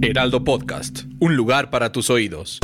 Heraldo 0.00 0.44
Podcast, 0.44 1.00
un 1.18 1.34
lugar 1.34 1.70
para 1.70 1.90
tus 1.90 2.08
oídos. 2.08 2.60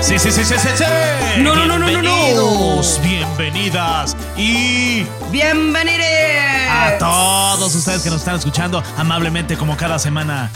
Sí, 0.00 0.18
sí, 0.18 0.30
sí, 0.30 0.44
sí, 0.44 0.54
sí, 0.56 0.68
sí. 0.76 0.84
No, 1.42 1.54
no, 1.54 1.66
no, 1.66 1.78
no, 1.78 1.90
no, 1.90 1.90
no. 1.90 2.00
Bienvenidos, 2.00 3.00
bienvenidas 3.02 4.16
y 4.36 5.04
¡Bienvenidos! 5.32 6.06
a 6.70 6.96
todos 6.98 7.74
ustedes 7.74 8.02
que 8.02 8.10
nos 8.10 8.20
están 8.20 8.36
escuchando 8.36 8.82
amablemente 8.96 9.56
como 9.56 9.76
cada 9.76 9.98
semana 9.98 10.50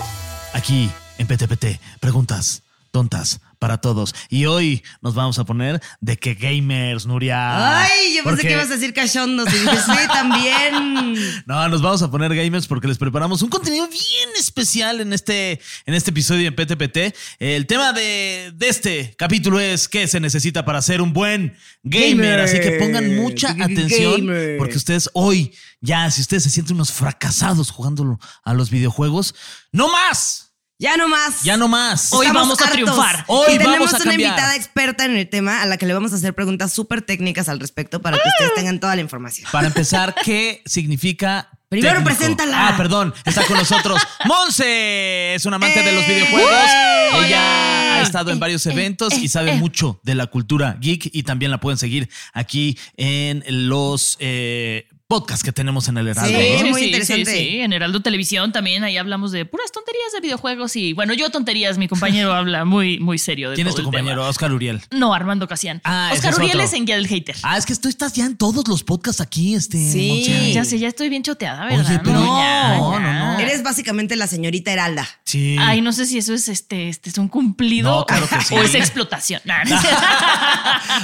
aquí 0.53 0.91
en 1.19 1.27
PTPT. 1.27 1.81
Preguntas 2.01 2.63
tontas 2.93 3.41
para 3.65 3.79
todos. 3.79 4.15
Y 4.29 4.45
hoy 4.45 4.85
nos 5.01 5.15
vamos 5.15 5.39
a 5.39 5.45
poner 5.45 5.81
de 6.03 6.19
que 6.19 6.35
gamers, 6.35 7.07
Nuria. 7.07 7.81
Ay, 7.81 8.15
yo 8.15 8.23
pensé 8.23 8.43
que 8.43 8.53
ibas 8.53 8.67
a 8.67 8.75
decir 8.75 8.93
cachondos. 8.93 9.49
Y 9.55 9.57
dije, 9.57 9.77
sí, 9.79 10.07
también. 10.07 11.15
No, 11.47 11.69
nos 11.69 11.81
vamos 11.81 12.03
a 12.03 12.11
poner 12.11 12.35
gamers 12.35 12.67
porque 12.67 12.89
les 12.89 12.99
preparamos 12.99 13.41
un 13.41 13.49
contenido 13.49 13.87
bien 13.89 14.29
especial 14.39 15.01
en 15.01 15.13
este, 15.15 15.61
en 15.87 15.95
este 15.95 16.11
episodio 16.11 16.47
en 16.47 16.55
PTPT. 16.55 17.17
El 17.39 17.67
tema 17.67 17.93
de, 17.95 18.53
de 18.55 18.69
este 18.69 19.15
capítulo 19.17 19.59
es 19.61 19.89
qué 19.89 20.07
se 20.09 20.21
necesita 20.21 20.65
para 20.67 20.83
ser 20.83 21.01
un 21.01 21.15
buen 21.15 21.57
gamer. 21.85 22.17
Gamer. 22.17 22.41
Así 22.41 22.61
que 22.61 22.73
pongan 22.73 23.17
mucha 23.17 23.51
atención 23.51 24.27
gamer. 24.27 24.59
porque 24.59 24.77
ustedes 24.77 25.09
hoy, 25.15 25.55
ya, 25.81 26.11
si 26.11 26.21
ustedes 26.21 26.43
se 26.43 26.51
sienten 26.51 26.77
unos 26.77 26.93
fracasados 26.93 27.71
jugando 27.71 28.19
a 28.45 28.53
los 28.53 28.69
videojuegos, 28.69 29.35
no 29.73 29.89
más. 29.91 30.44
Ya 30.79 30.97
no 30.97 31.09
más. 31.09 31.43
Ya 31.45 31.57
no 31.57 31.69
más. 31.69 32.13
Hoy 32.13 32.27
Estamos 32.27 32.43
vamos 32.49 32.61
a 32.61 32.65
hartos. 32.65 32.75
triunfar. 32.77 33.25
Hoy 33.29 33.47
y 33.55 33.59
tenemos 33.59 33.79
vamos 33.79 33.93
a 33.93 33.97
una 33.97 34.05
cambiar. 34.07 34.31
invitada 34.31 34.57
experta 34.57 35.05
en 35.05 35.17
el 35.17 35.29
tema 35.29 35.63
a 35.63 35.67
la 35.67 35.77
que 35.77 35.87
le 35.87 35.95
vamos 35.95 36.13
a 36.13 36.17
hacer 36.17 36.35
preguntas 36.35 36.73
súper 36.73 37.03
técnicas 37.03 37.49
al 37.49 37.61
respecto 37.61 38.03
para 38.03 38.17
que 38.19 38.29
ustedes 38.29 38.55
tengan 38.55 38.81
toda 38.81 38.97
la 38.97 39.01
información. 39.01 39.49
Para 39.53 39.69
empezar, 39.69 40.15
¿qué 40.25 40.63
significa? 40.67 41.49
Primero 41.69 41.95
técnico? 41.99 42.17
preséntala. 42.17 42.69
Ah, 42.69 42.77
perdón, 42.77 43.15
está 43.25 43.45
con 43.47 43.57
nosotros. 43.57 44.01
Monse 44.27 45.35
es 45.35 45.45
una 45.47 45.57
amante 45.57 45.81
de 45.83 45.93
los 45.93 46.07
videojuegos. 46.07 46.51
¡Eh! 46.53 47.27
Ella 47.27 47.95
ha 47.99 48.03
estado 48.03 48.33
en 48.33 48.41
varios 48.41 48.67
eventos 48.67 49.15
y 49.15 49.29
sabe 49.29 49.55
mucho 49.55 50.01
de 50.03 50.17
la 50.17 50.27
cultura 50.27 50.77
geek 50.81 51.09
y 51.13 51.23
también 51.23 51.53
la 51.53 51.59
pueden 51.61 51.79
seguir 51.79 52.09
aquí 52.33 52.77
en 52.97 53.45
los 53.69 54.17
eh, 54.19 54.89
podcasts 55.15 55.45
que 55.45 55.53
tenemos 55.53 55.87
en 55.89 55.97
el 55.99 56.09
Heraldo. 56.09 56.37
Sí, 56.39 56.63
¿no? 56.65 56.71
muy 56.71 56.83
interesante. 56.85 57.25
Sí, 57.27 57.37
sí, 57.51 57.61
en 57.61 57.73
Heraldo 57.73 58.01
Televisión 58.01 58.51
también 58.53 58.83
ahí 58.83 58.97
hablamos 58.97 59.31
de 59.31 59.45
puras 59.45 59.71
tonterías 59.71 60.13
de 60.13 60.21
videojuegos 60.21 60.75
y 60.75 60.93
bueno, 60.93 61.15
yo 61.15 61.31
tonterías, 61.31 61.79
mi 61.79 61.87
compañero 61.87 62.33
habla 62.35 62.65
muy 62.65 62.99
muy 62.99 63.19
serio 63.19 63.51
de 63.51 63.55
¿Quién 63.55 63.69
es 63.69 63.75
tu 63.75 63.83
el 63.83 63.85
tema. 63.87 63.99
compañero? 63.99 64.27
Oscar 64.29 64.53
Uriel. 64.53 64.81
No, 64.91 65.15
Armando 65.15 65.47
Casian. 65.47 65.81
Ah, 65.85 66.11
Oscar 66.13 66.33
es 66.33 66.39
Uriel 66.39 66.53
otro. 66.57 66.63
es 66.65 66.73
en 66.73 66.85
Guía 66.87 66.97
del 66.97 67.07
Hater. 67.07 67.37
Ah, 67.45 67.57
es 67.57 67.65
que 67.67 67.75
tú 67.77 67.89
estás 67.89 68.13
ya 68.15 68.25
en 68.27 68.37
todos 68.37 68.67
los 68.67 68.83
podcasts 68.83 69.21
aquí, 69.21 69.55
este. 69.55 69.79
Sí. 69.79 70.53
Ya 70.53 70.65
sé, 70.65 70.79
ya 70.81 70.89
estoy 70.89 71.09
bien 71.09 71.23
choteada, 71.23 71.67
Oye, 71.67 71.77
¿verdad? 71.77 72.01
pero- 72.05 72.19
no, 72.21 72.39
ya. 72.41 72.77
no, 72.79 72.99
no. 73.01 73.39
Eres 73.39 73.63
básicamente 73.63 74.17
la 74.17 74.27
señorita 74.27 74.73
Heralda. 74.73 75.07
Sí. 75.25 75.57
Ay, 75.61 75.81
no 75.81 75.93
sé 75.93 76.07
si 76.07 76.19
eso 76.19 76.35
es 76.35 76.49
este, 76.49 76.89
este 76.89 77.11
es 77.11 77.19
un 77.19 77.29
cumplido 77.29 77.91
No, 78.01 78.07
claro 78.07 78.27
que 78.29 78.41
sí. 78.49 78.55
o 78.55 78.63
es 78.63 78.75
explotación. 78.75 79.41
Nah, 79.45 79.65
no, 79.65 79.75
es 79.77 79.81
cierto. 79.81 80.01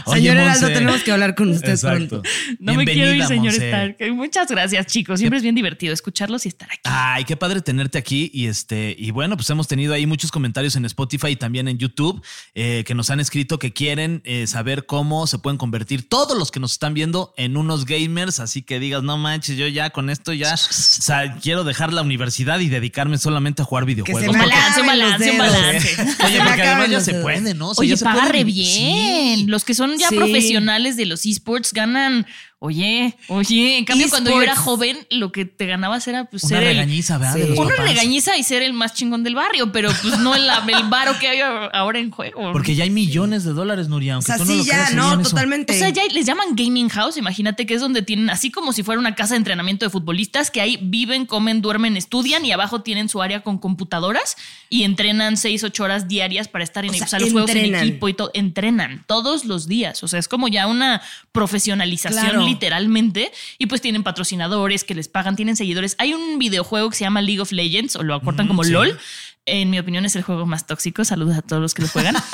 Oye, 0.07 0.21
Señor 0.21 0.37
Heraldo, 0.37 0.67
tenemos 0.69 1.03
que 1.03 1.13
hablar 1.13 1.35
con 1.35 1.51
usted 1.51 1.71
Exacto. 1.71 2.09
pronto. 2.21 2.29
No 2.59 2.75
me 2.75 2.85
quiero 2.85 3.11
ir, 3.13 3.17
Bienvenida, 3.17 3.29
señor 3.29 3.53
Monse. 3.53 3.67
Stark. 3.67 3.97
Muchas 4.13 4.49
gracias, 4.49 4.87
chicos. 4.87 5.19
Siempre 5.21 5.37
es 5.37 5.43
bien 5.43 5.55
divertido 5.55 5.93
escucharlos 5.93 6.47
y 6.47 6.49
estar 6.49 6.69
aquí. 6.71 6.81
Ay, 6.85 7.25
qué 7.25 7.37
padre 7.37 7.61
tenerte 7.61 7.99
aquí. 7.99 8.31
Y 8.33 8.47
este, 8.47 8.95
y 8.99 9.11
bueno, 9.11 9.37
pues 9.37 9.51
hemos 9.51 9.69
tenido 9.69 9.93
ahí 9.93 10.07
muchos 10.07 10.31
comentarios 10.31 10.75
en 10.77 10.85
Spotify 10.87 11.29
y 11.29 11.37
también 11.37 11.69
en 11.69 11.77
YouTube 11.79 12.25
eh, 12.55 12.83
que 12.87 12.95
nos 12.95 13.11
han 13.11 13.21
escrito 13.21 13.59
que 13.59 13.73
quieren 13.73 14.23
eh, 14.25 14.47
saber 14.47 14.87
cómo 14.87 15.27
se 15.27 15.39
pueden 15.39 15.59
convertir 15.59 16.09
todos 16.09 16.39
los 16.39 16.51
que 16.51 16.61
nos 16.61 16.73
están 16.73 16.95
viendo 16.95 17.35
en 17.37 17.57
unos 17.57 17.85
gamers. 17.85 18.41
Así 18.41 18.63
que 18.63 18.79
digas, 18.81 19.03
no 19.03 19.19
manches, 19.19 19.57
yo 19.57 19.67
ya 19.69 19.91
con 19.91 20.09
esto 20.11 20.33
ya 20.33 20.55
o 20.55 20.57
sea, 20.57 21.37
quiero 21.43 21.65
dejar 21.65 21.93
la 21.93 22.03
universidad 22.03 22.61
y 22.61 22.69
dedicarme 22.69 23.19
solamente 23.19 23.63
a 23.63 23.65
jugar 23.65 23.85
videojuegos. 23.85 24.23
Un 24.23 24.29
Porque- 24.29 24.47
balance, 24.55 24.81
un 24.81 24.87
balance, 24.87 25.31
un 25.33 25.39
balance. 25.39 25.89
Oye, 26.25 26.37
Se 26.39 26.45
porque 26.45 26.63
además 26.63 26.91
ya 26.91 27.01
se 27.01 27.15
puede, 27.15 27.55
¿no? 27.55 27.71
O 27.71 27.75
sea, 27.75 27.83
Oye, 27.83 27.91
ya 27.91 27.97
se 27.97 28.05
paga 28.05 28.21
puede- 28.21 28.33
re 28.33 28.45
bien. 28.45 29.39
Sí. 29.41 29.45
Los 29.47 29.65
que 29.65 29.75
son 29.75 29.99
ya 29.99 30.09
Sí. 30.09 30.17
profesionales 30.17 30.97
de 30.97 31.07
los 31.07 31.27
esports 31.27 31.73
ganan. 31.73 32.27
Oye, 32.63 33.17
oye, 33.29 33.79
en 33.79 33.87
cambio, 33.87 34.07
cuando 34.11 34.29
yo 34.33 34.43
era 34.43 34.55
joven, 34.55 34.99
lo 35.09 35.33
que 35.33 35.47
te 35.47 35.65
ganabas 35.65 36.07
era 36.09 36.27
pues, 36.27 36.45
Una 36.45 36.59
ser 36.59 36.63
el. 36.65 36.75
regañiza, 36.77 37.17
¿verdad? 37.17 37.35
Sí. 37.35 37.41
De 37.41 37.49
los 37.49 37.59
Una 37.59 37.71
papás. 37.71 37.89
regañiza 37.89 38.37
y 38.37 38.43
ser 38.43 38.63
el 38.63 38.75
más 38.75 38.93
chingón 38.93 39.23
del 39.25 39.35
barrio, 39.35 39.73
pero 39.73 39.89
pues 40.03 40.19
no 40.19 40.35
el, 40.35 40.43
el 40.47 40.89
varo 40.91 41.19
que 41.19 41.27
hay 41.29 41.41
ahora 41.41 41.99
en 41.99 42.11
juego. 42.11 42.53
Porque 42.53 42.75
ya 42.75 42.85
hay 42.85 42.91
millones 42.91 43.45
de 43.45 43.55
dólares, 43.55 43.89
Nuria. 43.89 44.13
O 44.13 44.15
Aunque 44.17 44.27
sea, 44.27 44.37
tú 44.37 44.45
no 44.45 44.51
sí, 44.53 44.59
lo 44.59 44.65
ya, 44.65 44.75
creas, 44.75 44.95
no, 44.95 45.13
eso. 45.21 45.31
totalmente. 45.31 45.73
O 45.73 45.79
sea, 45.79 45.89
ya 45.89 46.03
les 46.13 46.27
llaman 46.27 46.49
gaming 46.55 46.91
house, 46.91 47.17
imagínate 47.17 47.65
que 47.65 47.73
es 47.73 47.81
donde 47.81 48.03
tienen, 48.03 48.29
así 48.29 48.51
como 48.51 48.75
si 48.75 48.83
fuera 48.83 48.99
una 49.01 49.15
casa 49.15 49.33
de 49.33 49.39
entrenamiento 49.39 49.87
de 49.87 49.91
futbolistas, 49.91 50.51
que 50.51 50.61
ahí 50.61 50.79
viven, 50.83 51.25
comen, 51.25 51.63
duermen, 51.63 51.97
estudian 51.97 52.45
y 52.45 52.53
abajo 52.53 52.83
tienen 52.83 53.09
su 53.09 53.23
área 53.23 53.41
con 53.41 53.57
computadoras 53.57 54.37
y 54.69 54.83
entrenan 54.85 55.39
seis, 55.39 55.65
ocho 55.65 55.85
horas 55.85 56.09
diarias 56.09 56.49
para 56.49 56.63
estar 56.65 56.85
en 56.85 56.91
O 56.91 56.93
o 56.95 56.97
sea, 56.99 57.07
sea, 57.07 57.21
los 57.21 57.33
juegos 57.33 57.51
en 57.53 57.57
entrenan. 57.57 57.89
equipo 57.89 58.07
y 58.11 58.13
todo. 58.13 58.31
Entrenan 58.35 59.03
todos 59.07 59.47
los 59.47 59.67
días. 59.67 60.03
O 60.05 60.09
sea, 60.09 60.19
es 60.19 60.29
como 60.29 60.47
ya 60.49 60.67
una 60.67 61.01
profesionalización 61.33 62.21
Claro. 62.23 62.50
Literalmente. 62.51 63.33
Y 63.59 63.67
pues 63.67 63.81
tienen 63.81 64.03
patrocinadores 64.03 64.85
que 64.85 64.95
les 64.95 65.09
pagan, 65.09 65.37
tienen 65.37 65.57
seguidores. 65.57 65.97
Hay 65.99 66.15
un 66.15 66.39
videojuego 66.39 66.91
que 66.91 66.97
se 66.97 67.05
llama 67.05 67.23
League 67.23 67.41
of 67.41 67.53
Legends, 67.53 67.97
o 67.97 68.03
lo 68.03 68.15
acortan 68.15 68.49
como 68.49 68.65
sí. 68.65 68.73
LOL. 68.73 68.99
En 69.47 69.71
mi 69.71 69.79
opinión 69.79 70.05
es 70.05 70.15
el 70.17 70.23
juego 70.23 70.47
más 70.47 70.67
tóxico. 70.67 71.05
Saludos 71.05 71.37
a 71.37 71.43
todos 71.43 71.63
los 71.63 71.75
que 71.75 71.83
lo 71.83 71.89
juegan. 71.89 72.17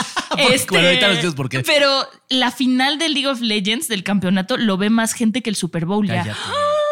Este, 0.51 0.67
Bueno, 0.69 0.89
ahorita 0.89 1.33
por 1.35 1.49
qué. 1.49 1.61
Pero 1.61 2.07
la 2.29 2.51
final 2.51 2.99
del 2.99 3.15
League 3.15 3.29
of 3.29 3.41
Legends 3.41 3.89
del 3.89 4.03
campeonato 4.03 4.59
lo 4.59 4.77
ve 4.77 4.91
más 4.91 5.15
gente 5.15 5.41
que 5.41 5.49
el 5.49 5.57
Super 5.57 5.87
Bowl 5.87 6.07
ya. 6.07 6.37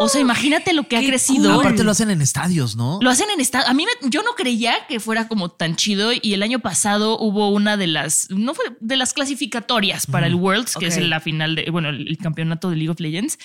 O 0.01 0.09
sea, 0.09 0.21
imagínate 0.21 0.73
lo 0.73 0.89
que 0.89 0.97
ha 0.97 1.01
crecido. 1.01 1.51
cool. 1.55 1.61
Aparte 1.61 1.85
lo 1.85 1.91
hacen 1.93 2.11
en 2.11 2.21
estadios, 2.21 2.77
¿no? 2.77 2.99
Lo 3.01 3.11
hacen 3.11 3.29
en 3.31 3.41
estado. 3.41 3.67
A 3.69 3.75
mí 3.75 3.85
me- 3.87 4.11
yo 4.11 4.23
no 4.23 4.33
creía 4.37 4.75
que 4.89 4.99
fuera 5.01 5.29
como 5.29 5.51
tan 5.51 5.77
chido 5.77 6.11
y 6.13 6.35
el 6.35 6.43
año 6.43 6.59
pasado 6.59 7.19
hubo 7.19 7.49
una 7.51 7.77
de 7.77 7.87
las 7.87 8.29
no 8.31 8.55
fue 8.55 8.65
de 8.81 8.97
las 8.97 9.13
clasificatorias 9.13 10.07
para 10.07 10.27
el 10.27 10.35
Worlds, 10.35 10.75
que 10.77 10.87
es 10.87 10.99
la 11.01 11.21
final 11.21 11.55
de 11.55 11.71
bueno, 11.71 11.91
el 11.91 12.19
campeonato 12.19 12.71
de 12.71 12.77
League 12.77 12.91
of 12.91 13.01
Legends. 13.01 13.39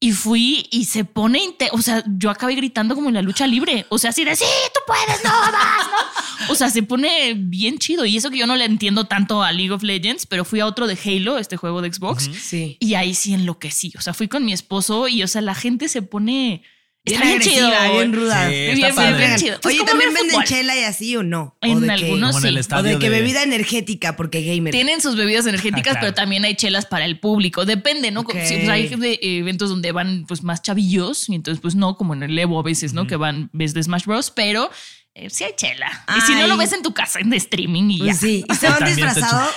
Y 0.00 0.12
fui 0.12 0.68
y 0.70 0.84
se 0.84 1.04
pone, 1.04 1.56
o 1.72 1.80
sea, 1.80 2.04
yo 2.18 2.28
acabé 2.28 2.54
gritando 2.56 2.94
como 2.94 3.08
en 3.08 3.14
la 3.14 3.22
lucha 3.22 3.46
libre. 3.46 3.86
O 3.88 3.96
sea, 3.96 4.10
así 4.10 4.24
de, 4.24 4.36
sí, 4.36 4.44
tú 4.74 4.80
puedes, 4.86 5.24
no 5.24 5.30
más, 5.30 5.86
¿no? 5.90 6.52
O 6.52 6.54
sea, 6.54 6.68
se 6.68 6.82
pone 6.82 7.34
bien 7.34 7.78
chido. 7.78 8.04
Y 8.04 8.16
eso 8.16 8.30
que 8.30 8.36
yo 8.36 8.46
no 8.46 8.56
le 8.56 8.66
entiendo 8.66 9.04
tanto 9.04 9.42
a 9.42 9.50
League 9.52 9.72
of 9.72 9.82
Legends, 9.82 10.26
pero 10.26 10.44
fui 10.44 10.60
a 10.60 10.66
otro 10.66 10.86
de 10.86 10.98
Halo, 11.02 11.38
este 11.38 11.56
juego 11.56 11.80
de 11.80 11.90
Xbox. 11.92 12.28
Sí. 12.38 12.76
Y 12.80 12.94
ahí 12.94 13.14
sí 13.14 13.32
enloquecí. 13.32 13.92
O 13.96 14.02
sea, 14.02 14.12
fui 14.12 14.28
con 14.28 14.44
mi 14.44 14.52
esposo 14.52 15.08
y, 15.08 15.22
o 15.22 15.28
sea, 15.28 15.40
la 15.40 15.54
gente 15.54 15.88
se 15.88 16.02
pone. 16.02 16.62
Bien 17.06 17.20
Está 17.22 17.36
bien 17.36 17.40
chido. 17.42 17.66
agresiva, 17.66 17.92
bien 17.98 18.12
ruda. 18.14 18.46
Sí, 18.48 18.50
Bien, 18.54 18.70
está 18.72 18.86
bien, 18.86 18.94
padre. 18.94 19.26
bien 19.26 19.38
chido. 19.38 19.60
Pues 19.60 19.74
Oye, 19.74 19.78
como 19.80 19.90
¿también 19.90 20.14
venden 20.14 20.30
fútbol. 20.30 20.44
chela 20.44 20.74
y 20.74 20.84
así 20.84 21.16
o 21.16 21.22
no? 21.22 21.54
En 21.60 21.76
¿O 21.76 21.80
de 21.80 21.90
algunos 21.92 22.40
sí. 22.40 22.48
estadio 22.56 22.80
O 22.80 22.92
de 22.94 22.98
que 22.98 23.10
de- 23.10 23.20
bebida 23.20 23.42
energética, 23.42 24.16
porque 24.16 24.42
gamer. 24.42 24.72
Tienen 24.72 25.02
sus 25.02 25.14
bebidas 25.14 25.44
energéticas, 25.46 25.80
Ah, 25.96 26.00
claro. 26.00 26.00
pero 26.00 26.14
también 26.14 26.46
hay 26.46 26.54
chelas 26.54 26.86
para 26.86 27.04
el 27.04 27.20
público. 27.20 27.66
Depende, 27.66 28.10
¿no? 28.10 28.22
Sí, 28.22 28.26
pues 28.32 28.68
hay 28.70 28.88
de- 28.88 29.18
eventos 29.20 29.68
donde 29.68 29.92
van 29.92 30.24
pues 30.26 30.42
más 30.42 30.62
chavillos 30.62 31.28
y 31.28 31.34
entonces 31.34 31.60
pues 31.60 31.74
no, 31.74 31.98
como 31.98 32.14
en 32.14 32.22
el 32.22 32.38
Evo 32.38 32.58
a 32.58 32.62
veces, 32.62 32.94
¿no? 32.94 33.06
Que 33.06 33.16
van 33.16 33.50
ves 33.52 33.74
de 33.74 33.82
Smash 33.82 34.06
Bros. 34.06 34.30
Pero 34.30 34.70
eh, 35.14 35.28
sí 35.28 35.44
hay 35.44 35.52
chela. 35.56 36.06
Y 36.16 36.20
si 36.22 36.32
no 36.34 36.46
lo 36.46 36.56
ves 36.56 36.72
en 36.72 36.82
tu 36.82 36.94
casa, 36.94 37.20
en 37.20 37.30
streaming 37.34 37.90
y 37.90 37.98
Pues 37.98 38.18
ya. 38.18 38.26
sí. 38.26 38.44
¿Y 38.50 38.54
se 38.54 38.66
van 38.70 38.82
disfrazados? 38.86 39.54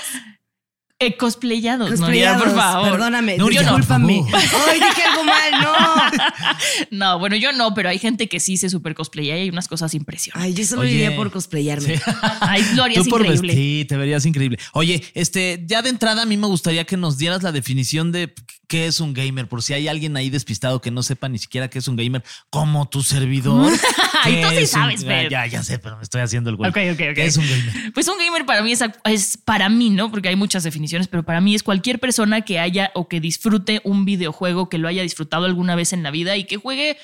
Eh, 1.00 1.16
cosplayados, 1.16 1.92
¿no? 1.92 1.96
Cosplayados, 1.96 2.42
por 2.42 2.56
favor. 2.56 2.90
Perdóname, 2.90 3.38
Nuria, 3.38 3.62
discúlpame. 3.62 4.24
Ay, 4.34 4.80
dije 4.80 5.04
algo 5.04 5.24
mal, 5.24 5.52
no. 5.62 5.76
No, 6.90 7.20
bueno, 7.20 7.36
yo 7.36 7.52
no, 7.52 7.76
pero 7.76 7.90
hay 7.90 8.00
gente 8.00 8.28
que 8.28 8.40
sí 8.40 8.58
se 8.58 8.68
super 8.70 8.96
cosplaya 8.96 9.38
y 9.38 9.42
hay 9.42 9.50
unas 9.50 9.68
cosas 9.68 9.94
impresionantes. 9.94 10.44
Ay, 10.44 10.54
yo 10.60 10.66
solo 10.68 10.82
Oye. 10.82 10.94
iría 10.94 11.16
por 11.16 11.30
cosplayarme. 11.30 12.02
Ay, 12.42 12.66
lo 12.74 12.84
harías 12.84 13.04
Tú 13.04 13.12
por 13.12 13.22
increíble. 13.22 13.54
vestir, 13.54 13.88
te 13.88 13.96
verías 13.96 14.26
increíble. 14.26 14.58
Oye, 14.74 15.04
este, 15.14 15.64
ya 15.68 15.84
de 15.84 15.90
entrada 15.90 16.24
a 16.24 16.26
mí 16.26 16.36
me 16.36 16.48
gustaría 16.48 16.86
que 16.86 16.98
nos 16.98 17.20
dieras 17.20 17.44
la 17.44 17.52
definición 17.52 18.12
de 18.12 18.34
qué 18.68 18.86
es 18.88 19.00
un 19.00 19.14
gamer, 19.14 19.48
por 19.48 19.64
si 19.64 19.74
hay 19.74 19.88
alguien 19.88 20.16
ahí 20.18 20.30
despistado 20.30 20.82
que 20.82 20.92
no 20.92 21.02
sepa 21.02 21.30
ni 21.30 21.38
siquiera 21.38 21.70
qué 21.70 21.80
es 21.80 21.88
un 21.88 21.96
gamer, 21.96 22.24
como 22.50 22.88
tu 22.90 23.02
servidor. 23.02 23.72
¿qué 24.26 24.42
tú 24.44 24.50
sí 24.50 24.58
un- 24.58 24.68
sabes, 24.68 25.02
ya, 25.02 25.08
Fer. 25.08 25.30
ya, 25.32 25.46
ya 25.48 25.64
sé, 25.64 25.80
pero 25.80 25.96
me 25.98 26.04
estoy 26.04 26.22
haciendo 26.22 26.50
el 26.50 26.58
güey. 26.58 26.70
Ok, 26.70 26.78
ok, 26.94 27.02
ok. 27.10 27.16
¿Qué 27.16 27.26
es 27.26 27.38
un 27.38 27.48
gamer? 27.48 27.94
Pues 27.94 28.08
un 28.08 28.18
gamer 28.18 28.46
para 28.46 28.62
mí 28.62 28.72
es, 28.74 28.84
es 29.06 29.38
para 29.38 29.70
mí, 29.70 29.90
¿no? 29.90 30.12
Porque 30.12 30.30
hay 30.30 30.36
muchas 30.36 30.64
definiciones, 30.64 31.08
pero 31.08 31.24
para 31.24 31.40
mí 31.42 31.56
es 31.56 31.64
cualquier 31.64 32.00
persona 32.00 32.42
que 32.42 32.60
haya 32.60 32.92
o 32.94 33.08
que 33.08 33.20
disfrute 33.22 33.80
un 33.86 34.04
videojuego, 34.06 34.68
que 34.70 34.78
lo 34.78 34.88
haya 34.88 35.02
disfrutado 35.02 35.46
alguna 35.46 35.76
vez 35.76 35.94
en 35.94 36.04
la 36.04 36.12
vida 36.12 36.36
y 36.36 36.44
que 36.44 36.58
juegue, 36.58 36.98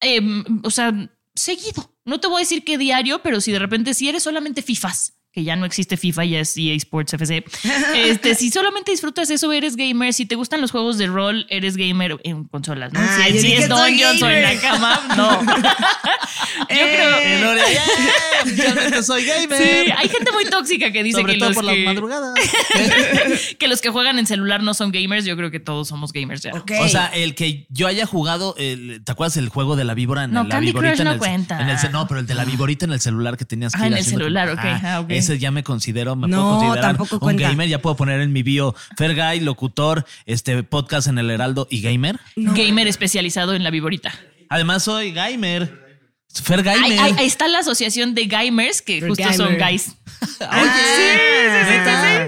eh, 0.00 0.20
o 0.64 0.70
sea, 0.70 0.92
seguido. 1.34 1.94
No 2.04 2.20
te 2.20 2.26
voy 2.26 2.36
a 2.36 2.40
decir 2.40 2.64
que 2.64 2.76
diario, 2.76 3.22
pero 3.22 3.40
si 3.40 3.52
de 3.52 3.58
repente 3.58 3.94
si 3.94 4.08
eres 4.08 4.22
solamente 4.24 4.62
FIFAs, 4.62 5.14
que 5.34 5.42
ya 5.42 5.56
no 5.56 5.66
existe 5.66 5.96
FIFA, 5.96 6.24
ya 6.26 6.40
es 6.40 6.56
EA 6.56 6.74
Sports 6.74 7.14
FC. 7.14 7.44
Este, 7.94 8.34
si 8.34 8.50
solamente 8.50 8.90
disfrutas 8.92 9.30
eso, 9.30 9.50
eres 9.52 9.76
gamer. 9.76 10.12
Si 10.12 10.26
te 10.26 10.34
gustan 10.36 10.60
los 10.60 10.70
juegos 10.70 10.98
de 10.98 11.06
rol, 11.06 11.46
eres 11.48 11.76
gamer 11.76 12.18
en 12.24 12.44
consolas, 12.44 12.92
¿no? 12.92 13.00
Ah, 13.00 13.18
si 13.30 13.32
yo 13.50 13.58
es 13.58 13.66
soy 13.66 13.90
Dungeons 13.90 14.22
o 14.22 14.30
en 14.30 14.42
la 14.42 14.60
cama, 14.60 15.00
no. 15.16 15.40
Yo 15.42 16.66
creo. 16.68 17.18
Eh, 17.18 17.38
Gloria, 17.40 17.64
¡yeah! 17.70 17.82
Oficialmente 18.42 19.02
soy 19.02 19.24
gamer. 19.24 19.58
Sí, 19.62 19.90
hay 19.96 20.08
gente 20.08 20.32
muy 20.32 20.44
tóxica 20.46 20.92
que 20.92 21.02
dice 21.02 21.20
Sobre 21.20 21.34
que 21.34 21.38
todo 21.38 21.48
los 21.50 21.56
por 21.56 21.64
las 21.64 21.74
que, 21.74 21.84
madrugadas. 21.84 22.34
que 23.58 23.68
los 23.68 23.80
que 23.80 23.88
juegan 23.90 24.18
en 24.18 24.26
celular 24.26 24.62
no 24.62 24.74
son 24.74 24.92
gamers. 24.92 25.24
Yo 25.24 25.36
creo 25.36 25.50
que 25.50 25.60
todos 25.60 25.88
somos 25.88 26.12
gamers 26.12 26.42
ya. 26.42 26.52
O 26.80 26.88
sea, 26.88 27.06
el 27.06 27.34
que 27.34 27.66
yo 27.70 27.86
haya 27.86 28.06
jugado, 28.06 28.54
el- 28.58 29.02
¿te 29.04 29.12
acuerdas 29.12 29.36
el 29.36 29.48
juego 29.48 29.76
de 29.76 29.84
la 29.84 29.94
víbora 29.94 30.24
en 30.24 30.32
No, 30.32 30.44
la 30.44 30.48
Candy 30.50 30.66
viborita 30.66 30.92
Crush 30.92 31.00
en 31.00 31.04
no 31.06 31.12
el, 31.12 31.18
cuenta. 31.18 31.60
en 31.60 31.68
el 31.70 31.76
no, 31.92 32.06
pero 32.06 32.20
el 32.20 32.26
de 32.26 32.34
la 32.34 32.44
viborita 32.44 32.84
en 32.84 32.92
el 32.92 33.00
celular 33.00 33.36
que 33.36 33.44
tenías 33.44 33.72
que 33.72 33.82
Ah, 33.82 33.86
ir 33.86 33.92
en 33.92 33.98
el 33.98 34.04
celular, 34.04 34.50
ok, 34.50 34.58
Ajá, 34.58 34.94
ah, 34.96 35.00
ok. 35.00 35.10
Ya 35.32 35.50
me 35.50 35.62
considero, 35.62 36.14
me 36.16 36.28
No, 36.28 36.36
puedo 36.36 36.50
considerar 36.58 36.84
tampoco 36.84 37.16
un 37.16 37.20
cuenta. 37.20 37.48
gamer. 37.48 37.68
Ya 37.68 37.80
puedo 37.80 37.96
poner 37.96 38.20
en 38.20 38.32
mi 38.32 38.42
bio 38.42 38.74
Fergay, 38.98 39.40
locutor, 39.40 40.04
este 40.26 40.62
podcast 40.62 41.08
en 41.08 41.18
el 41.18 41.30
Heraldo 41.30 41.66
y 41.70 41.80
gamer. 41.80 42.20
Gamer 42.36 42.86
especializado 42.86 43.54
en 43.54 43.64
la 43.64 43.70
viborita. 43.70 44.12
Además 44.50 44.82
soy 44.84 45.12
gamer. 45.12 45.83
Fer 46.42 46.62
Gamer. 46.62 46.82
Ahí, 46.84 46.98
ahí- 46.98 47.14
ahí 47.18 47.26
está 47.26 47.46
la 47.48 47.60
asociación 47.60 48.14
de 48.14 48.26
gamers 48.26 48.82
que 48.82 49.00
justo 49.00 49.24
son 49.34 49.54
gamer. 49.56 49.70
guys. 49.72 49.88
Ah, 50.40 50.62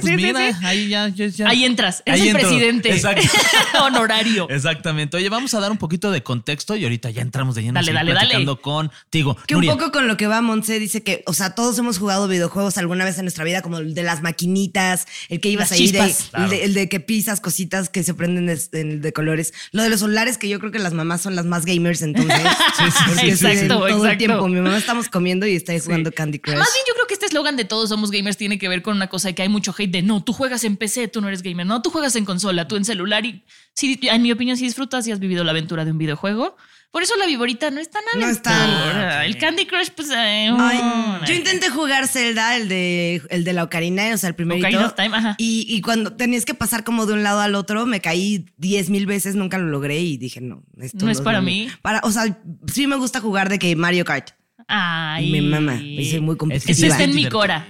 pues 0.00 0.02
sí, 0.02 0.08
sí, 0.10 0.16
mira, 0.16 0.52
sí. 0.52 0.64
ahí 0.66 0.88
ya, 0.88 1.08
ya- 1.08 1.26
ya. 1.28 1.48
Ahí 1.48 1.64
entras. 1.64 2.02
Eres 2.04 2.20
Ahí 2.20 2.28
el 2.28 2.36
entro. 2.36 2.48
presidente. 2.50 2.92
Exacto. 2.94 3.22
Honorario. 3.84 4.48
Exactamente. 4.50 5.16
Oye, 5.16 5.28
vamos 5.30 5.54
a 5.54 5.60
dar 5.60 5.70
un 5.70 5.78
poquito 5.78 6.10
de 6.10 6.22
contexto 6.22 6.76
y 6.76 6.84
ahorita 6.84 7.08
ya 7.10 7.22
entramos 7.22 7.54
de 7.54 7.62
lleno 7.62 7.74
Dale, 7.74 7.92
dale, 7.92 8.12
platicando 8.12 8.60
contigo. 8.60 9.36
Que 9.46 9.56
un 9.56 9.64
poco 9.66 9.92
con 9.92 10.08
lo 10.08 10.16
que 10.18 10.26
va 10.26 10.42
Monse 10.42 10.78
dice 10.78 11.02
que, 11.02 11.22
o 11.26 11.32
sea, 11.32 11.54
todos 11.54 11.78
hemos 11.78 11.98
jugado 11.98 12.28
videojuegos 12.28 12.76
alguna 12.76 13.04
vez 13.06 13.16
en 13.18 13.24
nuestra 13.24 13.44
vida, 13.44 13.62
como 13.62 13.78
el 13.78 13.94
de 13.94 14.02
las 14.02 14.20
maquinitas, 14.22 15.06
el 15.30 15.40
que 15.40 15.48
ibas 15.48 15.70
Las 15.70 15.78
ahí, 15.80 15.90
de, 15.90 16.14
el, 16.44 16.50
de, 16.50 16.64
el 16.64 16.74
de 16.74 16.88
que 16.90 17.00
pisas 17.00 17.40
cositas 17.40 17.88
que 17.88 18.02
se 18.02 18.12
prenden 18.14 18.46
de, 18.46 18.56
de- 18.72 18.98
de 18.98 19.12
colores. 19.14 19.54
Lo 19.72 19.82
de 19.82 19.88
los 19.88 20.00
celulares, 20.00 20.36
que 20.36 20.48
yo 20.50 20.58
creo 20.60 20.70
que 20.72 20.78
las 20.80 20.92
mamás 20.92 21.22
son 21.22 21.34
las 21.34 21.46
más 21.46 21.64
gamers 21.64 22.02
entonces. 22.02 22.38
Exacto, 23.22 23.86
sí, 23.88 23.92
todo 23.96 24.06
exacto. 24.06 24.24
el 24.24 24.30
tiempo. 24.30 24.48
Mi 24.48 24.60
mamá 24.60 24.78
estamos 24.78 25.08
comiendo 25.08 25.46
y 25.46 25.56
está 25.56 25.72
ahí 25.72 25.80
jugando 25.80 26.12
Candy 26.12 26.38
Crush. 26.38 26.56
Más 26.56 26.72
bien 26.72 26.84
yo 26.88 26.94
creo 26.94 27.06
que 27.06 27.14
este 27.14 27.26
eslogan 27.26 27.56
de 27.56 27.64
todos 27.64 27.88
somos 27.88 28.10
gamers 28.10 28.36
tiene 28.36 28.58
que 28.58 28.68
ver 28.68 28.82
con 28.82 28.96
una 28.96 29.08
cosa 29.08 29.28
de 29.28 29.34
que 29.34 29.42
hay 29.42 29.48
mucho 29.48 29.74
hate 29.76 29.90
de 29.90 30.02
no, 30.02 30.22
tú 30.22 30.32
juegas 30.32 30.64
en 30.64 30.76
PC, 30.76 31.08
tú 31.08 31.20
no 31.20 31.28
eres 31.28 31.42
gamer, 31.42 31.66
no, 31.66 31.82
tú 31.82 31.90
juegas 31.90 32.16
en 32.16 32.24
consola, 32.24 32.68
tú 32.68 32.76
en 32.76 32.84
celular 32.84 33.24
y 33.24 33.42
sí, 33.74 33.98
en 34.02 34.22
mi 34.22 34.32
opinión 34.32 34.56
si 34.56 34.64
disfrutas 34.64 35.06
y 35.06 35.12
has 35.12 35.18
vivido 35.18 35.44
la 35.44 35.50
aventura 35.50 35.84
de 35.84 35.92
un 35.92 35.98
videojuego. 35.98 36.56
Por 36.96 37.02
eso 37.02 37.14
la 37.18 37.26
viborita 37.26 37.70
no 37.70 37.78
es 37.78 37.90
tan 37.90 38.02
No 38.18 38.26
es 38.26 38.40
tan- 38.40 38.54
aventura. 38.70 39.26
El 39.26 39.36
Candy 39.36 39.66
Crush 39.66 39.90
pues 39.94 40.08
eh, 40.10 40.48
Ay, 40.58 40.80
yo 41.28 41.34
intenté 41.34 41.68
jugar 41.68 42.08
Zelda, 42.08 42.56
el 42.56 42.70
de, 42.70 43.20
el 43.28 43.44
de 43.44 43.52
la 43.52 43.64
Ocarina, 43.64 44.14
o 44.14 44.16
sea, 44.16 44.30
el 44.30 44.34
primerito. 44.34 44.66
Ocarina 44.66 44.86
of 44.86 44.94
Time, 44.94 45.14
ajá. 45.14 45.34
Y, 45.36 45.66
y 45.68 45.82
cuando 45.82 46.14
tenías 46.14 46.46
que 46.46 46.54
pasar 46.54 46.84
como 46.84 47.04
de 47.04 47.12
un 47.12 47.22
lado 47.22 47.40
al 47.42 47.54
otro, 47.54 47.84
me 47.84 48.00
caí 48.00 48.46
diez 48.56 48.88
mil 48.88 49.04
veces, 49.04 49.34
nunca 49.34 49.58
lo 49.58 49.66
logré 49.66 50.00
y 50.00 50.16
dije, 50.16 50.40
no, 50.40 50.62
esto 50.80 51.04
No 51.04 51.10
es 51.12 51.20
para 51.20 51.42
mí. 51.42 51.68
Para, 51.82 52.00
o 52.02 52.10
sea, 52.10 52.38
sí 52.72 52.86
me 52.86 52.96
gusta 52.96 53.20
jugar 53.20 53.50
de 53.50 53.58
que 53.58 53.76
Mario 53.76 54.06
Kart. 54.06 54.30
Ay. 54.66 55.30
Mi 55.30 55.42
mamá, 55.42 55.74
soy 55.76 56.20
muy 56.20 56.32
Eso 56.32 56.38
competitiva. 56.38 56.88
está 56.88 57.04
en 57.04 57.14
mi 57.14 57.28
cora. 57.28 57.66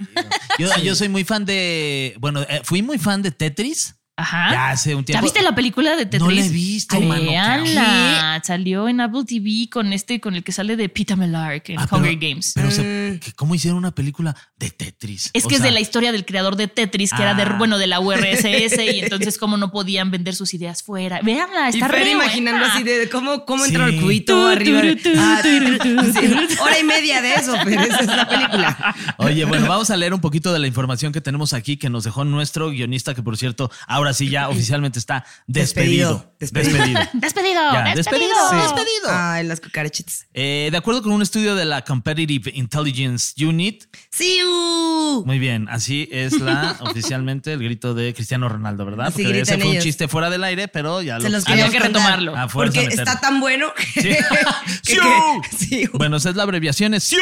Yo, 0.57 0.69
yo 0.81 0.95
soy 0.95 1.09
muy 1.09 1.25
fan 1.25 1.43
de. 1.43 2.15
Bueno, 2.19 2.43
eh, 2.43 2.61
fui 2.63 2.81
muy 2.81 2.97
fan 2.97 3.21
de 3.21 3.31
Tetris. 3.31 3.96
Ajá. 4.19 4.51
Ya 4.51 4.69
hace 4.71 4.95
un 4.95 5.05
tiempo. 5.05 5.19
¿Ya 5.19 5.23
viste 5.23 5.41
la 5.43 5.53
película 5.53 5.91
de 5.95 6.05
Tetris? 6.05 6.21
No 6.21 6.31
la 6.31 6.41
he 6.43 6.49
visto, 6.49 6.99
mano. 6.99 7.31
Salió 8.43 8.87
en 8.87 8.99
Apple 9.01 9.23
TV 9.25 9.69
con 9.71 9.93
este, 9.93 10.19
con 10.19 10.35
el 10.35 10.43
que 10.43 10.51
sale 10.51 10.75
de 10.75 10.89
Peter 10.89 11.15
Mellark 11.17 11.69
en 11.69 11.79
Ah, 11.79 11.87
pero- 11.89 12.01
Hunger 12.01 12.17
Games. 12.17 12.51
Pero 12.55 12.71
se- 12.71 13.19
que 13.23 13.31
¿cómo 13.33 13.55
hicieron 13.55 13.77
una 13.77 13.91
película 13.91 14.35
de 14.57 14.69
Tetris? 14.71 15.29
Es 15.33 15.45
O 15.45 15.47
que 15.47 15.55
es 15.55 15.61
de 15.61 15.71
la 15.71 15.79
historia 15.79 16.11
del 16.11 16.25
creador 16.25 16.55
de 16.55 16.67
Tetris, 16.67 17.11
que 17.13 17.21
era 17.21 17.33
de, 17.35 17.43
Ah. 17.43 17.55
bueno, 17.57 17.77
de 17.77 17.87
la 17.87 17.99
URSS, 17.99 18.77
y 18.95 18.99
entonces 19.01 19.37
cómo 19.37 19.57
no 19.57 19.71
podían 19.71 20.11
vender 20.11 20.35
sus 20.35 20.53
ideas 20.53 20.83
fuera. 20.83 21.21
Véanla, 21.21 21.67
Y 21.71 21.75
está 21.75 21.87
re 21.87 22.09
imaginando 22.11 22.65
así 22.65 22.83
de 22.83 23.09
cómo, 23.09 23.45
cómo 23.45 23.63
Sí. 23.65 23.69
entró 23.69 23.85
el 23.87 23.99
cubito 24.01 24.47
arriba. 24.47 24.81
Ah, 25.17 25.41
hora 26.61 26.79
y 26.79 26.83
media 26.83 27.21
de 27.21 27.33
eso, 27.35 27.55
pero 27.63 27.81
esa 27.81 27.99
es 27.99 28.07
la 28.07 28.27
película. 28.27 28.95
Oye, 29.17 29.45
bueno, 29.45 29.67
vamos 29.67 29.89
a 29.89 29.97
leer 29.97 30.13
un 30.13 30.21
poquito 30.21 30.51
de 30.53 30.59
la 30.59 30.67
información 30.67 31.11
que 31.13 31.21
tenemos 31.21 31.53
aquí 31.53 31.77
que 31.77 31.89
nos 31.89 32.03
dejó 32.03 32.23
nuestro 32.25 32.69
guionista, 32.69 33.13
que 33.13 33.21
por 33.23 33.37
cierto, 33.37 33.69
ahora 33.87 34.06
sí 34.13 34.29
ya 34.29 34.49
oficialmente 34.49 34.99
está 34.99 35.25
despedido. 35.47 36.33
Despedido. 36.39 36.71
Despedido. 36.79 36.99
Despedido, 37.13 37.61
Ya, 37.73 37.95
despedido. 37.95 38.27
despedido. 38.29 38.61
Despedido. 38.61 39.07
Ay, 39.09 39.45
las 39.47 39.59
cucarachitas. 39.59 40.27
Eh, 40.33 40.69
de 40.71 40.77
acuerdo 40.77 41.01
con 41.03 41.11
un 41.11 41.21
estudio 41.21 41.55
de 41.55 41.65
la 41.65 41.83
Competitive 41.83 42.51
Intelligence 42.53 43.33
Unit, 43.43 43.85
Sí, 44.11 44.39
uh. 44.43 45.23
muy 45.25 45.39
bien, 45.39 45.67
así 45.69 46.07
es 46.11 46.39
la 46.39 46.77
oficialmente 46.81 47.53
el 47.53 47.59
grito 47.63 47.93
de 47.93 48.13
Cristiano 48.13 48.49
Ronaldo, 48.49 48.85
¿verdad? 48.85 49.07
Así 49.07 49.23
Porque 49.23 49.41
ese 49.41 49.57
fue 49.57 49.71
un 49.71 49.79
chiste 49.79 50.07
fuera 50.07 50.29
del 50.29 50.43
aire, 50.43 50.67
pero 50.67 51.01
ya 51.01 51.19
Se 51.19 51.29
lo 51.29 51.37
los 51.37 51.47
Había 51.47 51.69
que 51.69 51.79
retomarlo. 51.79 52.35
A 52.37 52.47
Porque 52.47 52.81
meterlo. 52.81 53.03
está 53.03 53.19
tan 53.19 53.39
bueno 53.39 53.67
que, 53.93 54.01
Sí. 54.01 54.93
que- 54.93 55.57
sí. 55.57 55.89
Bueno, 55.93 56.17
esa 56.17 56.29
es 56.29 56.35
la 56.35 56.43
abreviación, 56.43 56.93
es 56.93 57.03
SIU. 57.05 57.19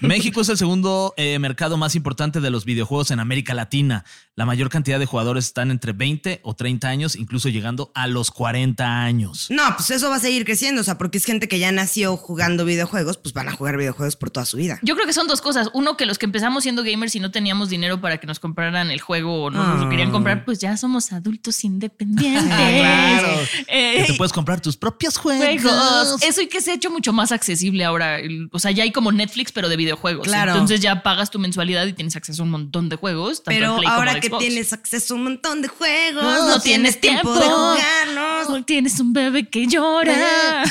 México 0.00 0.40
es 0.42 0.48
el 0.48 0.58
segundo 0.58 1.14
eh, 1.16 1.38
mercado 1.38 1.76
más 1.76 1.94
importante 1.94 2.40
de 2.40 2.50
los 2.50 2.64
videojuegos 2.64 3.10
en 3.10 3.20
América 3.20 3.54
Latina. 3.54 4.04
La 4.34 4.44
mayor 4.46 4.68
cantidad 4.68 4.98
de 4.98 5.06
jugadores 5.06 5.46
están 5.46 5.70
entre 5.70 5.92
20 5.92 6.27
o 6.42 6.54
30 6.54 6.88
años, 6.88 7.16
incluso 7.16 7.48
llegando 7.48 7.90
a 7.94 8.06
los 8.06 8.30
40 8.30 8.84
años. 9.02 9.46
No, 9.50 9.62
pues 9.76 9.90
eso 9.90 10.08
va 10.10 10.16
a 10.16 10.20
seguir 10.20 10.44
creciendo, 10.44 10.80
o 10.80 10.84
sea, 10.84 10.98
porque 10.98 11.18
es 11.18 11.24
gente 11.24 11.48
que 11.48 11.58
ya 11.58 11.72
nació 11.72 12.16
jugando 12.16 12.64
videojuegos, 12.64 13.16
pues 13.18 13.32
van 13.34 13.48
a 13.48 13.52
jugar 13.52 13.76
videojuegos 13.76 14.16
por 14.16 14.30
toda 14.30 14.46
su 14.46 14.56
vida. 14.56 14.78
Yo 14.82 14.94
creo 14.94 15.06
que 15.06 15.12
son 15.12 15.26
dos 15.26 15.40
cosas. 15.40 15.70
Uno, 15.74 15.96
que 15.96 16.06
los 16.06 16.18
que 16.18 16.26
empezamos 16.26 16.62
siendo 16.62 16.82
gamers 16.82 17.14
y 17.14 17.20
no 17.20 17.30
teníamos 17.30 17.68
dinero 17.68 18.00
para 18.00 18.18
que 18.18 18.26
nos 18.26 18.38
compraran 18.40 18.90
el 18.90 19.00
juego 19.00 19.44
o 19.44 19.50
no 19.50 19.64
nos 19.66 19.84
lo 19.84 19.88
querían 19.90 20.10
comprar, 20.10 20.44
pues 20.44 20.58
ya 20.58 20.76
somos 20.76 21.12
adultos 21.12 21.64
independientes. 21.64 22.54
Claro. 22.78 23.28
Eh, 23.68 23.94
Que 24.06 24.12
te 24.12 24.14
puedes 24.14 24.32
comprar 24.32 24.60
tus 24.60 24.76
propios 24.76 25.16
juegos. 25.16 25.62
juegos. 25.62 26.22
Eso 26.22 26.40
y 26.42 26.48
que 26.48 26.60
se 26.60 26.70
ha 26.70 26.74
hecho 26.74 26.90
mucho 26.90 27.12
más 27.12 27.32
accesible 27.32 27.84
ahora. 27.84 28.18
O 28.52 28.58
sea, 28.58 28.70
ya 28.70 28.82
hay 28.84 28.92
como 28.92 29.12
Netflix, 29.12 29.52
pero 29.52 29.68
de 29.68 29.76
videojuegos. 29.76 30.26
Claro. 30.26 30.52
Entonces 30.52 30.80
ya 30.80 31.02
pagas 31.02 31.30
tu 31.30 31.38
mensualidad 31.38 31.86
y 31.86 31.92
tienes 31.92 32.16
acceso 32.16 32.42
a 32.42 32.44
un 32.44 32.50
montón 32.50 32.88
de 32.88 32.96
juegos. 32.96 33.42
tanto 33.42 33.58
Pero 33.58 33.70
en 33.72 33.76
Play 33.78 33.86
como 33.88 33.96
ahora 33.98 34.20
que 34.20 34.28
Xbox. 34.28 34.44
tienes 34.44 34.72
acceso 34.72 35.14
a 35.14 35.16
un 35.16 35.24
montón 35.24 35.62
de 35.62 35.68
juegos, 35.68 36.17
No, 36.22 36.48
no, 36.48 36.60
tienes 36.60 37.00
tiempo, 37.00 37.32
de 37.34 37.46
jugarlos. 37.46 38.48
No 38.50 38.64
tienes 38.64 38.98
un 39.00 39.12
bebé 39.12 39.48
que 39.48 39.66
llora. 39.66 40.12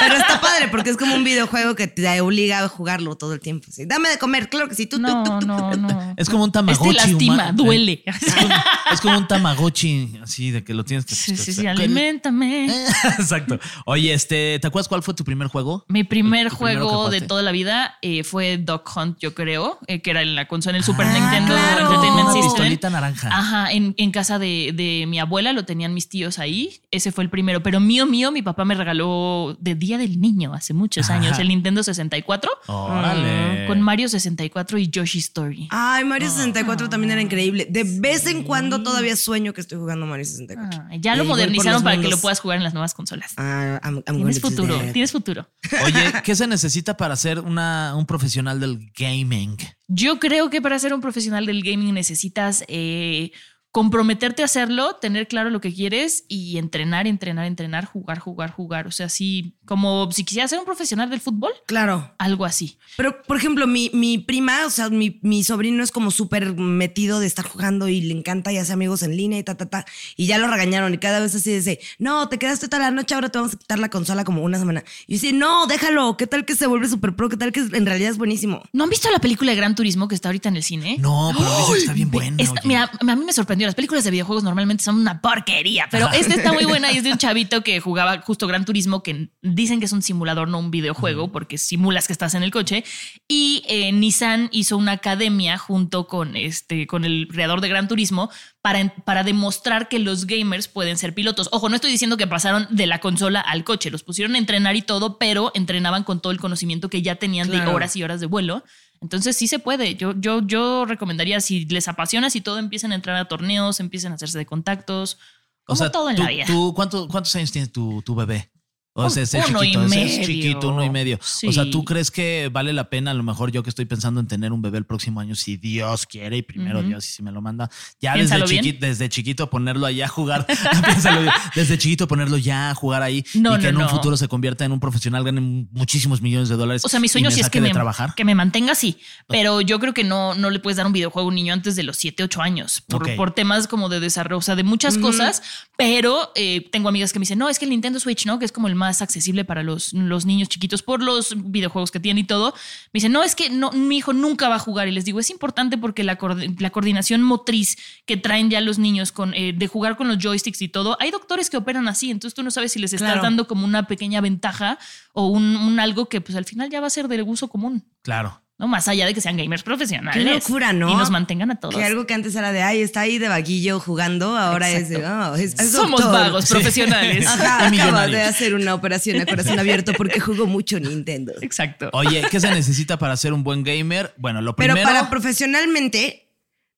Pero 0.00 0.14
está 0.16 0.40
padre 0.40 0.68
porque 0.68 0.90
es 0.90 0.96
como 0.96 1.14
un 1.14 1.24
videojuego 1.24 1.74
que 1.74 1.86
te 1.86 2.20
obliga 2.20 2.64
a 2.64 2.68
jugarlo 2.68 3.16
todo 3.16 3.32
el 3.34 3.40
tiempo. 3.40 3.66
Sí, 3.70 3.84
Dame 3.86 4.08
de 4.10 4.18
comer, 4.18 4.48
claro 4.48 4.68
que 4.68 4.74
sí. 4.74 4.86
Tú, 4.86 4.98
No, 4.98 5.22
tú, 5.22 5.38
tú. 5.40 5.46
no, 5.46 5.70
no. 5.76 6.14
Es 6.16 6.28
como 6.30 6.44
un 6.44 6.52
tamagotchi. 6.52 6.90
Este 6.96 7.08
lastima, 7.10 7.34
humano. 7.34 7.52
duele. 7.56 8.02
Es 8.26 8.34
como, 8.34 8.54
es 8.92 9.00
como 9.00 9.18
un 9.18 9.28
tamagotchi, 9.28 10.18
así 10.22 10.50
de 10.50 10.64
que 10.64 10.72
lo 10.74 10.84
tienes 10.84 11.04
que. 11.06 11.14
Sí, 11.14 11.36
sí, 11.36 11.52
sí, 11.52 11.66
aliméntame. 11.66 12.66
Exacto. 13.18 13.58
Oye, 13.84 14.12
este, 14.14 14.58
¿te 14.60 14.66
acuerdas 14.66 14.88
cuál 14.88 15.02
fue 15.02 15.14
tu 15.14 15.24
primer 15.24 15.48
juego? 15.48 15.84
Mi 15.88 16.04
primer 16.04 16.48
¿Tu 16.50 16.56
primero 16.56 16.80
que 16.80 16.84
juego 16.90 17.10
de 17.10 17.20
toda 17.20 17.42
la 17.42 17.52
vida 17.52 17.96
eh, 18.02 18.24
fue 18.24 18.56
Duck 18.58 18.88
Hunt, 18.96 19.18
yo 19.18 19.34
creo, 19.34 19.78
eh, 19.86 20.00
que 20.02 20.10
era 20.10 20.22
en 20.22 20.34
la 20.34 20.46
consola, 20.48 20.76
en 20.76 20.78
el 20.78 20.84
Super 20.84 21.06
Ah, 21.06 21.12
Nintendo 21.12 21.54
claro. 21.54 21.86
Entertainment 21.86 22.28
System. 22.28 22.42
pistolita 22.50 22.90
naranja. 22.90 23.28
Ajá, 23.32 23.72
en, 23.72 23.94
en 23.98 24.10
casa 24.10 24.38
de, 24.38 24.72
de 24.74 24.85
mi 25.08 25.18
abuela 25.18 25.52
lo 25.52 25.64
tenían 25.64 25.94
mis 25.94 26.08
tíos 26.08 26.38
ahí. 26.38 26.80
Ese 26.90 27.12
fue 27.12 27.24
el 27.24 27.30
primero. 27.30 27.62
Pero 27.62 27.80
mío, 27.80 28.06
mío, 28.06 28.30
mi 28.32 28.42
papá 28.42 28.64
me 28.64 28.74
regaló 28.74 29.56
de 29.60 29.74
Día 29.74 29.98
del 29.98 30.20
Niño 30.20 30.54
hace 30.54 30.74
muchos 30.74 31.10
años 31.10 31.32
Ajá. 31.32 31.42
el 31.42 31.48
Nintendo 31.48 31.82
64 31.82 32.50
Órale. 32.68 33.66
con 33.66 33.80
Mario 33.80 34.08
64 34.08 34.78
y 34.78 34.88
Yoshi 34.88 35.18
Story. 35.18 35.68
Ay, 35.70 36.04
Mario 36.04 36.30
64 36.30 36.88
también 36.88 37.12
era 37.12 37.20
increíble. 37.22 37.66
De 37.70 37.84
vez 37.84 38.26
en 38.26 38.42
cuando 38.42 38.82
todavía 38.82 39.16
sueño 39.16 39.52
que 39.52 39.60
estoy 39.60 39.78
jugando 39.78 40.06
Mario 40.06 40.24
64. 40.24 40.80
Ah, 40.90 40.96
ya 40.98 41.16
lo 41.16 41.24
modernizaron 41.24 41.82
para 41.82 42.00
que 42.00 42.08
lo 42.08 42.16
puedas 42.18 42.40
jugar 42.40 42.58
en 42.58 42.64
las 42.64 42.74
nuevas 42.74 42.94
consolas. 42.94 43.32
Ah, 43.36 43.80
I'm- 43.82 44.02
I'm 44.06 44.16
Tienes 44.16 44.40
futuro, 44.40 44.78
tienes 44.92 45.12
futuro. 45.12 45.48
Oye, 45.84 46.12
¿qué 46.24 46.34
se 46.34 46.46
necesita 46.46 46.96
para 46.96 47.16
ser 47.16 47.40
una, 47.40 47.94
un 47.96 48.06
profesional 48.06 48.60
del 48.60 48.90
gaming? 48.98 49.56
Yo 49.88 50.18
creo 50.18 50.50
que 50.50 50.60
para 50.60 50.78
ser 50.78 50.92
un 50.94 51.00
profesional 51.00 51.46
del 51.46 51.62
gaming 51.62 51.94
necesitas 51.94 52.64
eh, 52.68 53.30
comprometerte 53.76 54.40
a 54.40 54.46
hacerlo, 54.46 54.96
tener 55.02 55.28
claro 55.28 55.50
lo 55.50 55.60
que 55.60 55.70
quieres 55.70 56.24
y 56.28 56.56
entrenar, 56.56 57.06
entrenar, 57.06 57.44
entrenar, 57.44 57.84
jugar, 57.84 58.18
jugar, 58.20 58.50
jugar. 58.50 58.86
O 58.86 58.90
sea, 58.90 59.04
así 59.04 59.54
como 59.66 60.10
si 60.12 60.24
quisieras 60.24 60.48
ser 60.48 60.58
un 60.60 60.64
profesional 60.64 61.10
del 61.10 61.20
fútbol, 61.20 61.52
Claro. 61.66 62.14
algo 62.16 62.46
así. 62.46 62.78
Pero, 62.96 63.20
por 63.24 63.36
ejemplo, 63.36 63.66
mi, 63.66 63.90
mi 63.92 64.16
prima, 64.16 64.64
o 64.64 64.70
sea, 64.70 64.88
mi, 64.88 65.20
mi 65.22 65.44
sobrino 65.44 65.82
es 65.82 65.90
como 65.90 66.10
súper 66.10 66.54
metido 66.56 67.20
de 67.20 67.26
estar 67.26 67.44
jugando 67.46 67.86
y 67.86 68.00
le 68.00 68.14
encanta 68.14 68.50
y 68.50 68.56
hace 68.56 68.72
amigos 68.72 69.02
en 69.02 69.14
línea 69.14 69.38
y 69.38 69.42
ta, 69.44 69.58
ta, 69.58 69.66
ta. 69.66 69.84
Y 70.16 70.24
ya 70.24 70.38
lo 70.38 70.46
regañaron 70.48 70.94
y 70.94 70.98
cada 70.98 71.20
vez 71.20 71.34
así 71.34 71.52
dice, 71.52 71.78
no, 71.98 72.30
te 72.30 72.38
quedaste 72.38 72.68
toda 72.68 72.82
la 72.84 72.90
noche, 72.90 73.14
ahora 73.14 73.28
te 73.28 73.36
vamos 73.36 73.52
a 73.52 73.58
quitar 73.58 73.78
la 73.78 73.90
consola 73.90 74.24
como 74.24 74.42
una 74.42 74.58
semana. 74.58 74.84
Y 75.06 75.18
yo 75.18 75.20
dice, 75.20 75.32
no, 75.34 75.66
déjalo, 75.66 76.16
¿qué 76.16 76.26
tal 76.26 76.46
que 76.46 76.54
se 76.56 76.66
vuelve 76.66 76.88
súper 76.88 77.14
pro? 77.14 77.28
¿Qué 77.28 77.36
tal 77.36 77.52
que 77.52 77.60
en 77.60 77.84
realidad 77.84 78.10
es 78.12 78.16
buenísimo? 78.16 78.62
¿No 78.72 78.84
han 78.84 78.90
visto 78.90 79.10
la 79.10 79.18
película 79.18 79.50
de 79.50 79.56
Gran 79.58 79.74
Turismo 79.74 80.08
que 80.08 80.14
está 80.14 80.30
ahorita 80.30 80.48
en 80.48 80.56
el 80.56 80.62
cine? 80.62 80.96
No, 80.98 81.30
pero 81.36 81.76
está 81.76 81.92
bien 81.92 82.10
buena. 82.10 82.36
Esta- 82.42 82.60
oye. 82.60 82.68
mira, 82.68 82.90
a 82.98 83.04
mí 83.16 83.22
me 83.26 83.34
sorprendió. 83.34 83.65
Las 83.66 83.74
películas 83.74 84.04
de 84.04 84.10
videojuegos 84.10 84.44
normalmente 84.44 84.82
son 84.82 84.98
una 84.98 85.20
porquería, 85.20 85.88
pero 85.90 86.08
esta 86.12 86.34
está 86.34 86.52
muy 86.52 86.64
buena 86.64 86.92
y 86.92 86.98
es 86.98 87.04
de 87.04 87.12
un 87.12 87.18
chavito 87.26 87.62
que 87.62 87.80
jugaba 87.80 88.20
justo 88.22 88.46
Gran 88.46 88.64
Turismo, 88.64 89.02
que 89.02 89.28
dicen 89.42 89.80
que 89.80 89.86
es 89.86 89.92
un 89.92 90.02
simulador, 90.02 90.48
no 90.48 90.58
un 90.58 90.70
videojuego, 90.70 91.32
porque 91.32 91.58
simulas 91.58 92.06
que 92.06 92.12
estás 92.12 92.34
en 92.34 92.42
el 92.42 92.50
coche. 92.50 92.84
Y 93.28 93.64
eh, 93.68 93.92
Nissan 93.92 94.48
hizo 94.52 94.76
una 94.76 94.92
academia 94.92 95.58
junto 95.58 96.06
con, 96.06 96.36
este, 96.36 96.86
con 96.86 97.04
el 97.04 97.28
creador 97.30 97.60
de 97.60 97.68
Gran 97.68 97.88
Turismo 97.88 98.30
para, 98.62 98.94
para 99.04 99.22
demostrar 99.22 99.88
que 99.88 99.98
los 99.98 100.26
gamers 100.26 100.68
pueden 100.68 100.96
ser 100.96 101.14
pilotos. 101.14 101.48
Ojo, 101.52 101.68
no 101.68 101.74
estoy 101.74 101.90
diciendo 101.90 102.16
que 102.16 102.26
pasaron 102.26 102.66
de 102.70 102.86
la 102.86 103.00
consola 103.00 103.40
al 103.40 103.64
coche, 103.64 103.90
los 103.90 104.02
pusieron 104.02 104.34
a 104.34 104.38
entrenar 104.38 104.76
y 104.76 104.82
todo, 104.82 105.18
pero 105.18 105.52
entrenaban 105.54 106.04
con 106.04 106.20
todo 106.20 106.32
el 106.32 106.40
conocimiento 106.40 106.88
que 106.88 107.02
ya 107.02 107.16
tenían 107.16 107.50
de 107.50 107.60
horas 107.66 107.96
y 107.96 108.02
horas 108.02 108.20
de 108.20 108.26
vuelo. 108.26 108.64
Entonces 109.00 109.36
sí 109.36 109.46
se 109.48 109.58
puede. 109.58 109.94
Yo, 109.96 110.14
yo, 110.18 110.40
yo 110.46 110.84
recomendaría, 110.84 111.40
si 111.40 111.64
les 111.66 111.88
apasiona, 111.88 112.30
si 112.30 112.40
todo, 112.40 112.58
empiecen 112.58 112.92
a 112.92 112.94
entrar 112.94 113.16
a 113.16 113.26
torneos, 113.26 113.80
empiecen 113.80 114.12
a 114.12 114.14
hacerse 114.16 114.38
de 114.38 114.46
contactos. 114.46 115.18
Como 115.64 115.90
todo 115.90 116.10
en 116.10 116.16
tú- 116.16 116.22
la 116.22 116.28
vida. 116.28 116.44
tú, 116.46 116.72
¿cuánto- 116.74 117.08
¿cuántos 117.08 117.34
años 117.36 117.50
tiene 117.52 117.66
tu, 117.68 118.02
tu 118.02 118.14
bebé? 118.14 118.50
O 118.98 119.10
sea, 119.10 119.22
ese 119.24 119.42
chiquito, 119.42 119.82
es 119.84 120.26
chiquito, 120.26 120.68
uno 120.70 120.84
y 120.84 120.90
medio. 120.90 121.18
O 121.46 121.52
sea. 121.52 121.70
¿tú 121.70 121.84
crees 121.84 122.10
que 122.10 122.48
vale 122.52 122.72
la 122.72 122.88
pena? 122.90 123.10
A 123.10 123.14
lo 123.14 123.22
mejor 123.22 123.52
yo 123.52 123.62
que 123.62 123.70
estoy 123.70 123.84
pensando 123.84 124.20
en 124.20 124.26
tener 124.26 124.52
un 124.52 124.62
bebé 124.62 124.78
el 124.78 124.86
próximo 124.86 125.20
año, 125.20 125.34
si 125.34 125.56
Dios 125.56 126.06
quiere 126.06 126.38
y 126.38 126.42
primero. 126.42 126.82
Dios 126.82 127.06
y 127.08 127.12
si 127.12 127.22
me 127.22 127.32
lo 127.32 127.40
manda, 127.42 127.70
ya 128.00 128.14
desde, 128.14 128.36
chiqui- 128.44 128.78
desde 128.78 129.08
chiquito 129.08 129.50
ponerlo 129.50 129.86
allá 129.86 130.06
a 130.06 130.08
jugar, 130.08 130.46
piénsalo 130.84 131.20
bien. 131.22 131.32
desde 131.54 131.78
chiquito 131.78 132.08
ponerlo 132.08 132.36
ya 132.38 132.70
a 132.70 132.74
jugar 132.74 133.02
ahí 133.02 133.24
No, 133.34 133.56
y 133.56 133.60
que 133.60 133.64
no, 133.64 133.68
en 133.68 133.76
un 133.76 133.82
no. 133.82 133.88
futuro 133.88 134.16
se 134.16 134.28
convierta 134.28 134.64
en 134.64 134.72
un 134.72 134.80
profesional, 134.80 135.24
gane 135.24 135.40
muchísimos 135.40 136.22
millones 136.22 136.48
de 136.48 136.56
dólares. 136.56 136.84
O 136.84 136.88
sea, 136.88 137.00
mi 137.00 137.08
sueño 137.08 137.30
sí 137.30 137.40
es 137.40 137.50
que 137.50 137.60
me, 137.60 137.70
trabajar. 137.70 138.14
que 138.14 138.24
me 138.24 138.34
mantenga 138.34 138.72
así, 138.72 138.98
pero 139.28 139.60
yo 139.60 139.78
creo 139.80 139.92
que 139.94 140.04
no, 140.04 140.34
no 140.34 140.50
le 140.50 140.58
puedes 140.60 140.76
dar 140.76 140.86
un 140.86 140.92
videojuego 140.92 141.26
a 141.26 141.28
un 141.28 141.34
niño 141.34 141.52
antes 141.52 141.76
de 141.76 141.82
los 141.82 141.96
7, 141.96 142.22
8 142.24 142.42
años 142.42 142.82
por, 143.16 143.32
temas 143.32 143.66
como 143.68 143.88
de 143.88 144.00
desarrollo, 144.00 144.38
o 144.38 144.42
sea, 144.42 144.56
de 144.56 144.62
muchas 144.62 144.96
cosas, 144.98 145.42
pero 145.76 146.32
eh, 146.34 146.66
tengo 146.70 146.88
amigas 146.88 147.12
que 147.12 147.18
me 147.18 147.24
dicen, 147.24 147.38
no, 147.38 147.48
es 147.48 147.58
que 147.58 147.64
el 147.64 147.70
Nintendo 147.70 148.00
Switch, 148.00 148.24
¿no? 148.26 148.38
Que 148.38 148.44
es 148.44 148.52
como 148.52 148.68
el 148.68 148.74
más 148.74 148.85
accesible 149.02 149.44
para 149.44 149.62
los, 149.62 149.92
los 149.92 150.26
niños 150.26 150.48
chiquitos 150.48 150.82
por 150.82 151.02
los 151.02 151.34
videojuegos 151.36 151.90
que 151.90 152.00
tiene 152.00 152.20
y 152.20 152.24
todo. 152.24 152.52
Me 152.92 152.98
dicen, 152.98 153.12
no, 153.12 153.22
es 153.22 153.34
que 153.34 153.50
no, 153.50 153.72
mi 153.72 153.98
hijo 153.98 154.12
nunca 154.12 154.48
va 154.48 154.56
a 154.56 154.58
jugar. 154.58 154.88
Y 154.88 154.92
les 154.92 155.04
digo, 155.04 155.20
es 155.20 155.30
importante 155.30 155.76
porque 155.78 156.04
la, 156.04 156.18
la 156.58 156.70
coordinación 156.70 157.22
motriz 157.22 157.76
que 158.06 158.16
traen 158.16 158.50
ya 158.50 158.60
los 158.60 158.78
niños 158.78 159.12
con, 159.12 159.34
eh, 159.34 159.52
de 159.52 159.66
jugar 159.66 159.96
con 159.96 160.08
los 160.08 160.18
joysticks 160.18 160.62
y 160.62 160.68
todo, 160.68 160.96
hay 161.00 161.10
doctores 161.10 161.50
que 161.50 161.56
operan 161.56 161.88
así, 161.88 162.10
entonces 162.10 162.34
tú 162.34 162.42
no 162.42 162.50
sabes 162.50 162.72
si 162.72 162.78
les 162.78 162.92
estás 162.92 163.06
Claro. 163.12 163.22
dando 163.22 163.46
como 163.46 163.64
una 163.64 163.86
pequeña 163.86 164.20
ventaja 164.20 164.78
o 165.12 165.26
un, 165.28 165.56
un 165.56 165.80
algo 165.80 166.08
que 166.08 166.20
pues 166.20 166.36
al 166.36 166.44
final 166.44 166.70
ya 166.70 166.80
va 166.80 166.86
a 166.86 166.90
ser 166.90 167.08
del 167.08 167.22
uso 167.22 167.48
común. 167.48 167.84
Claro. 168.02 168.42
No 168.58 168.68
más 168.68 168.88
allá 168.88 169.04
de 169.04 169.12
que 169.12 169.20
sean 169.20 169.36
gamers 169.36 169.62
profesionales. 169.62 170.24
Qué 170.24 170.32
locura, 170.32 170.72
¿no? 170.72 170.90
Y 170.90 170.94
nos 170.96 171.10
mantengan 171.10 171.50
a 171.50 171.56
todos. 171.60 171.74
Que 171.74 171.84
algo 171.84 172.06
que 172.06 172.14
antes 172.14 172.34
era 172.34 172.52
de, 172.52 172.62
ay, 172.62 172.80
está 172.80 173.00
ahí 173.02 173.18
de 173.18 173.28
vaguillo 173.28 173.80
jugando, 173.80 174.34
ahora 174.36 174.70
es 174.70 174.88
de, 174.88 174.96
Exacto. 174.96 175.32
oh, 175.32 175.34
es, 175.36 175.60
es 175.60 175.72
Somos 175.72 176.00
doctor". 176.00 176.20
vagos 176.22 176.46
profesionales. 176.48 177.26
Ajá, 177.28 177.66
acaba 177.66 178.06
de 178.06 178.22
hacer 178.22 178.54
una 178.54 178.72
operación 178.72 179.20
a 179.20 179.26
corazón 179.26 179.58
abierto 179.58 179.92
porque 179.92 180.20
jugó 180.20 180.46
mucho 180.46 180.80
Nintendo. 180.80 181.34
Exacto. 181.42 181.90
Oye, 181.92 182.22
¿qué 182.30 182.40
se 182.40 182.50
necesita 182.50 182.98
para 182.98 183.14
ser 183.18 183.34
un 183.34 183.44
buen 183.44 183.62
gamer? 183.62 184.14
Bueno, 184.16 184.40
lo 184.40 184.56
Pero 184.56 184.72
primero. 184.72 184.88
para 184.90 185.10
profesionalmente, 185.10 186.25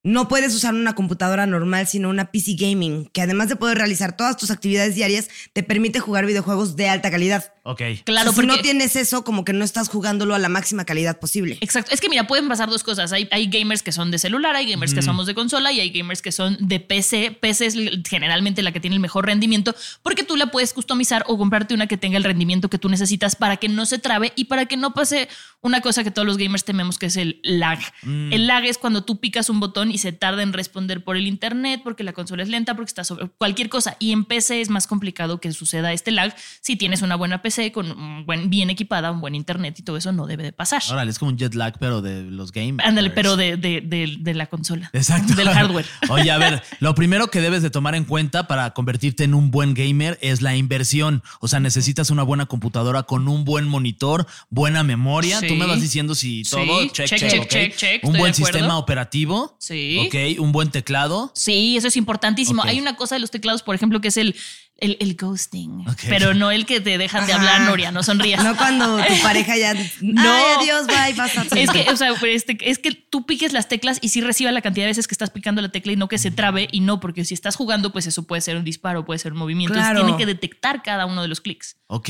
no 0.09 0.27
puedes 0.27 0.55
usar 0.55 0.75
una 0.75 0.95
computadora 0.95 1.47
normal, 1.47 1.87
sino 1.87 2.09
una 2.09 2.31
PC 2.33 2.55
Gaming, 2.59 3.11
que 3.13 3.21
además 3.21 3.51
de 3.51 3.57
poder 3.57 3.77
realizar 3.77 4.17
todas 4.17 4.39
tus 4.39 4.51
actividades 4.51 4.95
diarias, 4.95 5.29
te 5.53 5.63
permite 5.63 6.01
jugar 6.01 6.25
videojuegos 6.25 6.77
de 6.77 6.89
alta 6.89 7.11
calidad. 7.11 7.53
Ok. 7.65 7.83
Claro, 8.05 8.31
O 8.31 8.33
sea, 8.33 8.43
si 8.43 8.47
porque 8.47 8.47
no 8.47 8.63
tienes 8.63 8.97
eso, 8.97 9.23
como 9.23 9.45
que 9.45 9.53
no 9.53 9.63
estás 9.63 9.91
jugándolo 9.91 10.35
a 10.35 10.39
la 10.39 10.49
máxima 10.49 10.87
calidad 10.87 11.21
posible. 11.21 11.59
Exacto. 11.61 11.93
Es 11.93 12.01
que 12.01 12.09
mira, 12.09 12.27
pueden 12.27 12.49
pasar 12.49 12.71
dos 12.71 12.83
cosas. 12.83 13.13
Hay, 13.13 13.29
hay 13.31 13.51
gamers 13.51 13.83
que 13.83 13.93
son 13.93 14.11
de 14.11 14.19
celular, 14.19 14.57
hay 14.57 14.71
gamers 14.71 14.95
que 14.95 15.03
somos 15.03 15.27
de 15.27 15.35
consola 15.35 15.71
y 15.73 15.81
hay 15.81 15.91
gamers 15.91 16.23
que 16.23 16.33
son 16.33 16.57
de 16.59 16.81
PC. 16.81 17.37
PC 17.39 17.67
es 17.67 17.77
generalmente 18.09 18.63
la 18.63 18.73
que 18.73 18.81
tiene 18.81 18.97
el 18.97 19.01
mejor 19.01 19.27
rendimiento 19.27 19.75
porque 20.03 20.25
tú 20.25 20.37
la 20.37 20.51
puedes 20.51 20.73
customizar 20.73 21.25
o 21.27 21.37
comprarte 21.37 21.75
una 21.75 21.87
que 21.87 21.99
tenga 21.99 22.17
el 22.17 22.25
rendimiento 22.25 22.71
que 22.71 22.79
tú 22.79 22.89
necesitas 22.89 23.37
para 23.37 23.59
que 23.59 23.69
no 23.69 23.85
se 23.85 23.99
trabe 23.99 24.33
y 24.37 24.45
para 24.45 24.65
que 24.65 24.79
no 24.79 24.95
pase 24.95 25.29
una 25.61 25.83
cosa 25.83 26.03
que 26.05 26.11
todos 26.11 26.27
los 26.27 26.39
gamers 26.39 26.65
tememos 26.65 26.97
que 26.97 27.07
es 27.07 27.19
el 27.19 27.41
lag. 27.43 27.81
El 28.03 28.47
lag 28.47 28.65
es 28.65 28.79
cuando 28.79 29.05
tú 29.05 29.21
picas 29.21 29.51
un 29.51 29.61
botón 29.61 29.91
y 29.91 29.98
se 29.99 30.13
tarda 30.13 30.43
en 30.43 30.53
responder 30.53 31.05
por 31.05 31.17
el 31.17 31.27
internet, 31.27 31.81
porque 31.85 32.05
la 32.05 32.13
consola 32.13 32.43
es 32.43 32.49
lenta, 32.49 32.75
porque 32.75 32.89
está 32.89 33.05
sobre 33.05 33.29
cualquier 33.29 33.69
cosa. 33.69 33.97
Y 33.99 34.13
en 34.13 34.25
PC 34.25 34.61
es 34.61 34.71
más 34.71 34.87
complicado 34.87 35.41
que 35.41 35.53
suceda 35.53 35.93
este 35.93 36.11
lag 36.11 36.35
si 36.61 36.77
tienes 36.77 37.03
una 37.03 37.17
buena 37.17 37.43
PC 37.43 37.73
con 37.73 37.91
un 37.91 38.27
buen, 38.27 38.51
bien 38.51 38.71
equipada, 38.71 39.11
un 39.11 39.21
buen 39.21 39.35
internet 39.35 39.79
y 39.79 39.83
todo 39.83 39.97
eso 39.97 40.13
no 40.13 40.27
debe 40.27 40.43
de 40.43 40.53
pasar. 40.53 40.83
Órale, 40.91 41.11
es 41.11 41.19
como 41.19 41.31
un 41.31 41.39
jet 41.39 41.55
lag, 41.55 41.77
pero 41.79 42.01
de 42.03 42.23
los 42.23 42.53
gamers. 42.53 42.89
Ándale, 42.89 43.11
pero 43.11 43.37
de, 43.37 43.57
de, 43.57 43.81
de- 43.81 44.17
de 44.19 44.35
la 44.35 44.47
consola. 44.47 44.91
Exacto. 44.93 45.35
Del 45.35 45.49
hardware. 45.49 45.87
Oye, 46.11 46.31
a 46.31 46.39
ver, 46.39 46.63
lo 46.81 46.95
primero 46.95 47.29
que 47.29 47.41
debes 47.41 47.63
de 47.63 47.71
tomar 47.71 47.95
en 47.95 48.05
cuenta 48.05 48.47
para 48.49 48.73
convertirte 48.73 49.25
en 49.25 49.35
un 49.35 49.51
buen 49.51 49.75
gamer 49.75 50.19
es 50.23 50.41
la 50.43 50.57
inversión. 50.57 51.23
O 51.41 51.49
sea, 51.49 51.61
necesitas 51.61 52.11
una 52.11 52.23
buena 52.23 52.47
computadora 52.47 53.03
con 53.05 53.29
un 53.29 53.45
buen 53.45 53.67
monitor, 53.67 54.27
buena 54.51 54.83
memoria. 54.83 55.41
Sí. 55.41 55.49
Tú 55.49 55.55
me 55.57 55.67
vas 55.67 55.81
diciendo 55.81 56.15
si 56.15 56.45
Sí, 56.45 56.51
todo, 56.51 56.87
check, 56.89 57.07
check, 57.07 57.19
check, 57.19 57.31
check, 57.31 57.49
check, 57.49 57.77
check, 57.77 58.05
Un 58.05 58.17
buen 58.17 58.35
sistema 58.35 58.79
operativo. 58.79 59.57
Sí. 59.59 59.78
Ok, 60.07 60.41
un 60.41 60.53
buen 60.53 60.71
teclado. 60.71 61.31
Sí, 61.35 61.77
eso 61.77 61.89
es 61.89 61.97
importantísimo. 61.97 62.63
Hay 62.63 62.81
una 62.81 62.97
cosa 62.97 63.15
de 63.15 63.21
los 63.21 63.31
teclados, 63.31 63.63
por 63.63 63.75
ejemplo, 63.75 64.01
que 64.01 64.09
es 64.09 64.17
el, 64.17 64.35
el, 64.79 64.97
el 65.01 65.17
ghosting. 65.17 65.85
Pero 66.09 66.35
no 66.35 66.51
el 66.51 66.65
que 66.65 66.81
te 66.81 66.99
dejan 66.99 67.27
de 67.27 67.33
Ajá. 67.33 67.41
hablar, 67.41 67.69
Noria, 67.69 67.91
no 67.93 68.03
sonrías. 68.03 68.43
No 68.45 68.57
cuando 68.57 68.97
tu 68.99 69.19
pareja 69.23 69.57
ya. 69.57 69.75
No. 70.01 70.23
Ay, 70.33 70.45
adiós, 70.61 70.87
bye, 70.87 71.21
a 71.21 71.61
Es 71.61 71.71
que, 71.71 71.87
o 71.91 71.97
sea, 71.97 72.13
este, 72.29 72.57
es 72.71 72.79
que 72.79 72.93
tú 72.93 73.27
piques 73.27 73.53
las 73.53 73.69
teclas 73.69 73.99
y 74.03 74.09
sí 74.11 74.21
reciba 74.21 74.53
la 74.53 74.61
cantidad 74.63 74.85
de 74.85 74.91
veces 74.91 75.09
que 75.09 75.15
estás 75.15 75.31
picando 75.31 75.61
la 75.63 75.71
tecla 75.71 75.93
y 75.93 75.97
no 75.97 76.09
que 76.09 76.19
se 76.19 76.31
trabe 76.31 76.69
y 76.71 76.81
no, 76.81 77.01
porque 77.01 77.25
si 77.25 77.35
estás 77.35 77.57
jugando, 77.57 77.93
pues 77.93 78.07
eso 78.07 78.23
puede 78.25 78.41
ser 78.41 78.57
un 78.57 78.65
disparo, 78.65 79.05
puede 79.05 79.19
ser 79.19 79.33
un 79.33 79.39
movimiento. 79.39 79.75
Entonces 79.75 79.91
Claro. 79.93 80.07
tiene 80.07 80.19
que 80.19 80.27
detectar 80.27 80.83
cada 80.83 81.07
uno 81.07 81.23
de 81.23 81.29
los 81.29 81.41
clics. 81.41 81.77
Ok. 81.89 82.07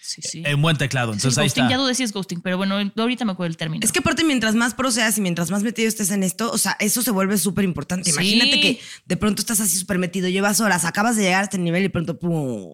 Sí, 0.00 0.22
sí. 0.22 0.42
Eh, 0.44 0.54
Un 0.54 0.62
buen 0.62 0.76
teclado. 0.76 1.12
Sí, 1.12 1.18
Entonces 1.18 1.38
ahí 1.38 1.46
ghosting, 1.46 1.64
está. 1.64 1.70
ya 1.74 1.78
dudé 1.78 1.94
si 1.94 2.02
es 2.02 2.12
ghosting, 2.12 2.40
pero 2.42 2.56
bueno, 2.58 2.76
ahorita 2.96 3.24
me 3.24 3.32
acuerdo 3.32 3.48
el 3.50 3.56
término. 3.56 3.84
Es 3.84 3.92
que 3.92 4.00
aparte, 4.00 4.24
mientras 4.24 4.54
más 4.54 4.74
pro 4.74 4.90
seas 4.90 5.16
y 5.16 5.20
mientras 5.20 5.50
más 5.50 5.62
metido 5.62 5.88
estés 5.88 6.10
en 6.10 6.22
esto, 6.22 6.50
o 6.50 6.58
sea, 6.58 6.76
eso 6.80 7.00
se 7.02 7.10
vuelve 7.12 7.38
súper 7.38 7.64
importante. 7.64 8.10
Sí. 8.10 8.16
Imagínate 8.16 8.60
que 8.60 8.80
de 9.06 9.16
pronto 9.16 9.40
estás 9.40 9.60
así 9.60 9.78
súper 9.78 9.98
metido, 9.98 10.28
llevas 10.28 10.60
horas, 10.60 10.84
acabas 10.84 11.16
de 11.16 11.22
llegar 11.22 11.40
a 11.40 11.44
este 11.44 11.56
nivel 11.58 11.80
y 11.80 11.84
de 11.84 11.90
pronto. 11.90 12.09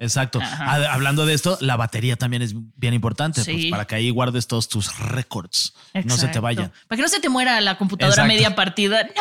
Exacto. 0.01 0.41
Ajá. 0.41 0.93
Hablando 0.93 1.27
de 1.27 1.35
esto, 1.35 1.59
la 1.61 1.77
batería 1.77 2.17
también 2.17 2.43
es 2.43 2.55
bien 2.77 2.95
importante 2.95 3.43
Sí. 3.45 3.53
pues, 3.53 3.67
para 3.71 3.87
que 3.87 3.95
ahí 3.97 4.11
guardes 4.11 4.47
todos 4.47 4.69
tus 4.69 4.99
récords. 4.99 5.75
No 6.05 6.17
se 6.17 6.29
te 6.29 6.39
vayan. 6.41 6.73
Para 6.89 6.97
que 6.97 7.03
no 7.03 7.09
se 7.09 7.21
te 7.21 7.29
muera 7.29 7.61
la 7.61 7.79
computadora 7.79 8.15
Exacto. 8.15 8.33
media 8.35 8.55
partida. 8.55 9.03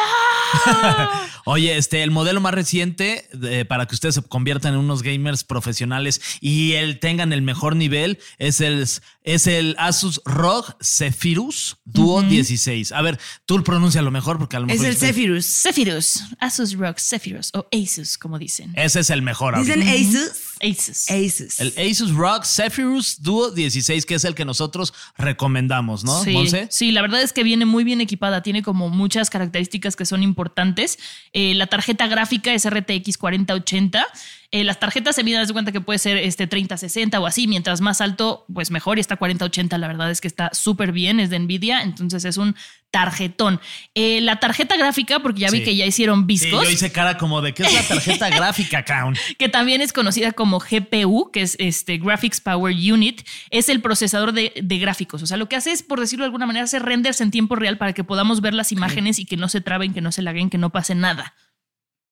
¡No! 0.65 1.09
Oye, 1.45 1.77
este, 1.77 2.01
el 2.03 2.11
modelo 2.11 2.41
más 2.41 2.53
reciente 2.53 3.27
para 3.67 3.85
que 3.85 3.95
ustedes 3.95 4.15
se 4.15 4.21
conviertan 4.23 4.73
en 4.73 4.79
unos 4.79 5.03
gamers 5.03 5.43
profesionales 5.43 6.21
y 6.41 6.73
el, 6.73 6.99
tengan 6.99 7.33
el 7.33 7.41
mejor 7.41 7.75
nivel 7.75 8.19
es 8.39 8.61
el, 8.61 8.85
es 9.23 9.47
el 9.47 9.75
Asus 9.77 10.21
ROG 10.25 10.75
Zephyrus 10.83 11.77
Duo 11.85 12.21
16. 12.23 12.91
A 12.91 13.01
ver, 13.01 13.19
tú 13.45 13.63
pronuncia 13.63 14.01
lo 14.01 14.11
mejor 14.11 14.37
porque 14.39 14.55
a 14.55 14.59
lo 14.59 14.65
Es 14.67 14.73
mejor. 14.73 14.85
el 14.87 14.93
estoy- 14.93 15.07
Zephyrus. 15.09 15.45
Zephyrus, 15.45 16.23
Asus 16.39 16.73
ROG 16.73 16.99
Zephyrus 16.99 17.51
o 17.53 17.67
Asus, 17.71 18.17
como 18.17 18.39
dicen. 18.39 18.73
Ese 18.75 18.99
es 19.01 19.09
el 19.11 19.21
mejor. 19.21 19.55
ahorita. 19.55 19.73
Dicen 20.05 20.29
Asus. 20.61 21.09
Asus. 21.09 21.59
El 21.59 21.73
Asus 21.91 22.11
ROG 22.13 22.45
Zephyrus 22.45 23.21
Duo 23.21 23.51
16, 23.51 24.05
que 24.05 24.15
es 24.15 24.23
el 24.25 24.35
que 24.35 24.45
nosotros 24.45 24.93
recomendamos, 25.17 26.03
¿no? 26.03 26.23
Sí, 26.23 26.31
Monse? 26.31 26.67
sí, 26.69 26.91
la 26.91 27.01
verdad 27.01 27.21
es 27.21 27.33
que 27.33 27.43
viene 27.43 27.65
muy 27.65 27.83
bien 27.83 28.01
equipada, 28.01 28.41
tiene 28.43 28.63
como 28.63 28.89
muchas 28.89 29.29
características 29.29 29.95
que 29.95 30.05
son 30.05 30.23
importantes. 30.23 30.97
Eh, 31.33 31.53
la 31.55 31.67
tarjeta 31.67 32.07
gráfica 32.07 32.53
es 32.53 32.69
RTX 32.69 33.17
4080. 33.17 34.05
Eh, 34.51 34.63
las 34.63 34.79
tarjetas 34.79 35.15
se 35.15 35.23
miden, 35.23 35.45
de 35.45 35.51
cuenta 35.51 35.71
que 35.73 35.81
puede 35.81 35.99
ser 35.99 36.17
este 36.17 36.47
3060 36.47 37.19
o 37.19 37.25
así, 37.25 37.47
mientras 37.47 37.81
más 37.81 37.99
alto, 37.99 38.45
pues 38.53 38.71
mejor. 38.71 38.97
Y 38.97 39.01
esta 39.01 39.17
4080, 39.17 39.77
la 39.77 39.87
verdad 39.87 40.11
es 40.11 40.21
que 40.21 40.27
está 40.27 40.49
súper 40.53 40.91
bien, 40.93 41.19
es 41.19 41.29
de 41.29 41.39
Nvidia, 41.39 41.81
entonces 41.81 42.23
es 42.23 42.37
un 42.37 42.55
tarjetón. 42.91 43.59
Eh, 43.95 44.21
la 44.21 44.39
tarjeta 44.39 44.77
gráfica, 44.77 45.19
porque 45.19 45.41
ya 45.41 45.49
vi 45.51 45.57
Sí. 45.59 45.63
que 45.65 45.75
ya 45.75 45.85
hicieron 45.85 46.19
Sí, 46.21 46.25
viscos. 46.27 46.63
yo 46.63 46.69
hice 46.69 46.91
cara 46.93 47.17
como 47.17 47.41
de 47.41 47.53
¿qué 47.53 47.63
es 47.63 47.73
la 47.73 47.81
tarjeta 47.83 48.29
gráfica, 48.39 48.85
Count? 48.85 49.17
que 49.37 49.49
también 49.49 49.81
es 49.81 49.91
conocida 49.91 50.31
como 50.31 50.44
GPU, 50.53 51.31
que 51.31 51.41
es 51.41 51.55
este 51.59 51.97
Graphics 51.97 52.41
Power 52.41 52.73
Unit, 52.73 53.21
es 53.49 53.69
el 53.69 53.81
procesador 53.81 54.33
de, 54.33 54.53
de 54.61 54.77
gráficos. 54.79 55.23
O 55.23 55.25
sea, 55.27 55.37
lo 55.37 55.47
que 55.47 55.55
hace 55.55 55.71
es, 55.71 55.83
por 55.83 55.99
decirlo 55.99 56.23
de 56.23 56.27
alguna 56.27 56.45
manera, 56.45 56.65
hacer 56.65 56.83
renders 56.83 57.21
en 57.21 57.31
tiempo 57.31 57.55
real 57.55 57.77
para 57.77 57.93
que 57.93 58.03
podamos 58.03 58.41
ver 58.41 58.53
las 58.53 58.71
imágenes 58.71 59.19
y 59.19 59.25
que 59.25 59.37
no 59.37 59.49
se 59.49 59.61
traben, 59.61 59.93
que 59.93 60.01
no 60.01 60.11
se 60.11 60.21
laguen, 60.21 60.49
que 60.49 60.57
no 60.57 60.71
pase 60.71 60.95
nada. 60.95 61.33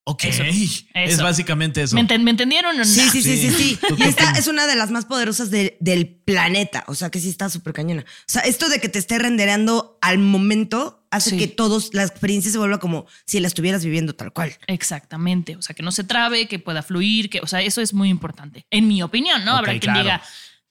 Ok. 0.06 0.24
Eso, 0.24 0.42
Es 0.94 1.22
básicamente 1.22 1.82
eso. 1.82 1.94
¿Me, 1.96 2.02
enten- 2.06 2.22
me 2.22 2.30
entendieron 2.30 2.74
o 2.74 2.78
no? 2.78 2.84
Sí, 2.84 3.00
sí, 3.10 3.22
sí, 3.22 3.38
sí, 3.38 3.50
sí. 3.50 3.78
¿Tú 3.88 3.96
Y 3.98 4.02
esta 4.02 4.32
es 4.32 4.46
una 4.48 4.66
de 4.66 4.76
las 4.76 4.90
más 4.90 5.06
poderosas 5.06 5.50
de- 5.50 5.78
del 5.80 6.06
planeta. 6.08 6.84
O 6.88 6.94
sea, 6.94 7.10
que 7.10 7.20
sí 7.20 7.30
está 7.30 7.48
súper 7.48 7.72
cañona. 7.72 8.02
O 8.02 8.24
sea, 8.26 8.42
esto 8.42 8.68
de 8.68 8.80
que 8.80 8.90
te 8.90 8.98
esté 8.98 9.18
rendereando 9.18 9.98
al 10.02 10.18
momento 10.18 11.06
hace 11.10 11.30
Sí. 11.30 11.38
que 11.38 11.46
todos, 11.46 11.94
la 11.94 12.02
experiencia 12.02 12.50
se 12.52 12.58
vuelva 12.58 12.78
como 12.80 13.06
si 13.24 13.40
la 13.40 13.46
estuvieras 13.48 13.82
viviendo 13.84 14.14
tal 14.14 14.32
cual. 14.32 14.54
Exactamente, 14.66 15.56
o 15.56 15.62
sea, 15.62 15.74
que 15.74 15.82
no 15.82 15.90
se 15.92 16.04
trabe, 16.04 16.48
que 16.48 16.58
pueda 16.58 16.82
fluir, 16.82 17.30
que, 17.30 17.40
o 17.40 17.46
sea, 17.46 17.62
eso 17.62 17.80
es 17.80 17.94
muy 17.94 18.08
importante, 18.10 18.66
en 18.70 18.86
mi 18.88 19.00
opinión, 19.02 19.44
¿no? 19.44 19.56
Habrá 19.56 19.70
quien 19.72 19.80
claro. 19.80 20.00
diga, 20.02 20.22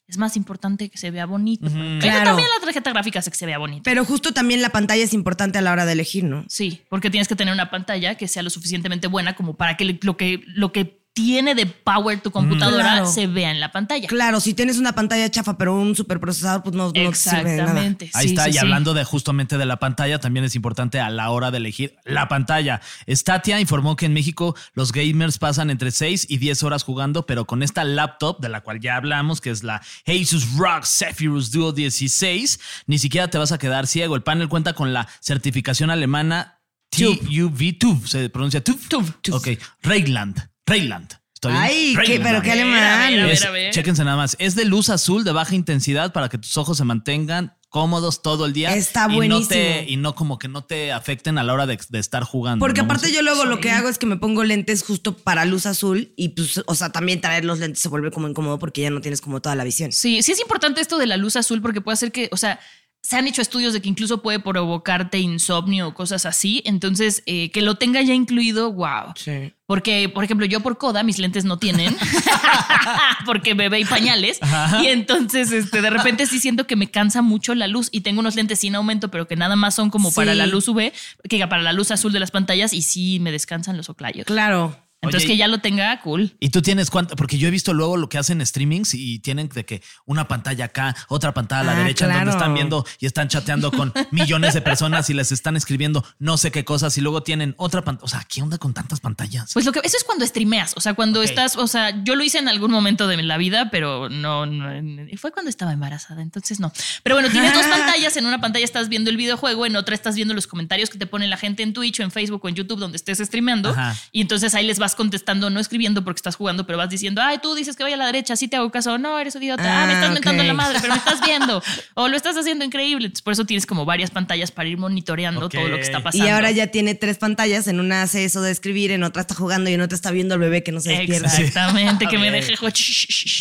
es 0.08 0.18
más 0.18 0.36
importante 0.36 0.90
que 0.90 0.98
se 0.98 1.12
vea 1.12 1.26
bonito. 1.26 1.66
Pero 1.72 2.00
Claro. 2.00 2.26
también 2.26 2.48
la 2.54 2.64
tarjeta 2.64 2.90
gráfica 2.92 3.20
hace 3.20 3.32
que 3.32 3.38
se 3.38 3.46
vea 3.46 3.58
bonito. 3.58 3.84
Pero 3.84 4.04
justo 4.06 4.34
también 4.34 4.62
la 4.62 4.70
pantalla 4.70 5.04
es 5.04 5.14
importante 5.14 5.58
a 5.58 5.62
la 5.62 5.72
hora 5.72 5.86
de 5.86 5.94
elegir, 5.94 6.24
¿no? 6.26 6.44
Sí, 6.50 6.82
porque 6.90 7.10
tienes 7.10 7.28
que 7.28 7.36
tener 7.36 7.54
una 7.54 7.70
pantalla 7.70 8.16
que 8.16 8.28
sea 8.28 8.44
lo 8.44 8.50
suficientemente 8.50 9.08
buena 9.08 9.36
como 9.36 9.56
para 9.56 9.78
que 9.78 9.98
lo 10.02 10.18
que, 10.18 10.42
lo 10.48 10.72
que 10.72 11.03
tiene 11.14 11.54
de 11.54 11.68
power 11.68 12.20
tu 12.22 12.32
computadora 12.32 12.84
Claro. 12.84 13.06
se 13.06 13.28
vea 13.28 13.52
en 13.52 13.60
la 13.60 13.72
pantalla. 13.72 14.08
Claro, 14.08 14.40
si 14.40 14.54
tienes 14.56 14.80
una 14.80 14.94
pantalla 14.94 15.30
chafa 15.30 15.58
pero 15.58 15.76
un 15.76 15.96
superprocesador, 15.96 16.64
pues 16.64 16.76
no, 16.76 16.86
no 16.88 16.92
te 16.92 17.14
sirve 17.14 17.38
de 17.38 17.44
nada. 17.44 17.62
Exactamente. 17.62 18.10
Ahí 18.14 18.28
sí, 18.30 18.34
está, 18.34 18.46
sí, 18.46 18.50
y 18.50 18.54
sí. 18.54 18.60
hablando 18.60 18.94
de 18.96 19.04
justamente 19.04 19.58
de 19.58 19.66
la 19.66 19.78
pantalla, 19.78 20.20
también 20.20 20.44
es 20.44 20.56
importante 20.56 21.00
a 21.00 21.10
la 21.12 21.30
hora 21.30 21.52
de 21.52 21.58
elegir 21.58 21.96
la 22.04 22.28
pantalla. 22.28 22.82
Statia 23.08 23.60
informó 23.60 23.96
que 23.96 24.08
en 24.08 24.14
México 24.14 24.56
los 24.74 24.92
gamers 24.92 25.38
pasan 25.38 25.70
entre 25.70 25.92
6 25.92 26.26
y 26.30 26.38
10 26.38 26.64
horas 26.64 26.84
jugando, 26.84 27.28
pero 27.28 27.46
con 27.46 27.62
esta 27.62 27.84
laptop 27.84 28.40
de 28.40 28.50
la 28.50 28.62
cual 28.62 28.80
ya 28.80 28.96
hablamos, 28.96 29.40
que 29.40 29.52
es 29.52 29.64
la 29.64 29.82
Asus 30.08 30.58
ROG 30.58 30.86
Zephyrus 30.86 31.52
Duo 31.52 31.74
16, 31.74 32.60
ni 32.88 32.98
siquiera 32.98 33.28
te 33.30 33.38
vas 33.38 33.52
a 33.52 33.60
quedar 33.60 33.86
ciego. 33.86 34.16
El 34.16 34.24
panel 34.24 34.50
cuenta 34.50 34.74
con 34.74 34.94
la 34.94 35.08
certificación 35.22 35.92
alemana 35.92 36.60
TUV, 36.90 37.78
TUV, 37.78 38.08
se 38.08 38.30
pronuncia 38.30 38.64
TUV. 38.64 38.80
TÜV. 39.22 39.34
Ok, 39.36 39.48
Rayland, 39.82 40.50
Rayland. 40.66 41.14
¿Estoy 41.34 41.52
bien? 41.54 41.64
Ay, 41.64 41.96
qué, 42.06 42.20
pero 42.22 42.42
qué 42.42 42.52
A 42.52 42.56
ver, 42.56 42.64
alemán. 42.64 42.84
a 42.84 43.10
ver, 43.10 43.48
a 43.48 43.52
ver. 43.52 43.68
Es- 43.70 43.76
Chéquense 43.76 44.04
nada 44.06 44.16
más. 44.18 44.36
Es 44.40 44.56
de 44.56 44.66
luz 44.66 44.90
azul 44.90 45.24
de 45.24 45.32
baja 45.34 45.56
intensidad 45.56 46.14
para 46.14 46.30
que 46.30 46.38
tus 46.38 46.56
ojos 46.58 46.78
se 46.78 46.86
mantengan 46.86 47.58
cómodos 47.68 48.22
todo 48.22 48.46
el 48.46 48.54
día. 48.54 48.74
Está 48.76 49.08
y 49.12 49.28
No 49.28 49.42
te, 49.48 49.56
buenísimo. 49.56 49.86
y 49.90 49.98
no 49.98 50.16
como 50.16 50.38
que 50.38 50.48
no 50.48 50.64
te 50.64 50.92
afecten 50.94 51.38
a 51.40 51.44
la 51.44 51.54
hora 51.54 51.66
de, 51.66 51.78
de 51.90 52.00
estar 52.00 52.24
jugando. 52.24 52.64
Porque 52.64 52.82
¿no? 52.82 52.86
aparte 52.86 53.12
yo 53.12 53.22
luego 53.24 53.44
lo 53.46 53.60
que 53.60 53.72
hago 53.72 53.90
es 53.90 53.98
que 53.98 54.06
me 54.06 54.16
pongo 54.16 54.44
lentes 54.44 54.84
justo 54.84 55.18
para 55.18 55.44
luz 55.44 55.66
azul 55.66 56.14
y 56.16 56.30
pues, 56.30 56.62
o 56.66 56.76
sea, 56.76 56.92
también 56.92 57.20
traer 57.20 57.44
los 57.46 57.60
lentes 57.60 57.82
se 57.82 57.90
vuelve 57.90 58.12
como 58.12 58.28
incómodo 58.30 58.60
porque 58.60 58.82
ya 58.82 58.92
no 58.92 59.02
tienes 59.02 59.22
como 59.22 59.42
toda 59.42 59.56
la 59.56 59.64
visión. 59.64 59.92
Sí, 59.92 60.22
sí 60.22 60.32
es 60.32 60.40
importante 60.40 60.82
esto 60.82 60.98
de 61.00 61.08
la 61.08 61.18
luz 61.18 61.36
azul 61.36 61.62
porque 61.64 61.82
puede 61.82 61.96
hacer 61.96 62.12
que, 62.12 62.30
o 62.32 62.38
sea, 62.38 62.60
se 63.06 63.18
han 63.18 63.28
hecho 63.28 63.42
estudios 63.42 63.74
de 63.74 63.82
que 63.82 63.90
incluso 63.90 64.22
puede 64.22 64.40
provocarte 64.40 65.20
insomnio 65.20 65.90
o 65.90 65.94
cosas 65.94 66.26
así. 66.26 66.62
Entonces, 66.66 67.22
eh, 67.26 67.52
que 67.52 67.62
lo 67.62 67.76
tenga 67.76 68.02
ya 68.02 68.14
incluido, 68.14 68.72
wow. 68.72 69.12
Sí. 69.16 69.54
Porque, 69.66 70.08
por 70.08 70.24
ejemplo, 70.24 70.46
yo 70.46 70.62
por 70.62 70.78
coda 70.78 71.04
mis 71.04 71.20
lentes 71.20 71.44
no 71.44 71.58
tienen, 71.60 71.96
porque 73.26 73.54
bebé 73.54 73.82
y 73.82 73.86
pañales. 73.86 74.40
Y 74.82 74.88
entonces, 74.88 75.52
este, 75.52 75.82
de 75.82 75.90
repente 75.90 76.26
sí 76.28 76.40
siento 76.40 76.66
que 76.68 76.76
me 76.76 76.90
cansa 76.92 77.22
mucho 77.22 77.56
la 77.56 77.68
luz 77.68 77.90
y 77.92 78.02
tengo 78.02 78.20
unos 78.22 78.36
lentes 78.36 78.60
sin 78.60 78.76
aumento, 78.76 79.10
pero 79.12 79.28
que 79.28 79.36
nada 79.36 79.56
más 79.56 79.76
son 79.76 79.90
como 79.90 80.10
Sí. 80.10 80.16
para 80.16 80.34
la 80.36 80.48
luz 80.48 80.68
UV, 80.68 80.92
que 81.30 81.46
para 81.48 81.62
la 81.62 81.74
luz 81.74 81.92
azul 81.92 82.14
de 82.14 82.20
las 82.20 82.32
pantallas 82.32 82.74
y 82.74 82.82
sí 82.82 83.20
me 83.20 83.32
descansan 83.32 83.76
los 83.78 83.90
oclayos. 83.90 84.26
Claro. 84.26 84.78
Entonces, 85.04 85.28
Oye, 85.28 85.34
que 85.34 85.38
ya 85.38 85.48
lo 85.48 85.60
tenga, 85.60 86.00
cool. 86.02 86.36
Y 86.40 86.50
tú 86.50 86.62
tienes 86.62 86.90
cuánto, 86.90 87.16
porque 87.16 87.38
yo 87.38 87.48
he 87.48 87.52
visto 87.52 87.74
luego 87.74 87.98
lo 87.98 88.10
que 88.10 88.18
hacen 88.18 88.44
streamings 88.46 88.94
y 88.94 89.20
tienen 89.20 89.50
de 89.50 89.66
que 89.66 89.82
una 90.06 90.28
pantalla 90.28 90.66
acá, 90.66 90.96
otra 91.10 91.34
pantalla 91.34 91.62
a 91.62 91.64
la 91.66 91.72
Ah, 91.74 91.76
derecha, 91.76 92.06
en 92.06 92.12
donde 92.12 92.24
claro. 92.26 92.38
están 92.38 92.54
viendo 92.54 92.86
y 93.00 93.06
están 93.06 93.28
chateando 93.28 93.72
con 93.72 93.94
millones 94.12 94.54
de 94.54 94.62
personas 94.62 95.10
y 95.10 95.14
les 95.14 95.32
están 95.32 95.56
escribiendo 95.56 96.06
no 96.20 96.38
sé 96.38 96.52
qué 96.52 96.64
cosas 96.66 96.98
y 96.98 97.02
luego 97.02 97.22
tienen 97.24 97.54
otra 97.58 97.84
pantalla. 97.84 98.06
O 98.06 98.08
sea, 98.08 98.26
¿qué 98.28 98.42
onda 98.42 98.58
con 98.58 98.74
tantas 98.74 99.00
pantallas? 99.00 99.52
Pues 99.54 99.66
lo 99.66 99.72
que 99.72 99.80
eso 99.84 99.98
es 99.98 100.04
cuando 100.04 100.26
streameas, 100.26 100.74
o 100.76 100.82
sea, 100.82 100.94
cuando 100.94 101.22
estás, 101.24 101.56
o 101.56 101.68
sea, 101.68 102.04
yo 102.04 102.16
lo 102.16 102.24
hice 102.24 102.38
en 102.40 102.48
algún 102.48 102.72
momento 102.72 103.08
de 103.08 103.22
la 103.24 103.38
vida, 103.38 103.70
pero 103.72 104.10
no, 104.10 104.46
no 104.46 104.72
fue 105.18 105.32
cuando 105.32 105.50
estaba 105.50 105.74
embarazada, 105.74 106.22
entonces 106.22 106.60
no. 106.60 106.72
Pero 107.04 107.16
bueno, 107.16 107.30
tienes 107.30 107.54
dos 107.54 107.66
pantallas, 107.70 108.16
en 108.18 108.26
una 108.26 108.40
pantalla 108.42 108.66
estás 108.66 108.90
viendo 108.90 109.10
el 109.10 109.18
videojuego, 109.18 109.66
en 109.66 109.76
otra 109.76 109.96
estás 109.96 110.16
viendo 110.16 110.34
los 110.34 110.48
comentarios 110.48 110.90
que 110.90 110.98
te 110.98 111.06
pone 111.08 111.28
la 111.28 111.38
gente 111.38 111.64
en 111.64 111.74
Twitch 111.74 112.00
o 112.00 112.04
en 112.04 112.12
Facebook 112.12 112.44
o 112.44 112.50
en 112.50 112.56
YouTube 112.56 112.80
donde 112.80 112.98
estés 112.98 113.20
streameando 113.20 113.70
Ajá. 113.72 113.96
y 114.12 114.22
entonces 114.22 114.54
ahí 114.56 114.66
les 114.66 114.80
vas 114.80 114.93
contestando, 114.96 115.50
no 115.50 115.60
escribiendo 115.60 116.04
porque 116.04 116.18
estás 116.20 116.36
jugando, 116.36 116.66
pero 116.66 116.78
vas 116.78 116.90
diciendo, 116.90 117.22
"Ay, 117.24 117.40
tú 117.42 117.56
dices 117.56 117.76
que 117.76 117.84
vaya 117.84 117.96
a 117.96 118.00
la 118.00 118.06
derecha, 118.08 118.36
sí 118.36 118.48
te 118.48 118.58
hago 118.58 118.72
caso." 118.72 118.98
No, 118.98 119.20
eres 119.20 119.36
idiota. 119.36 119.64
Ah, 119.64 119.86
me 119.88 119.94
Ah, 119.94 119.96
estás 119.96 120.10
ok. 120.10 120.14
mentando 120.16 120.44
la 120.44 120.54
madre, 120.54 120.78
pero 120.82 120.94
me 120.94 121.00
estás 121.00 121.22
viendo 121.26 121.62
o 121.96 122.08
lo 122.08 122.16
estás 122.18 122.36
haciendo 122.38 122.64
increíble. 122.66 123.06
Entonces, 123.08 123.22
por 123.24 123.34
eso 123.34 123.46
tienes 123.46 123.66
como 123.66 123.86
varias 123.86 124.12
pantallas 124.12 124.52
para 124.52 124.70
ir 124.70 124.78
monitoreando 124.78 125.50
todo 125.50 125.68
lo 125.68 125.76
que 125.78 125.82
está 125.84 126.00
Y 126.00 126.02
pasando. 126.02 126.32
ahora 126.32 126.52
ya 126.52 126.68
tiene 126.68 126.96
tres 126.96 127.18
pantallas, 127.18 127.68
en 127.68 127.80
una 127.80 128.04
hace 128.04 128.26
eso 128.26 128.42
de 128.42 128.52
escribir, 128.52 128.92
en 128.92 129.04
otra 129.04 129.22
está 129.22 129.36
jugando 129.36 129.70
y 129.70 129.74
en 129.74 129.82
otra 129.82 129.96
está 129.96 130.12
viendo 130.12 130.34
al 130.36 130.40
bebé 130.40 130.64
que 130.64 130.72
no 130.72 130.80
se 130.80 130.92
despierta. 130.92 131.28
Exactamente, 131.28 132.08
que 132.10 132.18
me 132.18 132.32
deje, 132.32 132.56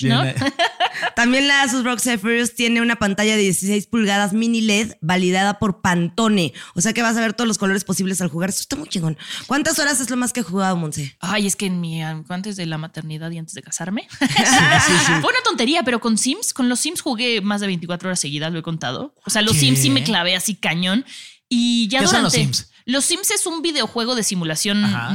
¿no? 0.04 0.22
También 1.16 1.48
la 1.48 1.62
Asus 1.62 1.84
ROG 1.84 2.00
Zephyrus 2.00 2.54
tiene 2.54 2.80
una 2.80 2.96
pantalla 2.96 3.36
de 3.36 3.42
16 3.42 3.86
pulgadas 3.86 4.32
mini 4.32 4.60
LED 4.60 4.94
validada 5.00 5.58
por 5.58 5.80
Pantone. 5.80 6.52
O 6.74 6.80
sea 6.80 6.92
que 6.92 7.02
vas 7.02 7.16
a 7.16 7.20
ver 7.20 7.32
todos 7.32 7.48
los 7.48 7.58
colores 7.58 7.84
posibles 7.84 8.20
al 8.20 8.28
jugar. 8.28 8.50
Esto 8.50 8.62
está 8.62 8.76
muy 8.76 8.88
chingón. 8.88 9.16
¿Cuántas 9.46 9.78
horas 9.78 10.00
es 10.00 10.10
lo 10.10 10.16
más 10.16 10.32
que 10.32 10.40
he 10.40 10.42
jugado, 10.42 10.76
Monse? 10.76 11.16
Ay, 11.20 11.46
es 11.46 11.56
que 11.56 11.66
en 11.66 11.80
mi 11.80 12.02
antes 12.02 12.56
de 12.56 12.66
la 12.66 12.78
maternidad 12.78 13.30
y 13.30 13.38
antes 13.38 13.54
de 13.54 13.62
casarme. 13.62 14.06
Fue 14.18 15.30
una 15.30 15.42
tontería, 15.44 15.82
pero 15.82 16.00
con 16.00 16.18
Sims, 16.18 16.52
con 16.52 16.68
los 16.68 16.80
Sims 16.80 17.00
jugué 17.00 17.40
más 17.40 17.60
de 17.60 17.66
24 17.66 18.08
horas 18.08 18.20
seguidas, 18.20 18.52
lo 18.52 18.58
he 18.58 18.62
contado. 18.62 19.14
O 19.24 19.30
sea, 19.30 19.42
los 19.42 19.54
¿Qué? 19.54 19.60
Sims 19.60 19.80
sí 19.80 19.90
me 19.90 20.04
clavé 20.04 20.36
así 20.36 20.54
cañón. 20.54 21.04
Y 21.48 21.88
ya 21.88 22.00
¿Qué 22.00 22.06
son 22.06 22.22
durante. 22.22 22.38
los 22.38 22.56
Sims? 22.56 22.70
Los 22.84 23.04
Sims 23.04 23.30
es 23.30 23.46
un 23.46 23.62
videojuego 23.62 24.14
de 24.14 24.22
simulación. 24.22 24.84
Ajá. 24.84 25.14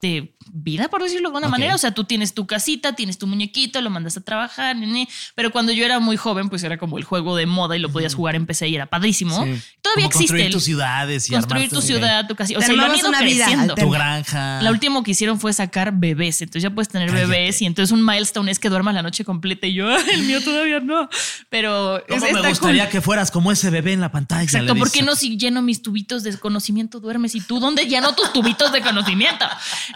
De 0.00 0.34
vida, 0.52 0.88
por 0.88 1.02
decirlo 1.02 1.28
de 1.28 1.36
alguna 1.36 1.48
manera. 1.48 1.74
O 1.74 1.78
sea, 1.78 1.92
tú 1.92 2.04
tienes 2.04 2.32
tu 2.34 2.46
casita, 2.46 2.94
tienes 2.94 3.18
tu 3.18 3.26
muñequito, 3.26 3.80
lo 3.82 3.90
mandas 3.90 4.16
a 4.16 4.20
trabajar, 4.22 4.74
nene. 4.76 5.08
pero 5.34 5.50
cuando 5.52 5.72
yo 5.72 5.84
era 5.84 6.00
muy 6.00 6.16
joven, 6.16 6.48
pues 6.48 6.62
era 6.64 6.78
como 6.78 6.96
el 6.98 7.04
juego 7.04 7.36
de 7.36 7.46
moda 7.46 7.76
y 7.76 7.80
lo 7.80 7.90
podías 7.90 8.14
jugar 8.14 8.34
en 8.34 8.46
PC 8.46 8.68
y 8.68 8.74
era 8.76 8.86
padrísimo. 8.86 9.34
Todavía 9.36 9.60
Como 9.82 10.06
existe 10.06 10.18
construir 10.18 10.46
el 10.46 10.52
tus 10.52 10.64
ciudades 10.64 11.28
y 11.28 11.32
construir 11.32 11.68
tu 11.70 11.82
ciudad, 11.82 12.26
tu 12.26 12.34
casita. 12.34 12.58
O 12.58 12.62
sea, 12.62 12.72
lo 12.74 12.82
han 12.82 12.96
ido 12.96 13.08
una 13.08 13.20
vida 13.22 13.44
creciendo. 13.44 13.72
alterna. 13.74 13.84
tu 13.84 13.90
granja. 13.90 14.62
La 14.62 14.70
última 14.70 15.02
que 15.04 15.10
hicieron 15.12 15.38
fue 15.38 15.52
sacar 15.52 15.92
bebés. 15.92 16.40
Entonces 16.42 16.62
ya 16.62 16.70
puedes 16.70 16.88
tener 16.88 17.08
Cállate. 17.10 17.26
bebés 17.26 17.60
y 17.62 17.66
entonces 17.66 17.92
un 17.92 18.04
milestone 18.04 18.50
es 18.50 18.58
que 18.58 18.68
duermas 18.70 18.94
la 18.94 19.02
noche 19.02 19.24
completa 19.24 19.66
y 19.66 19.74
yo, 19.74 19.88
"Ay, 19.94 20.02
el 20.14 20.22
mío 20.22 20.42
todavía 20.42 20.80
no. 20.80 21.08
Pero 21.50 22.02
¿Cómo 22.08 22.24
es, 22.26 22.32
me 22.32 22.48
gustaría 22.48 22.84
cool. 22.84 22.92
que 22.92 23.00
fueras 23.00 23.30
como 23.30 23.52
ese 23.52 23.70
bebé 23.70 23.92
en 23.92 24.00
la 24.00 24.10
pantalla? 24.10 24.42
Exacto, 24.42 24.74
¿por 24.76 24.90
qué 24.90 25.02
no 25.02 25.14
si 25.14 25.36
lleno 25.36 25.62
mis 25.62 25.82
tubitos 25.82 26.22
de 26.22 26.36
conocimiento 26.38 27.00
duermes 27.00 27.34
y 27.34 27.40
tú 27.40 27.60
dónde 27.60 27.84
lleno 27.86 28.14
tus 28.14 28.32
tubitos 28.32 28.72
de 28.72 28.80
conocimiento? 28.80 29.44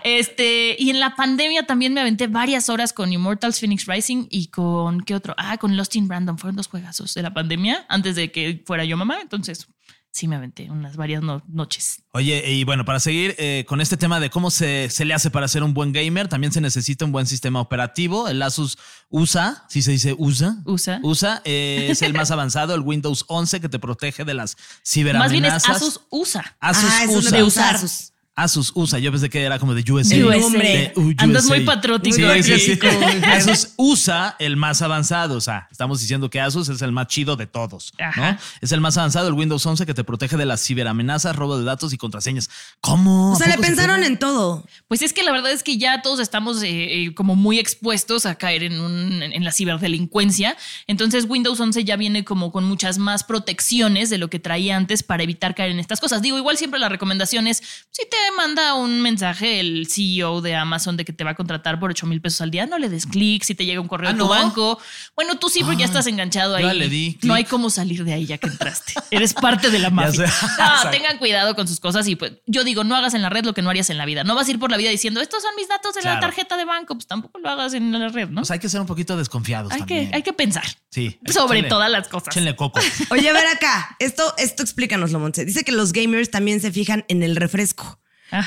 Este, 0.03 0.77
y 0.79 0.91
en 0.91 1.01
la 1.01 1.15
pandemia 1.17 1.67
también 1.67 1.95
me 1.95 2.01
aventé 2.01 2.27
varias 2.27 2.69
horas 2.69 2.93
con 2.93 3.13
Immortals 3.13 3.61
Phoenix 3.61 3.87
Rising 3.87 4.27
y 4.31 4.49
con 4.49 5.01
¿qué 5.03 5.15
otro? 5.15 5.35
Ah, 5.39 5.57
con 5.59 5.77
Lost 5.77 5.95
in 5.97 6.09
Random, 6.09 6.37
fueron 6.39 6.57
dos 6.57 6.69
juegazos 6.69 7.15
de 7.15 7.23
la 7.23 7.33
pandemia 7.33 7.85
antes 7.89 8.17
de 8.17 8.31
que 8.33 8.63
fuera 8.67 8.85
yo 8.85 8.97
mamá, 8.97 9.19
entonces 9.21 9.67
sí 10.11 10.29
me 10.29 10.37
aventé 10.37 10.71
unas 10.71 10.97
varias 10.97 11.25
no- 11.25 11.43
noches. 11.49 12.03
Oye, 12.13 12.49
y 12.53 12.63
bueno, 12.63 12.85
para 12.85 13.01
seguir 13.01 13.35
eh, 13.37 13.65
con 13.67 13.81
este 13.81 13.97
tema 13.97 14.21
de 14.21 14.31
cómo 14.31 14.49
se, 14.53 14.89
se 14.89 15.05
le 15.05 15.13
hace 15.13 15.29
para 15.29 15.49
ser 15.49 15.65
un 15.65 15.75
buen 15.75 15.91
gamer, 15.93 16.29
también 16.29 16.53
se 16.53 16.61
necesita 16.61 17.05
un 17.05 17.11
buen 17.11 17.27
sistema 17.27 17.61
operativo. 17.61 18.29
El 18.29 18.41
Asus 18.43 18.79
USA, 19.09 19.65
si 19.69 19.83
se 19.83 19.91
dice 19.91 20.15
USA. 20.17 20.57
USA. 20.67 21.01
USA 21.03 21.43
eh, 21.45 21.89
es 21.91 22.01
el 22.03 22.13
más 22.15 22.31
avanzado, 22.31 22.77
el 22.77 22.83
Windows 22.83 23.25
11 23.27 23.61
que 23.61 23.69
te 23.69 23.81
protege 23.81 24.25
de 24.25 24.35
las 24.35 24.55
Más 24.57 24.67
ciberamenazas. 24.85 25.33
bien 25.33 25.45
es 25.47 25.69
Asus 25.69 26.01
USA. 26.11 26.57
Asus 26.61 26.85
Ah, 26.93 27.05
es 27.05 27.11
USA. 27.43 27.71
Asus. 27.71 28.13
Asus 28.37 28.73
USA. 28.75 28.99
Yo 28.99 29.12
pensé 29.12 29.31
que 29.31 29.42
era 29.42 29.59
como 29.59 29.75
de 29.75 29.90
USA. 29.90 30.16
USA. 30.16 30.47
hombre. 30.47 30.92
De, 30.94 31.01
uh, 31.01 31.14
Andas 31.18 31.44
USA. 31.44 31.55
muy 31.55 31.64
patriótico 31.64 32.16
Sí, 32.16 32.25
aquí. 32.25 32.42
sí, 32.42 32.59
sí. 32.61 32.79
Asus 33.25 33.75
USA, 33.77 34.35
el 34.38 34.57
más 34.57 34.83
avanzado. 34.83 35.37
O 35.37 35.40
sea, 35.40 35.68
estamos 35.70 36.01
diciendo 36.01 36.29
que 36.31 36.40
Asus 36.40 36.68
es 36.68 36.83
el 36.83 36.92
más 36.92 37.07
chido 37.07 37.37
de 37.37 37.47
todos. 37.47 37.92
¿no? 37.99 38.05
Ajá. 38.05 38.38
Es 38.61 38.73
el 38.73 38.81
más 38.81 38.97
avanzado, 38.99 39.29
el 39.29 39.35
Windows 39.35 39.64
11 39.64 39.87
que 39.87 39.94
te 39.94 40.03
protege 40.03 40.37
de 40.37 40.47
las 40.47 40.64
ciberamenazas, 40.64 41.37
robo 41.37 41.59
de 41.59 41.64
datos 41.64 41.92
y 41.92 41.97
contraseñas. 41.97 42.51
¿Cómo? 42.81 43.33
O 43.33 43.37
sea, 43.37 43.47
¿A 43.47 43.51
le 43.51 43.57
se 43.57 43.62
pensaron 43.62 44.03
en 44.03 44.18
todo. 44.18 44.66
Pues 44.88 45.03
es 45.03 45.12
que 45.12 45.23
la 45.23 45.31
verdad 45.31 45.53
es 45.53 45.62
que 45.62 45.79
ya 45.79 46.03
todos 46.03 46.18
estamos 46.18 46.62
eh, 46.62 46.68
eh, 47.05 47.14
como 47.14 47.37
muy 47.37 47.59
expuestos 47.59 48.27
a 48.27 48.35
caer 48.35 48.64
en, 48.64 48.81
un, 48.81 49.23
en 49.23 49.44
la 49.44 49.53
ciberdelincuencia. 49.53 50.57
Entonces 50.87 51.27
Windows 51.29 51.61
11 51.61 51.85
ya 51.85 51.97
viene 51.97 52.25
como 52.25 52.51
con 52.51 52.64
muchas 52.64 52.99
más 52.99 53.23
protecciones 53.23 54.11
de 54.11 54.18
lo 54.18 54.29
que 54.29 54.38
traía 54.40 54.77
antes 54.77 55.03
para 55.03 55.23
evitar 55.23 55.55
caer 55.55 55.70
en 55.70 55.79
estas 55.79 56.01
cosas. 56.01 56.23
Digo, 56.23 56.37
igual 56.38 56.57
siempre 56.57 56.81
la 56.81 56.88
recomendación 56.88 57.47
es, 57.47 57.59
si 57.90 58.09
te 58.09 58.24
manda 58.37 58.75
un 58.75 59.01
mensaje 59.01 59.61
el 59.61 59.87
CEO 59.89 60.41
de 60.41 60.55
Amazon 60.57 60.97
de 60.97 61.05
que 61.05 61.13
te 61.13 61.25
va 61.25 61.31
a 61.31 61.35
contratar 61.35 61.79
por 61.81 61.91
8 61.91 62.07
mil 62.07 62.21
pesos 62.21 62.41
al 62.41 62.51
día, 62.51 62.67
no 62.67 62.79
le 62.79 62.89
des 62.89 63.07
clic. 63.07 63.43
Si 63.45 63.55
te 63.55 63.65
llega 63.65 63.81
un 63.81 63.89
correo 63.89 64.11
Ah, 64.11 64.13
de 64.13 64.19
tu 64.19 64.25
¿no? 64.25 64.31
banco, 64.31 64.79
bueno, 65.17 65.37
tú 65.39 65.49
sí, 65.49 65.61
porque 65.63 65.79
ya 65.79 65.85
estás 65.87 66.07
enganchado 66.07 66.57
ahí. 66.57 66.65
ya 66.65 66.75
le 66.75 66.89
di 66.89 67.13
clic. 67.15 67.25
no 67.25 67.35
hay 67.35 67.45
cómo 67.45 67.71
salir 67.71 68.05
de 68.05 68.13
ahí 68.13 68.27
ya 68.27 68.39
que 68.39 68.47
entraste. 68.49 68.95
Eres 69.11 69.35
parte 69.35 69.71
de 69.71 69.79
la 69.79 69.91
mafia. 69.91 70.27
No, 70.59 70.91
tengan 70.91 71.19
cuidado 71.19 71.55
con 71.55 71.67
sus 71.69 71.81
cosas 71.81 72.07
y 72.09 72.17
pues 72.17 72.33
yo 72.47 72.65
digo, 72.65 72.85
no 72.85 72.97
hagas 72.97 73.15
en 73.15 73.23
la 73.23 73.31
red 73.31 73.45
lo 73.45 73.55
que 73.55 73.63
no 73.63 73.71
harías 73.71 73.91
en 73.91 73.99
la 73.99 74.05
vida. 74.07 74.25
No 74.25 74.35
vas 74.35 74.49
a 74.49 74.51
ir 74.51 74.59
por 74.59 74.71
la 74.71 74.77
vida 74.77 74.91
diciendo, 74.91 75.21
estos 75.21 75.43
son 75.43 75.55
mis 75.57 75.69
datos 75.69 75.95
de 75.95 76.03
la 76.03 76.21
tarjeta 76.21 76.57
de 76.57 76.65
banco, 76.65 76.95
pues 76.95 77.07
tampoco 77.07 77.39
lo 77.39 77.49
hagas 77.49 77.75
en 77.75 77.93
la 77.93 78.09
red, 78.09 78.29
¿no? 78.29 78.41
Pues 78.43 78.51
hay 78.51 78.59
que 78.59 78.69
ser 78.69 78.81
un 78.81 78.87
poquito 78.87 79.17
desconfiados 79.17 79.73
hay, 79.73 79.79
también. 79.81 80.11
que, 80.11 80.17
hay 80.17 80.23
que 80.23 80.33
pensar 80.33 80.65
Sí. 80.91 81.19
sobre 81.33 81.63
todas 81.65 81.91
las 81.91 82.09
cosas. 82.09 82.29
Échenle 82.29 82.55
coco. 82.57 82.81
Oye, 83.11 83.29
a 83.29 83.33
ver 83.33 83.47
acá. 83.49 83.97
Esto, 83.99 84.35
esto 84.39 84.63
explícanoslo, 84.63 85.19
Montse. 85.19 85.45
Dice 85.45 85.65
que 85.65 85.73
los 85.73 85.93
gamers 85.93 86.31
también 86.31 86.61
se 86.61 86.71
fijan 86.73 87.05
en 87.09 87.23
el 87.23 87.37
refresco. 87.37 88.01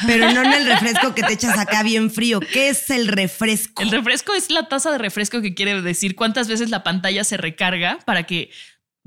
Pero 0.06 0.32
no 0.32 0.44
en 0.44 0.54
el 0.54 0.66
refresco 0.72 1.16
que 1.16 1.24
te 1.24 1.34
echas 1.34 1.58
acá 1.58 1.84
bien 1.84 2.12
frío. 2.12 2.40
¿Qué 2.40 2.70
es 2.70 2.90
el 2.90 3.08
refresco? 3.08 3.82
El 3.82 3.92
refresco 3.92 4.34
es 4.34 4.50
la 4.52 4.68
taza 4.68 4.92
de 4.92 4.98
refresco 4.98 5.42
que 5.42 5.54
quiere 5.54 5.82
decir 5.82 6.16
cuántas 6.16 6.48
veces 6.48 6.70
la 6.70 6.84
pantalla 6.84 7.24
se 7.24 7.38
recarga 7.38 8.00
para 8.06 8.24
que 8.24 8.50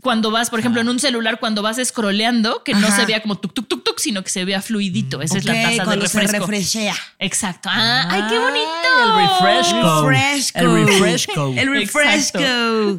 cuando 0.00 0.30
vas, 0.30 0.50
por 0.50 0.60
ejemplo, 0.60 0.80
en 0.80 0.88
un 0.88 0.98
celular, 0.98 1.38
cuando 1.40 1.62
vas 1.62 1.78
scrolleando, 1.82 2.62
que 2.64 2.74
no 2.74 2.90
se 2.94 3.04
vea 3.06 3.20
como 3.22 3.38
tuk, 3.38 3.52
tuk, 3.54 3.66
tuk, 3.68 3.84
tuk, 3.84 3.98
sino 3.98 4.22
que 4.24 4.30
se 4.30 4.44
vea 4.44 4.62
fluidito. 4.62 5.20
Esa 5.22 5.38
es 5.38 5.44
la 5.44 5.52
Ok, 5.52 5.58
taza 5.62 5.70
de 5.70 5.84
cuando 5.84 6.06
se 6.06 6.20
refresco. 6.20 6.46
refreshea. 6.46 6.94
Exacto. 7.18 7.68
Ah, 7.72 8.08
¡Ay, 8.10 8.22
qué 8.28 8.38
bonito! 8.38 8.70
el 9.02 9.28
refresco. 9.28 10.08
Refresco. 10.08 10.58
El 10.60 10.86
refresco. 10.86 11.54
El 11.56 11.70
refresco. 11.70 12.38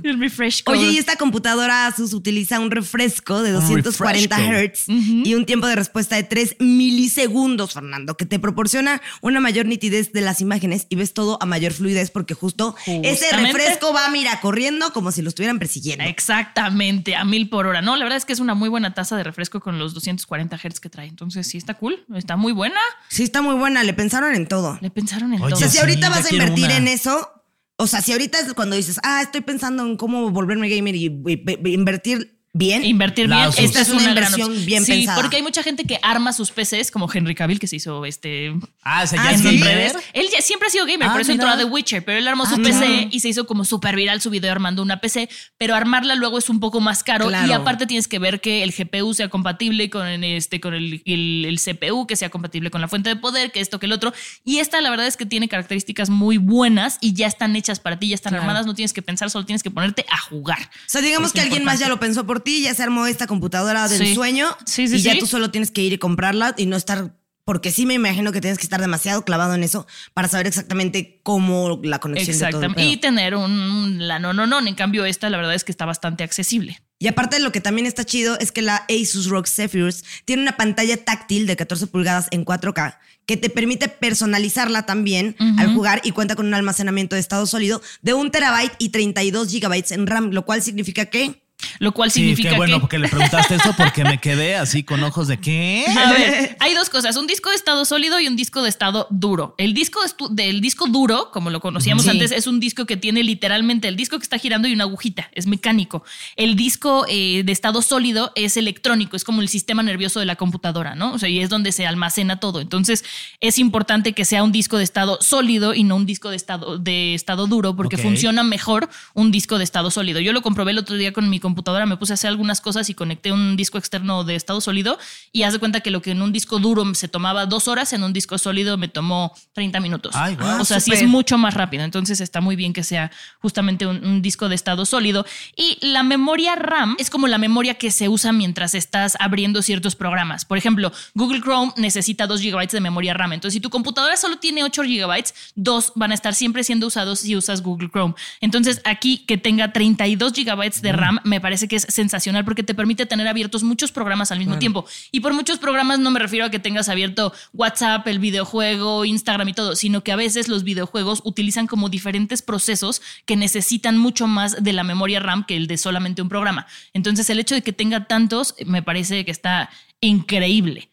El 0.03 0.19
refresco. 0.19 0.71
Oye, 0.71 0.91
y 0.91 0.97
esta 0.97 1.15
computadora 1.15 1.87
Asus 1.87 2.13
utiliza 2.13 2.59
un 2.59 2.71
refresco 2.71 3.41
de 3.41 3.51
240 3.51 4.37
refresco. 4.37 4.91
Hz 4.93 5.25
y 5.27 5.35
un 5.35 5.45
tiempo 5.45 5.67
de 5.67 5.75
respuesta 5.75 6.15
de 6.15 6.23
3 6.23 6.57
milisegundos, 6.59 7.73
Fernando, 7.73 8.15
que 8.17 8.25
te 8.25 8.39
proporciona 8.39 9.01
una 9.21 9.39
mayor 9.39 9.65
nitidez 9.65 10.11
de 10.11 10.21
las 10.21 10.41
imágenes 10.41 10.87
y 10.89 10.95
ves 10.95 11.13
todo 11.13 11.37
a 11.41 11.45
mayor 11.45 11.73
fluidez 11.73 12.11
porque 12.11 12.33
justo 12.33 12.75
ese 12.85 13.31
refresco 13.35 13.93
va, 13.93 14.09
mira, 14.09 14.39
corriendo 14.41 14.91
como 14.93 15.11
si 15.11 15.21
lo 15.21 15.29
estuvieran 15.29 15.59
persiguiendo. 15.59 16.03
Exactamente, 16.05 16.90
a 17.17 17.23
mil 17.25 17.49
por 17.49 17.65
hora. 17.67 17.81
No, 17.81 17.95
la 17.95 18.03
verdad 18.03 18.17
es 18.17 18.25
que 18.25 18.33
es 18.33 18.39
una 18.39 18.53
muy 18.53 18.69
buena 18.69 18.93
taza 18.93 19.15
de 19.17 19.23
refresco 19.23 19.59
con 19.59 19.79
los 19.79 19.93
240 19.93 20.57
Hz 20.57 20.79
que 20.79 20.89
trae. 20.89 21.07
Entonces, 21.07 21.47
sí 21.47 21.57
está 21.57 21.73
cool, 21.75 22.05
está 22.15 22.35
muy 22.37 22.53
buena. 22.53 22.79
Sí, 23.09 23.23
está 23.23 23.41
muy 23.41 23.55
buena, 23.55 23.83
le 23.83 23.93
pensaron 23.93 24.33
en 24.35 24.47
todo. 24.47 24.77
Le 24.81 24.89
pensaron 24.91 25.33
en 25.33 25.41
Oye, 25.41 25.53
O 25.53 25.57
sea, 25.57 25.67
todo. 25.67 25.73
si 25.73 25.79
ahorita 25.79 26.09
vas 26.09 26.25
a 26.25 26.33
invertir 26.33 26.65
una. 26.65 26.77
en 26.77 26.87
eso, 26.87 27.29
o 27.77 27.87
sea, 27.87 28.01
si 28.01 28.11
ahorita 28.11 28.39
es 28.39 28.53
cuando 28.53 28.75
dices, 28.75 28.99
ah, 29.03 29.21
estoy 29.21 29.41
pensando 29.41 29.83
en 29.85 29.97
cómo 29.97 30.29
volverme 30.29 30.69
gamer 30.69 30.95
y, 30.95 31.05
y- 31.07 31.43
y- 31.65 31.73
invertir 31.73 32.40
bien. 32.53 32.83
Invertir 32.83 33.29
La 33.29 33.35
bien, 33.37 33.47
Asus. 33.49 33.59
esta 33.63 33.81
es 33.81 33.89
una 33.89 34.01
una, 34.03 34.13
gran 34.13 34.23
inversión 34.25 34.49
opción. 34.49 34.65
bien 34.65 34.85
sí, 34.85 34.91
pensada. 34.91 35.21
porque 35.21 35.37
hay 35.37 35.41
mucha 35.43 35.63
gente 35.63 35.85
que 35.85 35.99
arma 36.01 36.33
sus 36.33 36.51
PCs, 36.51 36.91
como 36.91 37.09
Henry 37.11 37.33
Cavill, 37.35 37.59
que 37.59 37.67
se 37.67 37.77
hizo 37.77 38.05
este. 38.05 38.53
Ah, 38.83 39.03
o 39.03 39.07
sea, 39.07 39.21
Ah, 39.21 39.25
ya 39.31 39.31
es 39.37 39.41
¿sí? 39.41 39.57
gamer. 39.59 39.93
Él 40.13 40.27
ya 40.31 40.41
siempre 40.41 40.67
ha 40.67 40.71
sido 40.71 40.85
gamer, 40.85 41.07
Ah, 41.07 41.11
por 41.11 41.21
eso 41.21 41.31
entró 41.31 41.47
a 41.49 41.57
The 41.57 41.63
Witcher, 41.65 42.03
pero 42.03 42.17
él 42.17 42.27
armó 42.27 42.45
su 42.45 42.55
Ah, 42.55 42.59
PC 42.63 43.07
y 43.11 43.19
se 43.21 43.29
hizo 43.29 43.45
como 43.47 43.63
súper 43.63 43.95
viral 43.95 44.21
su 44.21 44.29
video 44.29 44.51
armando 44.51 44.81
una 44.81 44.97
PC, 44.99 45.29
pero 45.57 45.75
armarla 45.75 46.15
luego 46.15 46.37
es 46.37 46.49
un 46.49 46.59
poco 46.59 46.81
más 46.81 47.03
caro 47.03 47.27
Claro. 47.27 47.47
y 47.47 47.51
aparte 47.53 47.85
tienes 47.87 48.07
que 48.07 48.19
ver 48.19 48.41
que 48.41 48.63
el 48.63 48.71
GPU 48.73 49.13
sea 49.13 49.29
compatible 49.29 49.89
con, 49.89 50.07
este, 50.23 50.59
con 50.59 50.73
el, 50.73 51.01
el- 51.05 51.45
el 51.45 51.59
CPU, 51.59 52.05
que 52.07 52.15
sea 52.15 52.29
compatible 52.29 52.69
con 52.69 52.81
la 52.81 52.87
fuente 52.87 53.09
de 53.09 53.15
poder, 53.15 53.51
que 53.51 53.61
esto, 53.61 53.79
que 53.79 53.85
el 53.85 53.91
otro. 53.93 54.13
Y 54.43 54.57
esta 54.59 54.81
la 54.81 54.89
verdad 54.89 55.07
es 55.07 55.15
que 55.17 55.25
tiene 55.25 55.47
características 55.47 56.09
muy 56.09 56.37
buenas 56.37 56.97
y 57.01 57.13
ya 57.13 57.27
están 57.27 57.55
hechas 57.55 57.79
para 57.79 57.97
ti, 57.99 58.09
ya 58.09 58.15
están 58.15 58.31
Claro. 58.31 58.43
armadas, 58.43 58.65
no 58.65 58.73
tienes 58.75 58.93
que 58.93 59.01
pensar, 59.01 59.29
solo 59.29 59.45
tienes 59.45 59.63
que 59.63 59.71
ponerte 59.71 60.05
a 60.09 60.17
jugar. 60.17 60.59
O 60.59 60.67
sea, 60.87 61.01
digamos 61.01 61.27
Es 61.27 61.33
que 61.33 61.41
alguien 61.41 61.63
más 61.63 61.79
ya 61.79 61.87
lo 61.87 61.99
pensó 61.99 62.25
por 62.25 62.40
ti, 62.41 62.61
ya 62.63 62.73
se 62.73 62.83
armó 62.83 63.07
esta 63.07 63.27
computadora 63.27 63.87
del 63.87 63.99
Sí. 64.05 64.15
sueño 64.15 64.55
Sí, 64.65 64.87
sí, 64.87 64.97
y 64.97 65.01
ya 65.01 65.17
tú 65.17 65.27
solo 65.27 65.51
tienes 65.51 65.71
que 65.71 65.81
ir 65.81 65.93
y 65.93 65.97
comprarla 65.97 66.53
y 66.57 66.65
no 66.65 66.75
estar 66.75 67.13
porque 67.43 67.71
sí 67.71 67.85
me 67.85 67.95
imagino 67.95 68.31
que 68.31 68.39
tienes 68.39 68.59
que 68.59 68.63
estar 68.63 68.79
demasiado 68.79 69.25
clavado 69.25 69.55
en 69.55 69.63
eso 69.63 69.87
para 70.13 70.27
saber 70.27 70.47
exactamente 70.47 71.19
cómo 71.23 71.79
la 71.83 71.99
conexión 71.99 72.37
de 72.37 72.49
todo. 72.51 72.67
Y 72.77 72.97
tener 72.97 73.35
un, 73.35 74.07
la 74.07 74.19
no, 74.19 74.31
no, 74.31 74.45
no. 74.45 74.65
En 74.65 74.75
cambio, 74.75 75.05
esta 75.05 75.29
la 75.29 75.37
verdad 75.37 75.55
es 75.55 75.63
que 75.63 75.71
está 75.71 75.85
bastante 75.85 76.23
accesible. 76.23 76.81
Y 76.99 77.07
aparte 77.07 77.37
de 77.37 77.41
lo 77.41 77.51
que 77.51 77.59
también 77.59 77.87
está 77.87 78.05
chido 78.05 78.37
es 78.39 78.51
que 78.51 78.61
la 78.61 78.85
Asus 78.87 79.25
ROG 79.25 79.47
Zephyrus 79.47 80.03
tiene 80.23 80.43
una 80.43 80.55
pantalla 80.55 81.03
táctil 81.03 81.47
de 81.47 81.55
14 81.57 81.87
pulgadas 81.87 82.27
en 82.29 82.45
4K 82.45 82.97
que 83.25 83.37
te 83.37 83.49
permite 83.49 83.87
personalizarla 83.87 84.85
también 84.85 85.35
al 85.57 85.73
jugar 85.73 86.01
y 86.03 86.11
cuenta 86.11 86.35
con 86.35 86.45
un 86.45 86.53
almacenamiento 86.53 87.15
de 87.15 87.21
estado 87.21 87.45
sólido 87.47 87.81
de 88.01 88.13
un 88.13 88.29
terabyte 88.29 88.73
y 88.77 88.89
32 88.89 89.49
gigabytes 89.49 89.91
en 89.91 90.05
RAM, 90.05 90.31
lo 90.31 90.45
cual 90.45 90.61
significa 90.61 91.05
que 91.07 91.41
Lo 91.79 91.91
cual 91.93 92.11
Sí, 92.11 92.19
significa 92.21 92.51
qué 92.51 92.55
bueno, 92.57 92.75
que. 92.77 92.81
porque 92.81 92.99
le 92.99 93.07
preguntaste 93.07 93.55
esto 93.55 93.73
porque 93.77 94.03
me 94.03 94.19
quedé 94.19 94.55
así 94.55 94.83
con 94.83 95.03
ojos 95.03 95.27
de 95.27 95.39
qué. 95.39 95.85
A 95.97 96.11
ver, 96.11 96.57
hay 96.59 96.73
dos 96.73 96.89
cosas, 96.89 97.15
un 97.17 97.27
disco 97.27 97.49
de 97.49 97.55
estado 97.55 97.85
sólido 97.85 98.19
y 98.19 98.27
un 98.27 98.35
disco 98.35 98.61
de 98.63 98.69
estado 98.69 99.07
duro. 99.09 99.55
El 99.57 99.73
disco 99.73 99.99
del 100.31 100.61
disco 100.61 100.87
duro, 100.87 101.29
como 101.31 101.49
lo 101.49 101.59
conocíamos 101.59 102.03
Sí. 102.03 102.09
antes, 102.09 102.31
es 102.31 102.47
un 102.47 102.59
disco 102.59 102.85
que 102.85 102.97
tiene 102.97 103.23
literalmente 103.23 103.87
el 103.87 103.95
disco 103.95 104.17
que 104.17 104.23
está 104.23 104.37
girando 104.37 104.67
y 104.67 104.73
una 104.73 104.83
agujita, 104.85 105.29
es 105.33 105.47
mecánico. 105.47 106.03
El 106.35 106.55
disco 106.55 107.05
eh, 107.07 107.43
de 107.45 107.51
estado 107.51 107.81
sólido 107.81 108.31
es 108.35 108.57
electrónico, 108.57 109.15
es 109.15 109.23
como 109.23 109.41
el 109.41 109.49
sistema 109.49 109.83
nervioso 109.83 110.19
de 110.19 110.25
la 110.25 110.35
computadora, 110.35 110.95
¿no? 110.95 111.13
O 111.13 111.19
sea, 111.19 111.29
y 111.29 111.39
es 111.39 111.49
donde 111.49 111.71
se 111.71 111.85
almacena 111.85 112.39
todo. 112.39 112.61
Entonces, 112.61 113.03
es 113.39 113.59
importante 113.59 114.13
que 114.13 114.25
sea 114.25 114.43
un 114.43 114.51
disco 114.51 114.77
de 114.77 114.83
estado 114.83 115.17
sólido 115.21 115.73
y 115.73 115.83
no 115.83 115.95
un 115.95 116.05
disco 116.05 116.29
de 116.29 116.35
estado, 116.35 116.77
de 116.77 117.13
estado 117.13 117.47
duro, 117.47 117.75
porque 117.75 117.97
funciona 117.97 118.43
mejor 118.43 118.89
un 119.13 119.31
disco 119.31 119.57
de 119.57 119.63
estado 119.63 119.91
sólido. 119.91 120.19
Yo 120.19 120.33
lo 120.33 120.41
comprobé 120.41 120.71
el 120.71 120.77
otro 120.77 120.95
día 120.97 121.11
con 121.13 121.29
mi 121.29 121.39
computadora, 121.39 121.50
me 121.85 121.97
puse 121.97 122.13
a 122.13 122.15
hacer 122.15 122.29
algunas 122.29 122.61
cosas 122.61 122.89
y 122.89 122.93
conecté 122.93 123.31
un 123.31 123.55
disco 123.55 123.77
externo 123.77 124.23
de 124.23 124.35
estado 124.35 124.61
sólido 124.61 124.97
y 125.31 125.43
haz 125.43 125.53
de 125.53 125.59
cuenta 125.59 125.81
que 125.81 125.91
lo 125.91 126.01
que 126.01 126.11
en 126.11 126.21
un 126.21 126.31
disco 126.31 126.59
duro 126.59 126.93
se 126.95 127.07
tomaba 127.07 127.45
dos 127.45 127.67
horas, 127.67 127.93
en 127.93 128.03
un 128.03 128.13
disco 128.13 128.37
sólido 128.37 128.77
me 128.77 128.87
tomó 128.87 129.33
30 129.53 129.79
minutos. 129.79 130.15
Ay, 130.15 130.35
guau. 130.35 130.61
o 130.61 130.65
sea, 130.65 130.79
sí 130.79 130.91
súper. 130.91 131.03
es 131.03 131.09
mucho 131.09 131.37
más 131.37 131.53
rápido. 131.53 131.83
Entonces 131.83 132.21
está 132.21 132.41
muy 132.41 132.55
bien 132.55 132.73
que 132.73 132.83
sea 132.83 133.11
justamente 133.39 133.85
un, 133.85 134.03
un 134.03 134.21
disco 134.21 134.49
de 134.49 134.55
estado 134.55 134.85
sólido. 134.85 135.25
Y 135.55 135.77
la 135.85 136.03
memoria 136.03 136.55
RAM 136.55 136.95
es 136.99 137.09
como 137.09 137.27
la 137.27 137.37
memoria 137.37 137.75
que 137.75 137.91
se 137.91 138.09
usa 138.09 138.31
mientras 138.31 138.75
estás 138.75 139.17
abriendo 139.19 139.61
ciertos 139.61 139.95
programas. 139.95 140.45
Por 140.45 140.57
ejemplo, 140.57 140.91
Google 141.13 141.41
Chrome 141.41 141.73
necesita 141.77 142.27
2 142.27 142.41
GB 142.41 142.67
de 142.69 142.79
memoria 142.79 143.13
RAM. 143.13 143.33
Entonces, 143.33 143.55
si 143.55 143.59
tu 143.59 143.69
computadora 143.69 144.17
solo 144.17 144.37
tiene 144.37 144.63
8 144.63 144.83
GB, 144.83 145.23
dos 145.55 145.91
van 145.95 146.11
a 146.11 146.13
estar 146.13 146.33
siempre 146.33 146.63
siendo 146.63 146.87
usados 146.87 147.19
si 147.19 147.35
usas 147.35 147.61
Google 147.61 147.89
Chrome. 147.89 148.13
Entonces, 148.39 148.81
aquí 148.85 149.19
que 149.27 149.37
tenga 149.37 149.73
32 149.73 150.33
GB 150.33 150.81
de 150.81 150.91
RAM 150.91 151.19
me 151.23 151.40
parece 151.41 151.67
que 151.67 151.75
es 151.75 151.87
sensacional 151.89 152.45
porque 152.45 152.63
te 152.63 152.73
permite 152.73 153.05
tener 153.05 153.27
abiertos 153.27 153.63
muchos 153.63 153.91
programas 153.91 154.31
al 154.31 154.39
mismo 154.39 154.59
tiempo. 154.59 154.85
Y 155.11 155.19
por 155.19 155.33
muchos 155.33 155.59
programas 155.59 155.99
no 155.99 156.11
me 156.11 156.19
refiero 156.19 156.45
a 156.45 156.51
que 156.51 156.59
tengas 156.59 156.87
abierto 156.87 157.33
WhatsApp, 157.53 158.07
el 158.07 158.19
videojuego, 158.19 159.03
Instagram 159.03 159.49
y 159.49 159.53
todo, 159.53 159.75
sino 159.75 160.03
que 160.03 160.11
a 160.11 160.15
veces 160.15 160.47
los 160.47 160.63
videojuegos 160.63 161.21
utilizan 161.25 161.67
como 161.67 161.89
diferentes 161.89 162.41
procesos 162.41 163.01
que 163.25 163.35
necesitan 163.35 163.97
mucho 163.97 164.27
más 164.27 164.63
de 164.63 164.73
la 164.73 164.83
memoria 164.83 165.19
RAM 165.19 165.45
que 165.45 165.57
el 165.57 165.67
de 165.67 165.77
solamente 165.77 166.21
un 166.21 166.29
programa. 166.29 166.67
Entonces, 166.93 167.29
el 167.29 167.39
hecho 167.39 167.55
de 167.55 167.61
que 167.61 167.73
tenga 167.73 168.07
tantos 168.07 168.55
me 168.65 168.83
parece 168.83 169.25
que 169.25 169.31
está 169.31 169.69
increíble. 169.99 170.89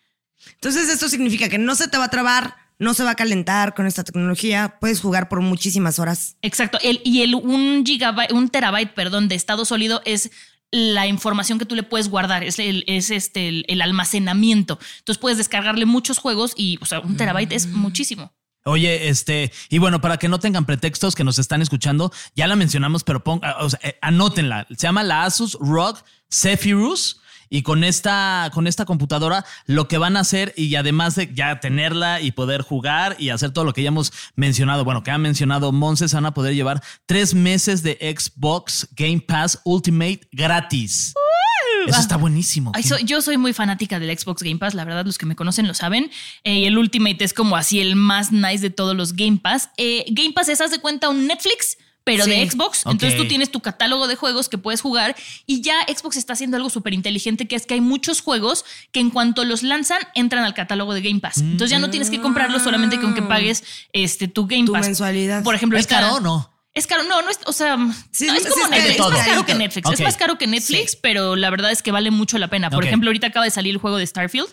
Entonces 0.55 0.89
esto 0.89 1.09
significa 1.09 1.49
que 1.49 1.59
no 1.59 1.75
se 1.75 1.89
te 1.89 1.99
va 1.99 2.05
a 2.05 2.11
trabar, 2.11 2.57
no 2.79 2.95
se 2.95 3.05
va 3.05 3.11
a 3.11 3.15
calentar 3.15 3.75
con 3.75 3.87
esta 3.87 4.05
tecnología, 4.05 4.77
puedes 4.81 5.01
jugar 5.01 5.29
por 5.29 5.41
muchísimas 5.41 5.99
horas. 5.99 6.37
Exacto. 6.43 6.79
El, 6.83 7.01
y 7.05 7.23
el 7.23 7.35
un 7.35 7.85
gigabyte, 7.85 8.33
un 8.33 8.49
terabyte, 8.49 8.95
perdón, 8.95 9.29
de 9.29 9.35
estado 9.35 9.65
sólido 9.65 10.01
es 10.05 10.31
la 10.71 11.07
información 11.07 11.59
que 11.59 11.65
tú 11.65 11.75
le 11.75 11.83
puedes 11.83 12.09
guardar, 12.09 12.45
es, 12.45 12.59
el, 12.59 12.85
es 12.87 13.11
este, 13.11 13.49
el, 13.49 13.65
el 13.69 13.81
almacenamiento. 13.81 14.79
Entonces 14.99 15.19
puedes 15.19 15.39
descargarle 15.39 15.87
muchos 15.87 16.19
juegos 16.19 16.53
y, 16.57 16.79
o 16.83 16.87
sea, 16.87 17.01
un 17.01 17.17
terabyte 17.17 17.53
es 17.53 17.69
muchísimo. 17.69 18.33
Oye, 18.65 19.09
este, 19.09 19.51
y 19.71 19.79
bueno, 19.79 20.03
para 20.03 20.19
que 20.19 20.29
no 20.29 20.39
tengan 20.41 20.67
pretextos 20.67 21.15
que 21.15 21.25
nos 21.25 21.39
están 21.39 21.63
escuchando, 21.63 22.13
ya 22.35 22.47
la 22.47 22.55
mencionamos, 22.55 23.03
pero 23.03 23.25
pon- 23.25 23.41
o 23.61 23.71
sea, 23.71 23.81
eh, 23.83 23.97
anótenla. 24.03 24.67
Se 24.69 24.87
llama 24.87 25.03
la 25.05 25.25
Asus 25.25 25.57
ROG 25.59 26.05
Zephyrus. 26.31 27.23
Y 27.51 27.63
con 27.63 27.85
esta, 27.85 28.51
con 28.53 28.67
esta 28.67 28.85
computadora, 28.85 29.45
lo 29.67 29.89
que 29.89 29.99
van 29.99 30.17
a 30.17 30.21
hacer, 30.21 30.53
y 30.57 30.75
además 30.75 31.15
de 31.15 31.33
ya 31.35 31.61
tenerla 31.61 32.21
y 32.21 32.33
poder 32.33 32.63
jugar 32.63 33.17
y 33.19 33.31
hacer 33.31 33.51
todo 33.51 33.65
lo 33.65 33.73
que 33.73 33.83
ya 33.83 33.89
hemos 33.89 34.13
mencionado, 34.37 34.85
bueno, 34.85 35.03
que 35.03 35.11
ha 35.11 35.19
mencionado 35.19 35.73
Monse, 35.73 36.09
se 36.09 36.17
van 36.17 36.27
a 36.27 36.35
poder 36.35 36.55
llevar 36.55 36.83
tres 37.07 37.35
meses 37.35 37.83
de 37.83 37.99
Xbox 38.17 38.89
Game 38.97 39.21
Pass 39.21 39.61
Ultimate 39.65 40.21
gratis. 40.33 41.15
Eso 41.87 42.01
está 42.01 42.17
buenísimo. 42.17 42.73
Ay, 42.75 42.85
yo 43.05 43.23
soy 43.23 43.39
muy 43.39 43.53
fanática 43.53 43.99
del 43.99 44.17
Xbox 44.17 44.43
Game 44.43 44.59
Pass, 44.59 44.75
la 44.75 44.85
verdad, 44.85 45.07
los 45.07 45.19
que 45.19 45.27
me 45.27 45.37
conocen 45.37 45.67
lo 45.67 45.75
saben. 45.75 46.11
Eh, 46.45 46.61
y 46.61 46.65
el 46.67 46.77
Ultimate 46.77 47.25
es 47.25 47.33
como 47.33 47.57
así 47.57 47.81
el 47.81 47.97
más 47.97 48.33
nice 48.33 48.59
de 48.59 48.71
todos 48.71 48.97
los 48.97 49.15
Game 49.15 49.39
Pass. 49.43 49.71
Eh, 49.77 50.05
Game 50.11 50.33
Pass 50.33 50.49
es, 50.49 50.61
haz 50.61 50.71
de 50.71 50.81
cuenta, 50.81 51.09
un 51.09 51.27
Netflix. 51.27 51.79
Pero 52.13 52.25
Sí. 52.25 52.31
de 52.31 52.51
Xbox, 52.51 52.85
entonces 52.87 53.17
tú 53.19 53.29
tienes 53.29 53.51
tu 53.51 53.61
catálogo 53.61 54.07
de 54.09 54.17
juegos 54.17 54.49
que 54.49 54.57
puedes 54.59 54.81
jugar 54.81 55.15
y 55.47 55.61
ya 55.61 55.75
Xbox 55.87 56.17
está 56.17 56.33
haciendo 56.33 56.57
algo 56.57 56.71
súper 56.71 56.95
inteligente 56.95 57.47
que 57.47 57.55
es 57.57 57.67
que 57.67 57.75
hay 57.75 57.81
muchos 57.81 58.21
juegos 58.23 58.65
que 58.93 59.01
en 59.01 59.11
cuanto 59.11 59.45
los 59.45 59.63
lanzan 59.63 59.99
entran 60.15 60.45
al 60.45 60.55
catálogo 60.55 60.95
de 60.95 61.03
Game 61.03 61.21
Pass. 61.21 61.39
Entonces 61.39 61.71
ya 61.71 61.79
no 61.79 61.91
tienes 61.91 62.11
que 62.11 62.21
comprarlos 62.21 62.63
solamente 62.63 62.99
con 63.01 63.15
que 63.15 63.23
pagues 63.23 63.63
este, 63.93 64.27
tu 64.29 64.47
Game 64.47 64.65
Tu 64.67 64.73
Pass. 64.73 64.87
mensualidad. 64.87 65.43
Por 65.45 65.55
ejemplo, 65.55 65.79
¿Es 65.79 65.87
caro 65.87 66.15
o 66.15 66.21
no? 66.21 66.55
Es 66.75 66.87
caro, 66.87 67.03
no, 67.03 67.23
no 67.23 67.31
es, 67.31 67.41
o 67.45 67.53
sea, 67.53 67.77
Sí, 68.13 68.27
no, 68.27 68.35
es 68.35 68.47
como 68.47 68.69
Netflix, 68.69 69.01
es 69.01 69.11
más 69.11 69.27
caro 69.27 69.45
que. 69.47 69.55
Netflix, 69.55 69.91
es 69.91 70.01
más 70.01 70.17
caro 70.17 70.39
que 70.39 70.47
Netflix, 70.47 70.95
pero 70.97 71.35
la 71.35 71.51
verdad 71.51 71.73
es 71.73 71.83
que 71.83 71.91
vale 71.91 72.11
mucho 72.13 72.39
la 72.39 72.49
pena. 72.49 72.71
Por 72.71 72.85
ejemplo, 72.85 73.09
ahorita 73.09 73.27
acaba 73.29 73.45
de 73.45 73.51
salir 73.51 73.73
el 73.75 73.79
juego 73.81 73.97
de 73.97 74.07
Starfield 74.07 74.49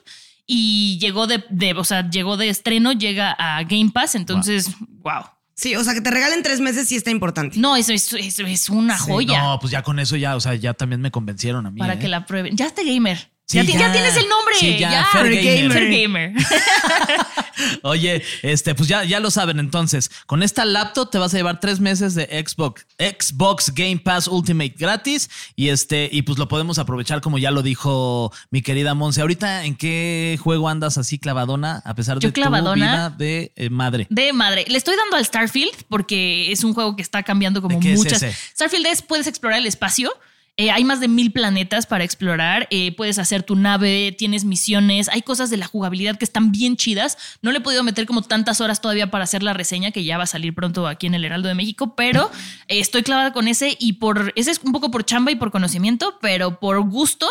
y 0.47 0.97
llegó 0.99 1.27
de, 1.27 1.43
de- 1.49 1.73
o 1.73 1.83
sea, 1.83 2.09
llegó 2.09 2.35
de 2.37 2.49
estreno, 2.49 2.93
llega 2.93 3.31
a 3.37 3.61
Game 3.63 3.91
Pass, 3.93 4.15
entonces, 4.15 4.69
wow. 5.03 5.23
Sí, 5.55 5.75
o 5.75 5.83
sea, 5.83 5.93
que 5.93 6.01
te 6.01 6.11
regalen 6.11 6.43
tres 6.43 6.59
meses 6.59 6.87
sí 6.89 6.95
está 6.97 7.11
importante. 7.11 7.57
No, 7.59 7.75
eso 7.77 7.93
es, 7.93 8.11
es- 8.13 8.39
es 8.39 8.69
una 8.69 8.97
joya 8.97 9.41
No, 9.41 9.59
pues 9.59 9.71
ya 9.71 9.81
con 9.83 9.99
eso 9.99 10.17
ya, 10.17 10.35
o 10.35 10.39
sea, 10.41 10.53
ya 10.55 10.73
también 10.73 10.99
me 11.01 11.11
convencieron 11.11 11.65
a 11.65 11.71
mí. 11.71 11.79
para 11.79 11.93
¿eh? 11.93 11.99
que 11.99 12.07
la 12.09 12.25
prueben. 12.25 12.55
Ya 12.57 12.65
está 12.67 12.83
gamer. 12.83 13.31
Sí, 13.47 13.57
ya, 13.57 13.63
ti- 13.63 13.73
ya 13.73 13.79
ya. 13.79 13.91
tienes 13.91 14.17
el 14.17 14.27
nombre. 14.27 14.55
Sí, 14.59 14.77
ya, 14.79 14.89
ya. 14.91 15.05
Fair 15.11 15.29
Gamer. 15.29 15.71
Fair 15.71 15.91
gamer. 15.91 16.33
Oye, 17.83 18.23
este, 18.41 18.75
pues 18.75 18.89
ya, 18.89 19.03
ya 19.03 19.19
lo 19.19 19.31
saben 19.31 19.59
entonces. 19.59 20.09
Con 20.25 20.43
esta 20.43 20.65
laptop 20.65 21.09
te 21.11 21.17
vas 21.17 21.33
a 21.33 21.37
llevar 21.37 21.59
tres 21.59 21.79
meses 21.79 22.15
de 22.15 22.25
Xbox, 22.45 22.85
Xbox 22.97 23.71
Game 23.73 23.97
Pass 23.97 24.27
Ultimate 24.27 24.73
gratis. 24.77 25.29
Y 25.55 25.69
este, 25.69 26.09
y 26.11 26.23
pues 26.23 26.37
lo 26.37 26.47
podemos 26.47 26.79
aprovechar, 26.79 27.21
como 27.21 27.37
ya 27.37 27.51
lo 27.51 27.61
dijo 27.61 28.31
mi 28.49 28.61
querida 28.61 28.93
Monse. 28.93 29.21
Ahorita, 29.21 29.63
¿en 29.65 29.75
qué 29.75 30.37
juego 30.41 30.67
andas 30.67 30.97
así 30.97 31.19
clavadona? 31.19 31.81
A 31.85 31.93
pesar 31.95 32.17
de 32.17 32.23
Yo 32.23 32.29
tu 32.29 32.33
clavadona. 32.33 32.75
vida 32.75 33.09
de 33.11 33.51
eh, 33.55 33.69
madre. 33.69 34.07
De 34.09 34.33
madre. 34.33 34.65
Le 34.67 34.77
estoy 34.77 34.95
dando 34.97 35.17
al 35.17 35.25
Starfield 35.25 35.83
porque 35.87 36.51
es 36.51 36.63
un 36.63 36.73
juego 36.73 36.95
que 36.95 37.01
está 37.01 37.23
cambiando 37.23 37.61
como 37.61 37.75
¿De 37.75 37.81
qué 37.81 37.93
es 37.93 37.99
muchas. 37.99 38.23
ese? 38.23 38.35
Starfield 38.55 38.87
es 38.87 39.01
puedes 39.01 39.27
explorar 39.27 39.59
el 39.59 39.67
espacio. 39.67 40.11
Eh, 40.57 40.71
hay 40.71 40.85
más 40.85 41.01
de 41.01 41.09
mil 41.09 41.33
planetas 41.33 41.85
para 41.85 42.05
explorar. 42.05 42.67
eh, 42.71 42.93
puedes 42.95 43.19
hacer 43.19 43.43
tu 43.43 43.57
nave, 43.57 44.15
tienes 44.17 44.45
misiones. 44.45 45.09
Hay 45.09 45.21
cosas 45.21 45.49
de 45.49 45.57
la 45.57 45.67
jugabilidad 45.67 46.17
que 46.17 46.23
están 46.23 46.51
bien 46.53 46.77
chidas. 46.77 47.17
No 47.41 47.51
le 47.51 47.57
he 47.57 47.61
podido 47.61 47.83
meter 47.83 48.05
como 48.05 48.21
tantas 48.21 48.61
horas 48.61 48.79
todavía 48.79 49.11
para 49.11 49.25
hacer 49.25 49.43
la 49.43 49.53
reseña 49.53 49.91
que 49.91 50.05
ya 50.05 50.17
va 50.17 50.23
a 50.23 50.27
salir 50.27 50.55
pronto 50.55 50.87
aquí 50.87 51.07
en 51.07 51.13
el 51.13 51.25
Heraldo 51.25 51.49
de 51.49 51.55
México, 51.55 51.93
pero 51.97 52.31
eh, 52.69 52.79
estoy 52.79 53.03
clavada 53.03 53.33
con 53.33 53.49
ese 53.49 53.75
y 53.79 53.93
por 53.93 54.31
ese 54.37 54.51
es 54.51 54.61
un 54.63 54.71
poco 54.71 54.91
por 54.91 55.03
chamba 55.05 55.31
y 55.31 55.35
por 55.35 55.51
conocimiento, 55.51 56.17
pero 56.21 56.59
por 56.59 56.79
gusto 56.89 57.27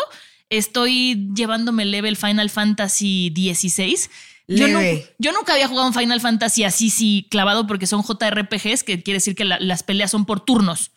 estoy 0.49 1.29
llevándome 1.35 1.85
level 1.85 2.17
Final 2.17 2.49
Fantasy 2.49 3.33
XVI. 3.35 3.95
Yo, 4.47 4.67
no- 4.67 4.79
yo 5.17 5.31
nunca 5.31 5.53
había 5.53 5.67
jugado 5.67 5.87
un 5.87 5.93
Final 5.95 6.21
Fantasy 6.21 6.63
así, 6.63 6.91
sí, 6.91 7.27
clavado, 7.31 7.65
porque 7.65 7.87
son 7.87 8.03
JRPGs, 8.03 8.83
que 8.83 9.01
quiere 9.01 9.17
decir 9.17 9.33
que 9.35 9.45
la- 9.45 9.59
las 9.59 9.81
peleas 9.81 10.11
son 10.11 10.25
por 10.25 10.41
turnos. 10.45 10.91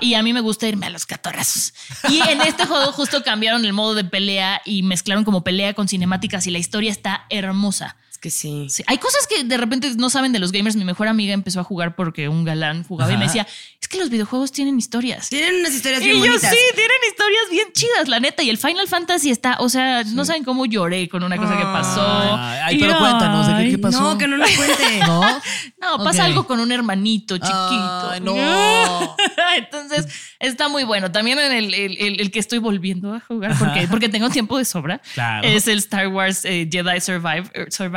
Y 0.00 0.14
a 0.14 0.22
mí 0.22 0.32
me 0.32 0.40
gusta 0.40 0.66
irme 0.66 0.86
a 0.86 0.90
los 0.90 1.06
catorrazos. 1.06 1.74
Y 2.08 2.20
en 2.20 2.40
este 2.40 2.66
juego 2.66 2.92
justo 2.92 3.22
cambiaron 3.22 3.64
el 3.64 3.72
modo 3.72 3.94
de 3.94 4.04
pelea 4.04 4.60
y 4.64 4.82
mezclaron 4.82 5.24
como 5.24 5.44
pelea 5.44 5.74
con 5.74 5.88
cinemáticas 5.88 6.46
y 6.46 6.50
la 6.50 6.58
historia 6.58 6.90
está 6.90 7.26
hermosa. 7.30 7.96
Es 8.16 8.20
que 8.22 8.30
sí. 8.30 8.68
Sí, 8.70 8.82
hay 8.86 8.96
cosas 8.96 9.26
que 9.26 9.44
de 9.44 9.56
repente 9.58 9.92
no 9.98 10.08
saben 10.08 10.32
de 10.32 10.38
los 10.38 10.50
gamers. 10.50 10.74
Mi 10.74 10.86
mejor 10.86 11.06
amiga 11.06 11.34
empezó 11.34 11.60
a 11.60 11.64
jugar 11.64 11.94
porque 11.96 12.30
un 12.30 12.44
galán 12.46 12.82
jugaba 12.82 13.12
y 13.12 13.18
me 13.18 13.24
decía, 13.26 13.46
es 13.78 13.88
que 13.88 13.98
los 13.98 14.08
videojuegos 14.08 14.52
tienen 14.52 14.78
historias. 14.78 15.28
Tienen 15.28 15.56
unas 15.60 15.74
historias 15.74 16.00
Y 16.00 16.06
bien 16.06 16.16
yo 16.16 16.22
bonitas. 16.30 16.50
sí, 16.50 16.56
tienen 16.74 16.96
historias 17.10 17.42
bien 17.50 17.68
chidas, 17.74 18.08
la 18.08 18.18
neta. 18.18 18.42
Y 18.42 18.48
el 18.48 18.56
Final 18.56 18.88
Fantasy 18.88 19.30
está, 19.30 19.56
o 19.60 19.68
sea, 19.68 20.02
no 20.04 20.24
saben 20.24 20.44
cómo 20.44 20.64
lloré 20.64 21.10
con 21.10 21.24
una 21.24 21.36
cosa 21.36 21.58
que 21.58 21.64
pasó. 21.64 22.00
Ay, 22.38 22.58
ay, 22.64 22.76
Y 22.76 22.78
pero 22.80 22.98
cuéntanos, 22.98 23.48
¿de 23.48 23.52
qué, 23.56 23.62
qué 23.64 23.74
ay, 23.74 23.76
pasó? 23.76 24.00
No, 24.00 24.16
que 24.16 24.26
no 24.28 24.38
nos 24.38 24.50
cuente. 24.52 24.98
¿No? 25.06 25.20
No, 25.78 26.02
pasa 26.02 26.24
algo 26.24 26.46
con 26.46 26.58
un 26.60 26.72
hermanito 26.72 27.36
chiquito. 27.36 28.10
Ay, 28.12 28.20
no. 28.22 28.34
Entonces, 29.56 30.06
está 30.40 30.68
muy 30.68 30.84
bueno. 30.84 31.12
También 31.12 31.38
en 31.38 31.52
el, 31.52 31.74
el- 31.74 31.96
el- 31.98 32.20
el 32.20 32.30
que 32.30 32.38
estoy 32.38 32.58
volviendo 32.60 33.12
a 33.14 33.20
jugar, 33.20 33.54
porque, 33.58 33.86
porque 33.88 34.08
tengo 34.08 34.30
tiempo 34.30 34.56
de 34.58 34.64
sobra, 34.64 35.00
Claro. 35.14 35.46
es 35.46 35.68
el 35.68 35.78
Star 35.78 36.08
Wars 36.08 36.44
eh, 36.44 36.68
Jedi 36.70 37.00
Survivor, 37.00 37.50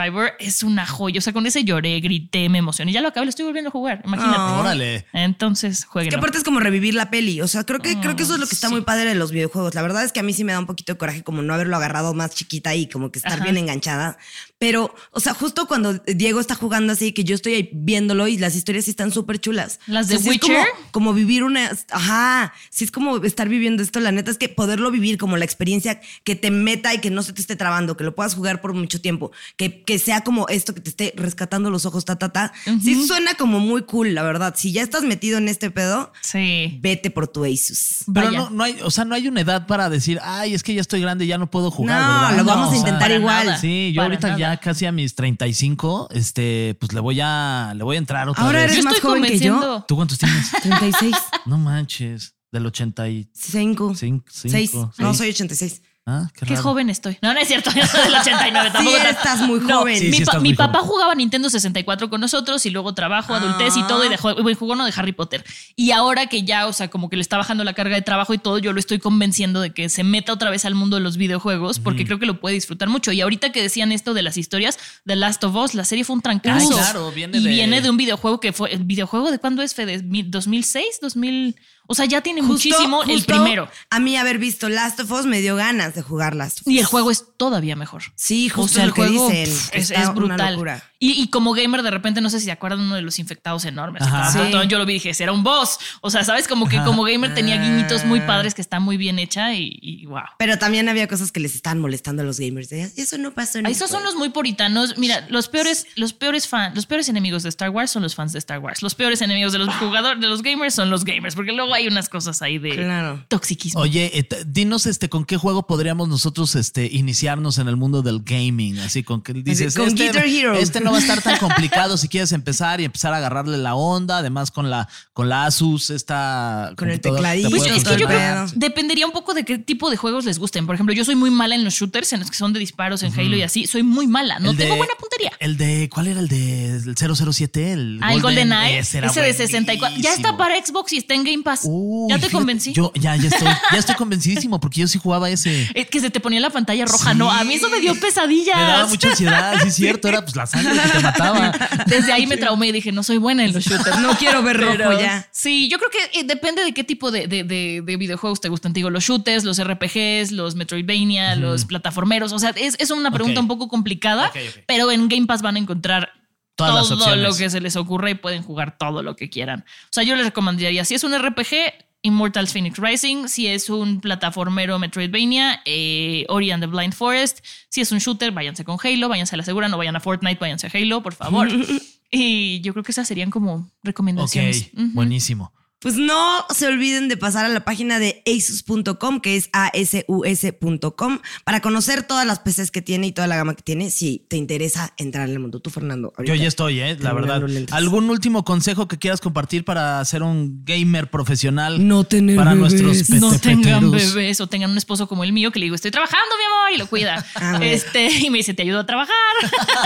Survivor. 0.10 0.34
Es 0.39 0.63
una 0.63 0.86
joya. 0.86 1.19
O 1.19 1.22
sea, 1.22 1.34
con 1.34 1.45
ese 1.45 1.63
lloré, 1.63 2.00
grité, 2.00 2.50
me 2.50 2.58
emocioné. 2.58 2.91
Ya 2.91 3.02
lo 3.02 3.10
acabé, 3.10 3.26
lo 3.26 3.30
estoy 3.30 3.45
volviendo 3.45 3.69
a 3.69 3.72
jugar. 3.72 4.02
Imagínate. 4.06 4.38
Ah. 4.38 4.60
Órale. 4.60 5.06
Entonces, 5.13 5.86
jueguen. 5.86 6.10
Que 6.10 6.15
aparte 6.15 6.38
es 6.38 6.43
como 6.43 6.60
revivir 6.60 6.93
la 6.93 7.10
peli. 7.10 7.41
O 7.41 7.48
sea, 7.48 7.63
creo 7.63 7.80
que, 7.80 8.00
creo 8.00 8.15
que 8.15 8.24
eso 8.24 8.34
es 8.34 8.39
lo 8.39 8.48
que 8.48 8.56
está 8.56 8.67
sí. 8.67 8.74
muy 8.74 8.82
padre 8.82 9.10
de 9.10 9.15
los 9.15 9.32
videojuegos. 9.32 9.76
La 9.76 9.82
verdad 9.82 10.04
es 10.04 10.12
que 10.12 10.19
a 10.19 10.24
mí 10.24 10.34
sí 10.34 10.43
me 10.43 10.54
da 10.54 10.60
un 10.60 10.65
poquito 10.65 10.93
de 10.93 10.98
coraje 10.98 11.24
como 11.24 11.41
no 11.41 11.54
haberlo 11.54 11.76
agarrado 11.76 12.13
más 12.13 12.32
chiquita 12.32 12.76
y 12.76 12.88
como 12.88 13.12
que 13.12 13.19
estar 13.19 13.34
Ajá. 13.34 13.43
bien 13.43 13.58
enganchada. 13.58 14.17
Pero, 14.58 14.93
o 15.12 15.19
sea, 15.19 15.34
justo 15.34 15.67
cuando 15.67 15.93
Diego 15.93 16.39
está 16.39 16.54
jugando 16.56 16.91
así, 16.91 17.13
que 17.13 17.24
yo 17.24 17.36
estoy 17.36 17.54
ahí 17.54 17.69
viéndolo 17.72 18.28
y 18.28 18.38
las 18.38 18.56
historias 18.56 18.86
sí 18.86 18.91
están 18.91 19.12
súper 19.12 19.39
chulas. 19.39 19.80
Las 19.88 20.10
de 20.10 20.15
O 20.15 20.19
sea, 20.19 20.24
sí 20.24 20.38
es 20.38 20.43
Witcher. 20.43 20.67
como, 20.91 20.91
como 20.91 21.13
vivir 21.13 21.43
una. 21.43 21.72
Ajá. 21.91 22.54
Sí 22.69 22.84
es 22.84 22.91
como 22.91 23.17
estar 23.24 23.48
viviendo 23.48 23.84
esto. 23.84 24.00
La 24.00 24.12
neta 24.12 24.32
es 24.32 24.38
que 24.38 24.50
poderlo 24.50 24.91
vivir 24.91 25.17
como 25.17 25.38
la 25.38 25.45
experiencia 25.45 26.02
que 26.24 26.36
te 26.36 26.52
meta 26.52 26.93
y 26.93 27.00
que 27.00 27.10
no 27.10 27.24
se 27.24 27.34
te 27.34 27.41
esté 27.41 27.56
trabando, 27.56 27.95
que 27.95 28.04
lo 28.04 28.15
puedas 28.15 28.36
jugar 28.36 28.62
por 28.62 28.74
mucho 28.74 29.02
tiempo, 29.02 29.32
que, 29.56 29.84
que 29.84 29.99
sea 30.00 30.22
como 30.22 30.48
esto 30.50 30.74
que 30.74 30.82
te 30.82 30.90
esté 30.90 31.14
rescatando 31.16 31.70
los 31.70 31.86
ojos, 31.86 32.06
ta, 32.06 32.18
ta, 32.18 32.30
ta. 32.30 32.52
Sí 32.82 33.06
suena 33.08 33.36
como 33.36 33.60
muy 33.60 33.84
cool, 33.84 34.14
la 34.16 34.24
verdad. 34.24 34.56
Si 34.58 34.72
ya 34.72 34.82
estás 34.82 35.04
metido 35.04 35.38
en 35.38 35.48
este 35.48 35.70
pedo, 35.72 36.12
Sí. 36.22 36.80
vete 36.82 37.12
por 37.12 37.28
tu 37.28 37.46
Asus. 37.46 38.04
Pero 38.14 38.28
Vaya. 38.28 38.40
no, 38.40 38.50
no 38.50 38.64
hay, 38.64 38.78
o 38.84 38.90
sea, 38.92 39.06
no 39.06 39.16
hay 39.16 39.28
una 39.28 39.42
edad 39.42 39.68
para 39.68 39.90
decir, 39.90 40.20
ay, 40.24 40.54
es 40.54 40.64
que 40.64 40.74
ya 40.74 40.82
estoy 40.82 41.02
grande, 41.02 41.28
ya 41.28 41.38
no 41.38 41.50
puedo 41.52 41.70
jugar, 41.72 42.00
No, 42.02 42.22
¿verdad? 42.30 42.38
lo 42.38 42.44
vamos 42.46 42.66
a 42.66 42.70
o 42.70 42.72
sea, 42.72 42.80
intentar 42.80 43.12
igual. 43.12 43.46
nada. 43.48 43.58
Sí, 43.60 43.92
yo 43.94 44.00
Para 44.02 44.08
ahorita 44.08 44.28
nada. 44.30 44.40
ya 44.40 44.58
casi 44.58 44.86
a 44.86 44.92
mis 44.92 45.16
35, 45.16 46.10
este, 46.12 46.76
pues 46.80 46.94
le 46.94 47.00
voy 47.00 47.20
a, 47.22 47.74
le 47.76 47.84
voy 47.84 47.96
a 47.96 48.00
entrar 48.00 48.28
otra 48.30 48.44
Ahora 48.44 48.60
vez. 48.64 48.72
eres 48.72 48.84
Yo 48.84 48.90
más 48.90 49.00
joven 49.00 49.24
que 49.24 49.40
yo. 49.40 49.86
¿Tú 49.88 49.96
cuántos 49.96 50.18
tienes? 50.18 50.50
36. 50.62 51.16
no 51.46 51.58
manches, 51.58 52.36
del 52.52 52.66
85. 52.66 53.30
5. 53.34 53.96
Cinco, 53.96 54.26
6. 54.32 54.70
cinco, 54.72 54.94
No, 54.98 55.14
seis. 55.14 55.18
soy 55.18 55.30
86. 55.30 55.82
Ah, 56.10 56.32
qué, 56.34 56.56
joven 56.58 56.89
estoy. 56.89 57.17
No, 57.22 57.34
no 57.34 57.39
es 57.39 57.48
cierto. 57.48 57.69
Yo 57.72 57.86
soy 57.86 58.02
del 58.04 58.15
89. 58.19 58.69
Tampoco 58.74 58.98
Sí, 58.98 59.04
estás 59.08 59.39
muy 59.41 59.60
No, 59.60 59.80
joven. 59.80 60.00
Sí, 60.00 60.06
mi 60.06 60.12
sí, 60.13 60.17
pa- 60.26 60.32
estás 60.32 60.41
mi 60.41 60.50
muy 60.50 60.56
papá 60.58 60.80
jugaba 60.80 61.13
Nintendo 61.15 61.50
64 61.50 62.10
con 62.10 62.19
nosotros 62.22 62.65
y 62.65 62.69
luego 62.72 62.93
trabajo, 62.93 63.34
adultez 63.36 63.78
y 63.78 63.82
Ah. 63.82 63.88
todo. 63.88 64.06
Y 64.06 64.10
dejó, 64.10 64.34
bueno, 64.41 64.58
jugó 64.60 64.74
uno 64.74 64.86
de 64.86 64.93
Harry 64.95 65.12
Potter. 65.12 65.45
Y 65.76 65.91
ahora 65.91 66.26
que 66.28 66.43
ya, 66.43 66.65
o 66.67 66.74
sea, 66.74 66.89
como 66.89 67.10
que 67.10 67.15
le 67.15 67.22
está 67.22 67.38
bajando 67.38 67.63
la 67.63 67.74
carga 67.74 67.95
de 67.95 68.02
trabajo 68.02 68.34
y 68.34 68.38
todo, 68.38 68.58
yo 68.58 68.74
lo 68.74 68.80
estoy 68.80 69.00
convenciendo 69.00 69.62
de 69.62 69.72
que 69.72 69.89
se 69.89 70.04
meta 70.04 70.34
otra 70.34 70.50
vez 70.50 70.65
al 70.65 70.76
mundo 70.76 70.95
de 70.98 71.02
los 71.04 71.17
videojuegos 71.17 71.80
porque 71.80 72.06
creo 72.06 72.19
que 72.19 72.26
lo 72.26 72.39
puede 72.39 72.56
disfrutar 72.56 72.89
mucho. 72.89 73.12
Y 73.12 73.22
ahorita 73.22 73.52
que 73.52 73.62
decían 73.62 73.91
esto 73.91 74.13
de 74.13 74.24
las 74.24 74.38
historias, 74.38 74.80
The 75.06 75.15
Last 75.15 75.43
of 75.43 75.56
Us, 75.56 75.74
la 75.76 75.86
serie 75.86 76.04
fue 76.04 76.15
un 76.15 76.22
trancazo. 76.22 76.67
Ay, 76.69 76.76
claro, 76.76 77.12
viene 77.12 77.38
y 77.38 77.43
de- 77.43 77.50
viene 77.50 77.82
de 77.82 77.89
un 77.89 77.98
videojuego 77.98 78.39
que 78.39 78.54
fue. 78.54 78.72
¿El 78.74 78.84
videojuego 78.84 79.30
de 79.32 79.39
cuándo 79.39 79.62
es, 79.62 79.74
Fede? 79.76 80.02
¿2006? 80.04 81.00
¿2000? 81.02 81.56
O 81.91 81.95
sea, 81.95 82.06
ya 82.06 82.22
tiene 82.22 82.41
Justo- 82.41 82.54
muchísimo 82.69 83.04
el 83.04 83.24
primero. 83.24 83.67
A 83.89 84.00
mí 84.00 84.15
haber 84.15 84.38
visto 84.38 84.69
Last 84.69 85.00
of 85.00 85.12
Us 85.12 85.26
me 85.26 85.41
dio 85.41 85.56
ganas 85.56 85.95
de 86.02 86.08
jugar 86.08 86.36
Last 86.36 86.62
of 86.62 86.68
Us. 86.68 86.74
Y 86.74 86.80
el 86.80 86.86
juego 86.86 87.12
es 87.12 87.26
todavía 87.38 87.76
mejor. 87.76 88.04
Sí, 88.16 88.50
O 88.52 88.56
justo 88.56 88.76
sea, 88.76 88.84
lo 88.86 88.90
el 88.90 88.94
que 88.96 89.02
juego 89.08 89.30
dicen. 89.30 89.46
pf, 89.46 89.70
que 89.72 89.78
es, 89.80 89.92
es 89.92 89.98
una 90.00 90.12
brutal. 90.12 90.54
locura. 90.54 90.88
Y, 91.02 91.12
y 91.22 91.30
como 91.30 91.54
gamer, 91.54 91.82
de 91.82 91.92
repente, 91.92 92.20
no 92.20 92.30
sé 92.30 92.40
si 92.40 92.46
se 92.46 92.52
acuerdan 92.52 92.82
uno 92.82 92.96
de 92.96 93.02
los 93.02 93.20
infectados 93.20 93.64
enormes. 93.66 94.04
Sí. 94.34 94.40
Yo 94.68 94.78
lo 94.78 94.86
vi 94.86 94.94
y 94.94 95.00
dije, 95.00 95.12
era 95.24 95.32
un 95.32 95.44
boss. 95.44 95.80
O 96.02 96.10
sea, 96.10 96.24
¿sabes? 96.26 96.48
Como 96.48 96.68
que 96.68 96.78
como 96.84 97.04
gamer 97.04 97.34
tenía 97.34 97.56
guiñitos 97.58 98.04
muy 98.06 98.20
padres 98.22 98.54
que 98.54 98.62
está 98.62 98.80
muy 98.82 98.98
bien 98.98 99.18
hecha 99.18 99.54
y, 99.56 99.80
y 99.82 100.06
wow. 100.08 100.20
Pero 100.38 100.58
también 100.60 100.90
había 100.90 101.08
cosas 101.08 101.32
que 101.32 101.40
les 101.40 101.56
estaban 101.56 101.80
molestando 101.80 102.22
a 102.22 102.26
los 102.26 102.40
gamers. 102.40 102.70
de, 102.70 102.92
Eso 102.98 103.18
no 103.18 103.32
pasó 103.34 103.60
en 103.60 103.68
Ah, 103.68 103.70
Esos 103.70 103.90
son 103.90 104.02
juego". 104.02 104.06
los 104.12 104.16
muy 104.20 104.30
puritanos. 104.30 104.98
Mira, 104.98 105.26
los 105.30 105.48
peores, 105.48 105.88
los 105.96 106.12
peores 106.14 106.48
fans, 106.48 106.76
los 106.76 106.86
peores 106.86 107.08
enemigos 107.08 107.44
de 107.44 107.50
Star 107.50 107.70
Wars 107.70 107.92
son 107.92 108.04
los 108.04 108.16
fans 108.16 108.34
de 108.34 108.40
Star 108.40 108.60
Wars. 108.60 108.82
Los 108.82 108.94
peores 108.96 109.22
enemigos 109.22 109.54
de 109.54 109.60
los 109.60 109.74
jugadores, 109.76 110.20
de 110.20 110.28
los 110.28 110.42
gamers 110.42 110.74
son 110.76 110.90
los 110.90 111.06
gamers, 111.06 111.34
porque 111.36 111.54
luego 111.54 111.74
hay 111.74 111.88
unas 111.88 112.10
cosas 112.10 112.42
ahí 112.42 112.58
de 112.58 112.72
Claro. 112.76 113.24
toxiquismo. 113.30 113.80
Oye, 113.80 114.12
eh, 114.20 114.28
dinos 114.46 114.86
este 114.86 115.08
con 115.08 115.24
qué 115.24 115.38
juego 115.38 115.66
podríamos 115.66 116.10
nosotros 116.10 116.56
este 116.56 116.88
iniciarnos 116.92 117.58
en 117.58 117.68
el 117.70 117.78
mundo 117.78 118.02
del 118.02 118.22
gaming, 118.22 118.80
así 118.80 119.04
con 119.04 119.22
que 119.22 119.32
dices 119.34 119.76
con 119.76 119.88
este, 119.88 120.08
Guitar 120.08 120.26
Hero. 120.28 120.54
este 120.56 120.82
no 120.82 120.88
va 120.91 120.97
a 120.97 121.02
estar 121.02 121.21
tan 121.21 121.38
complicado 121.38 121.97
si 121.97 122.08
quieres 122.08 122.32
empezar 122.32 122.82
y 122.82 122.86
empezar 122.86 123.13
a 123.13 123.17
agarrarle 123.17 123.58
la 123.58 123.75
onda. 123.75 124.17
Además, 124.19 124.52
con 124.52 124.69
la, 124.69 124.88
con 125.13 125.30
la 125.30 125.45
Asus, 125.45 125.89
esta. 125.89 126.73
Con 126.78 126.89
el 126.89 126.99
tecladito, 127.02 127.49
puede 127.49 127.62
Pues 127.69 127.78
es 127.78 127.84
que 127.88 127.97
yo 127.97 128.08
creo 128.08 128.19
pedo. 128.19 128.45
dependería 128.56 129.06
un 129.06 129.12
poco 129.12 129.34
de 129.34 129.45
qué 129.45 129.58
tipo 129.58 129.89
de 129.89 129.97
juegos 129.97 130.25
les 130.25 130.39
gusten. 130.39 130.65
Por 130.65 130.75
ejemplo, 130.75 130.93
yo 130.93 131.06
soy 131.06 131.15
muy 131.15 131.30
mala 131.32 131.56
en 131.56 131.63
los 131.63 131.73
shooters, 131.75 132.13
en 132.13 132.19
los 132.21 132.30
que 132.30 132.38
son 132.38 132.54
de 132.54 132.60
disparos 132.60 133.04
en 133.04 133.13
Halo 133.17 133.36
y 133.36 133.41
así. 133.43 133.67
Soy 133.67 133.84
muy 133.84 134.08
mala. 134.08 134.39
No 134.39 134.52
El 134.52 134.58
de- 134.58 134.63
tengo 134.63 134.78
buena 134.78 134.93
puntería. 134.99 135.32
El 135.39 135.58
de. 135.58 135.89
¿Cuál 135.93 136.08
era 136.08 136.19
el 136.19 136.28
de 136.28 136.67
el 136.75 136.95
007? 136.97 137.73
El 137.73 137.99
Ah, 138.02 138.13
el 138.13 138.21
Golden 138.21 138.52
Eye, 138.54 138.80
Ese, 138.80 138.99
ese, 139.06 139.21
de 139.21 139.34
64. 139.34 139.99
Ya 140.02 140.13
está 140.13 140.38
para 140.38 140.56
Xbox 140.63 140.93
y 140.93 140.97
está 140.97 141.13
en 141.13 141.23
Game 141.23 141.43
Pass. 141.43 141.62
Uy, 141.63 142.10
ya 142.10 142.15
te 142.15 142.21
fíjate, 142.21 142.34
convencí. 142.34 142.73
Yo 142.73 142.91
ya, 142.95 143.15
ya 143.15 143.30
estoy, 143.30 143.47
ya 143.71 143.78
estoy 143.78 143.95
convencidísimo 143.97 144.60
porque 144.60 144.82
yo 144.82 144.88
sí 144.88 144.99
jugaba 144.99 145.30
ese. 145.30 145.67
Es 145.73 145.89
que 145.89 145.99
se 145.99 146.10
te 146.10 146.19
ponía 146.19 146.39
la 146.39 146.49
pantalla 146.49 146.86
roja, 146.86 147.13
¿no? 147.13 147.30
A 147.32 147.43
mí 147.43 147.56
eso 147.56 147.69
me 147.69 147.80
dio 147.80 147.93
pesadillas. 147.99 148.56
Me 148.56 148.63
daba 148.63 148.88
mucha 148.88 149.10
ansiedad, 149.10 149.56
sí 149.62 149.67
es 149.69 149.75
cierto, 149.75 150.08
era 150.08 150.21
pues 150.23 150.36
la 150.36 150.45
sangre 150.47 150.73
que 150.84 150.89
te 150.89 151.00
mataba. 151.00 151.52
Desde 151.88 152.12
ahí 152.13 152.28
me 152.28 152.38
traumé 152.38 152.68
y 152.68 152.72
dije, 152.72 152.92
no 152.92 153.04
soy 153.04 153.18
buena 153.18 153.44
en 153.46 153.54
los 153.54 153.63
shooters. 153.63 154.00
No 154.00 154.15
quiero 154.20 154.42
ver 154.44 154.58
rojo 154.60 154.74
Pero- 154.78 155.00
ya. 155.00 155.28
Sí, 155.32 155.70
yo 155.70 155.78
creo 155.80 155.89
que 155.92 156.20
eh, 156.20 156.24
depende 156.24 156.63
de 156.63 156.74
qué 156.74 156.84
tipo 156.84 157.12
de, 157.12 157.28
de- 157.28 157.44
de- 157.44 157.82
de 157.84 157.98
videojuegos 157.98 158.42
te 158.42 158.50
gustan. 158.50 158.74
Digo, 158.74 158.89
los 158.89 159.04
shooters, 159.04 159.44
los 159.44 159.62
RPGs, 159.63 160.32
los 160.32 160.56
Metroidvania, 160.56 161.36
los 161.36 161.65
plataformeros. 161.65 162.32
O 162.34 162.39
sea, 162.39 162.52
es, 162.56 162.76
es 162.80 162.92
una 162.92 163.12
pregunta 163.12 163.39
un 163.39 163.48
poco 163.48 163.68
complicada, 163.68 164.32
pero 164.68 164.92
en 164.92 165.08
Game 165.10 165.26
Pass 165.28 165.42
van 165.42 165.56
a 165.56 165.60
encontrar 165.60 166.12
Todas 166.56 166.89
todo 166.89 167.15
lo 167.15 167.34
que 167.36 167.50
se 167.50 167.62
les 167.62 167.78
ocurra 167.78 168.10
y 168.10 168.15
pueden 168.15 168.44
jugar 168.44 168.78
todo 168.78 169.02
lo 169.02 169.15
que 169.15 169.30
quieran. 169.30 169.63
O 169.86 169.92
sea, 169.92 170.04
yo 170.04 170.18
les 170.18 170.26
recomendaría, 170.26 170.84
si 170.84 170.94
es 170.94 171.06
un 171.06 171.18
RPG, 171.18 171.56
Immortals 172.02 172.54
Phoenix 172.54 172.78
Rising. 172.78 173.28
Si 173.28 173.48
es 173.48 173.70
un 173.70 174.00
plataformero 174.00 174.80
Metroidvania, 174.80 175.62
eh, 175.66 176.26
Ori 176.30 176.52
and 176.52 176.64
the 176.64 176.68
Blind 176.68 176.94
Forest. 176.94 177.40
Si 177.70 177.82
es 177.82 177.92
un 177.92 178.00
shooter, 178.00 178.32
váyanse 178.32 178.64
con 178.64 178.78
Halo, 178.82 179.10
váyanse 179.10 179.36
a 179.36 179.38
la 179.38 179.44
segura, 179.44 179.68
no 179.68 179.78
vayan 179.78 179.96
a 179.96 180.00
Fortnite, 180.00 180.40
váyanse 180.40 180.68
a 180.68 180.72
Halo, 180.74 181.04
por 181.04 181.14
favor. 181.14 181.50
y 182.12 182.62
yo 182.62 182.74
creo 182.74 182.84
que 182.84 182.92
esas 182.92 183.08
serían 183.08 183.30
como 183.32 183.54
Ok, 183.56 183.66
recomendaciones. 183.84 184.70
Ujú. 184.74 184.90
buenísimo. 184.94 185.52
Pues 185.80 185.96
no 185.96 186.46
se 186.54 186.68
olviden 186.68 187.08
de 187.08 187.15
pasar 187.15 187.46
a 187.46 187.48
la 187.48 187.63
página 187.63 188.00
de 188.00 188.22
asus.com, 188.28 189.22
que 189.22 189.38
es 189.38 189.50
asus.com, 189.54 191.20
para 191.46 191.62
conocer 191.62 192.04
todas 192.04 192.28
las 192.28 192.39
PCs 192.39 192.70
que 192.70 192.82
tiene 192.82 193.08
y 193.08 193.12
toda 193.13 193.28
la 193.28 193.38
gama 193.38 193.56
que 193.56 193.63
tiene, 193.63 193.89
si 193.89 194.26
te 194.28 194.36
interesa 194.36 194.94
entrar 194.98 195.30
en 195.30 195.36
el 195.36 195.39
mundo. 195.39 195.62
Tú, 195.62 195.70
Fernando. 195.70 196.12
Yo 196.26 196.36
ya 196.36 196.50
estoy, 196.50 196.82
¿eh? 196.82 196.98
La 197.00 197.13
verdad. 197.13 197.42
¿Algún 197.72 198.10
último 198.10 198.44
consejo 198.44 198.89
que 198.89 198.98
quieras 198.98 199.22
compartir 199.22 199.63
para 199.63 200.04
ser 200.04 200.22
un 200.22 200.65
gamer 200.65 201.10
profesional? 201.10 201.88
No 201.88 202.04
tener 202.04 202.36
Para 202.36 202.56
bebés. 202.56 202.82
nuestros 202.82 203.10
no 203.22 203.39
tengan 203.39 203.89
bebés 203.89 204.42
o 204.42 204.48
tengan 204.48 204.72
un 204.72 204.78
esposo 204.78 205.08
como 205.08 205.24
el 205.24 205.32
mío 205.32 205.52
que 205.52 205.60
le 205.60 205.68
digo, 205.68 205.76
estoy 205.76 205.92
trabajando, 205.92 206.36
mi 206.38 206.44
amor, 206.44 206.72
y 206.76 206.78
lo 206.78 206.88
cuida. 206.88 207.26
Ah, 207.42 207.58
este, 207.62 208.10
y 208.20 208.30
me 208.30 208.39
dice, 208.39 208.54
te 208.54 208.63
ayudo 208.63 208.80
a 208.80 208.86
trabajar. 208.86 209.13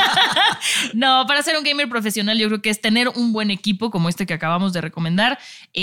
no, 0.94 1.26
para 1.28 1.44
ser 1.44 1.56
un 1.56 1.64
gamer 1.64 1.88
profesional, 1.88 2.38
yo 2.40 2.48
creo 2.48 2.62
que 2.64 2.72
es 2.72 2.82
tener 2.82 3.10
un 3.10 3.32
buen 3.32 3.52
equipo 3.52 3.92
como 3.92 4.10
este 4.10 4.26
que 4.26 4.34
acabamos 4.34 4.74
de 4.74 4.82
recomendar, 4.82 5.38
eh, 5.74 5.83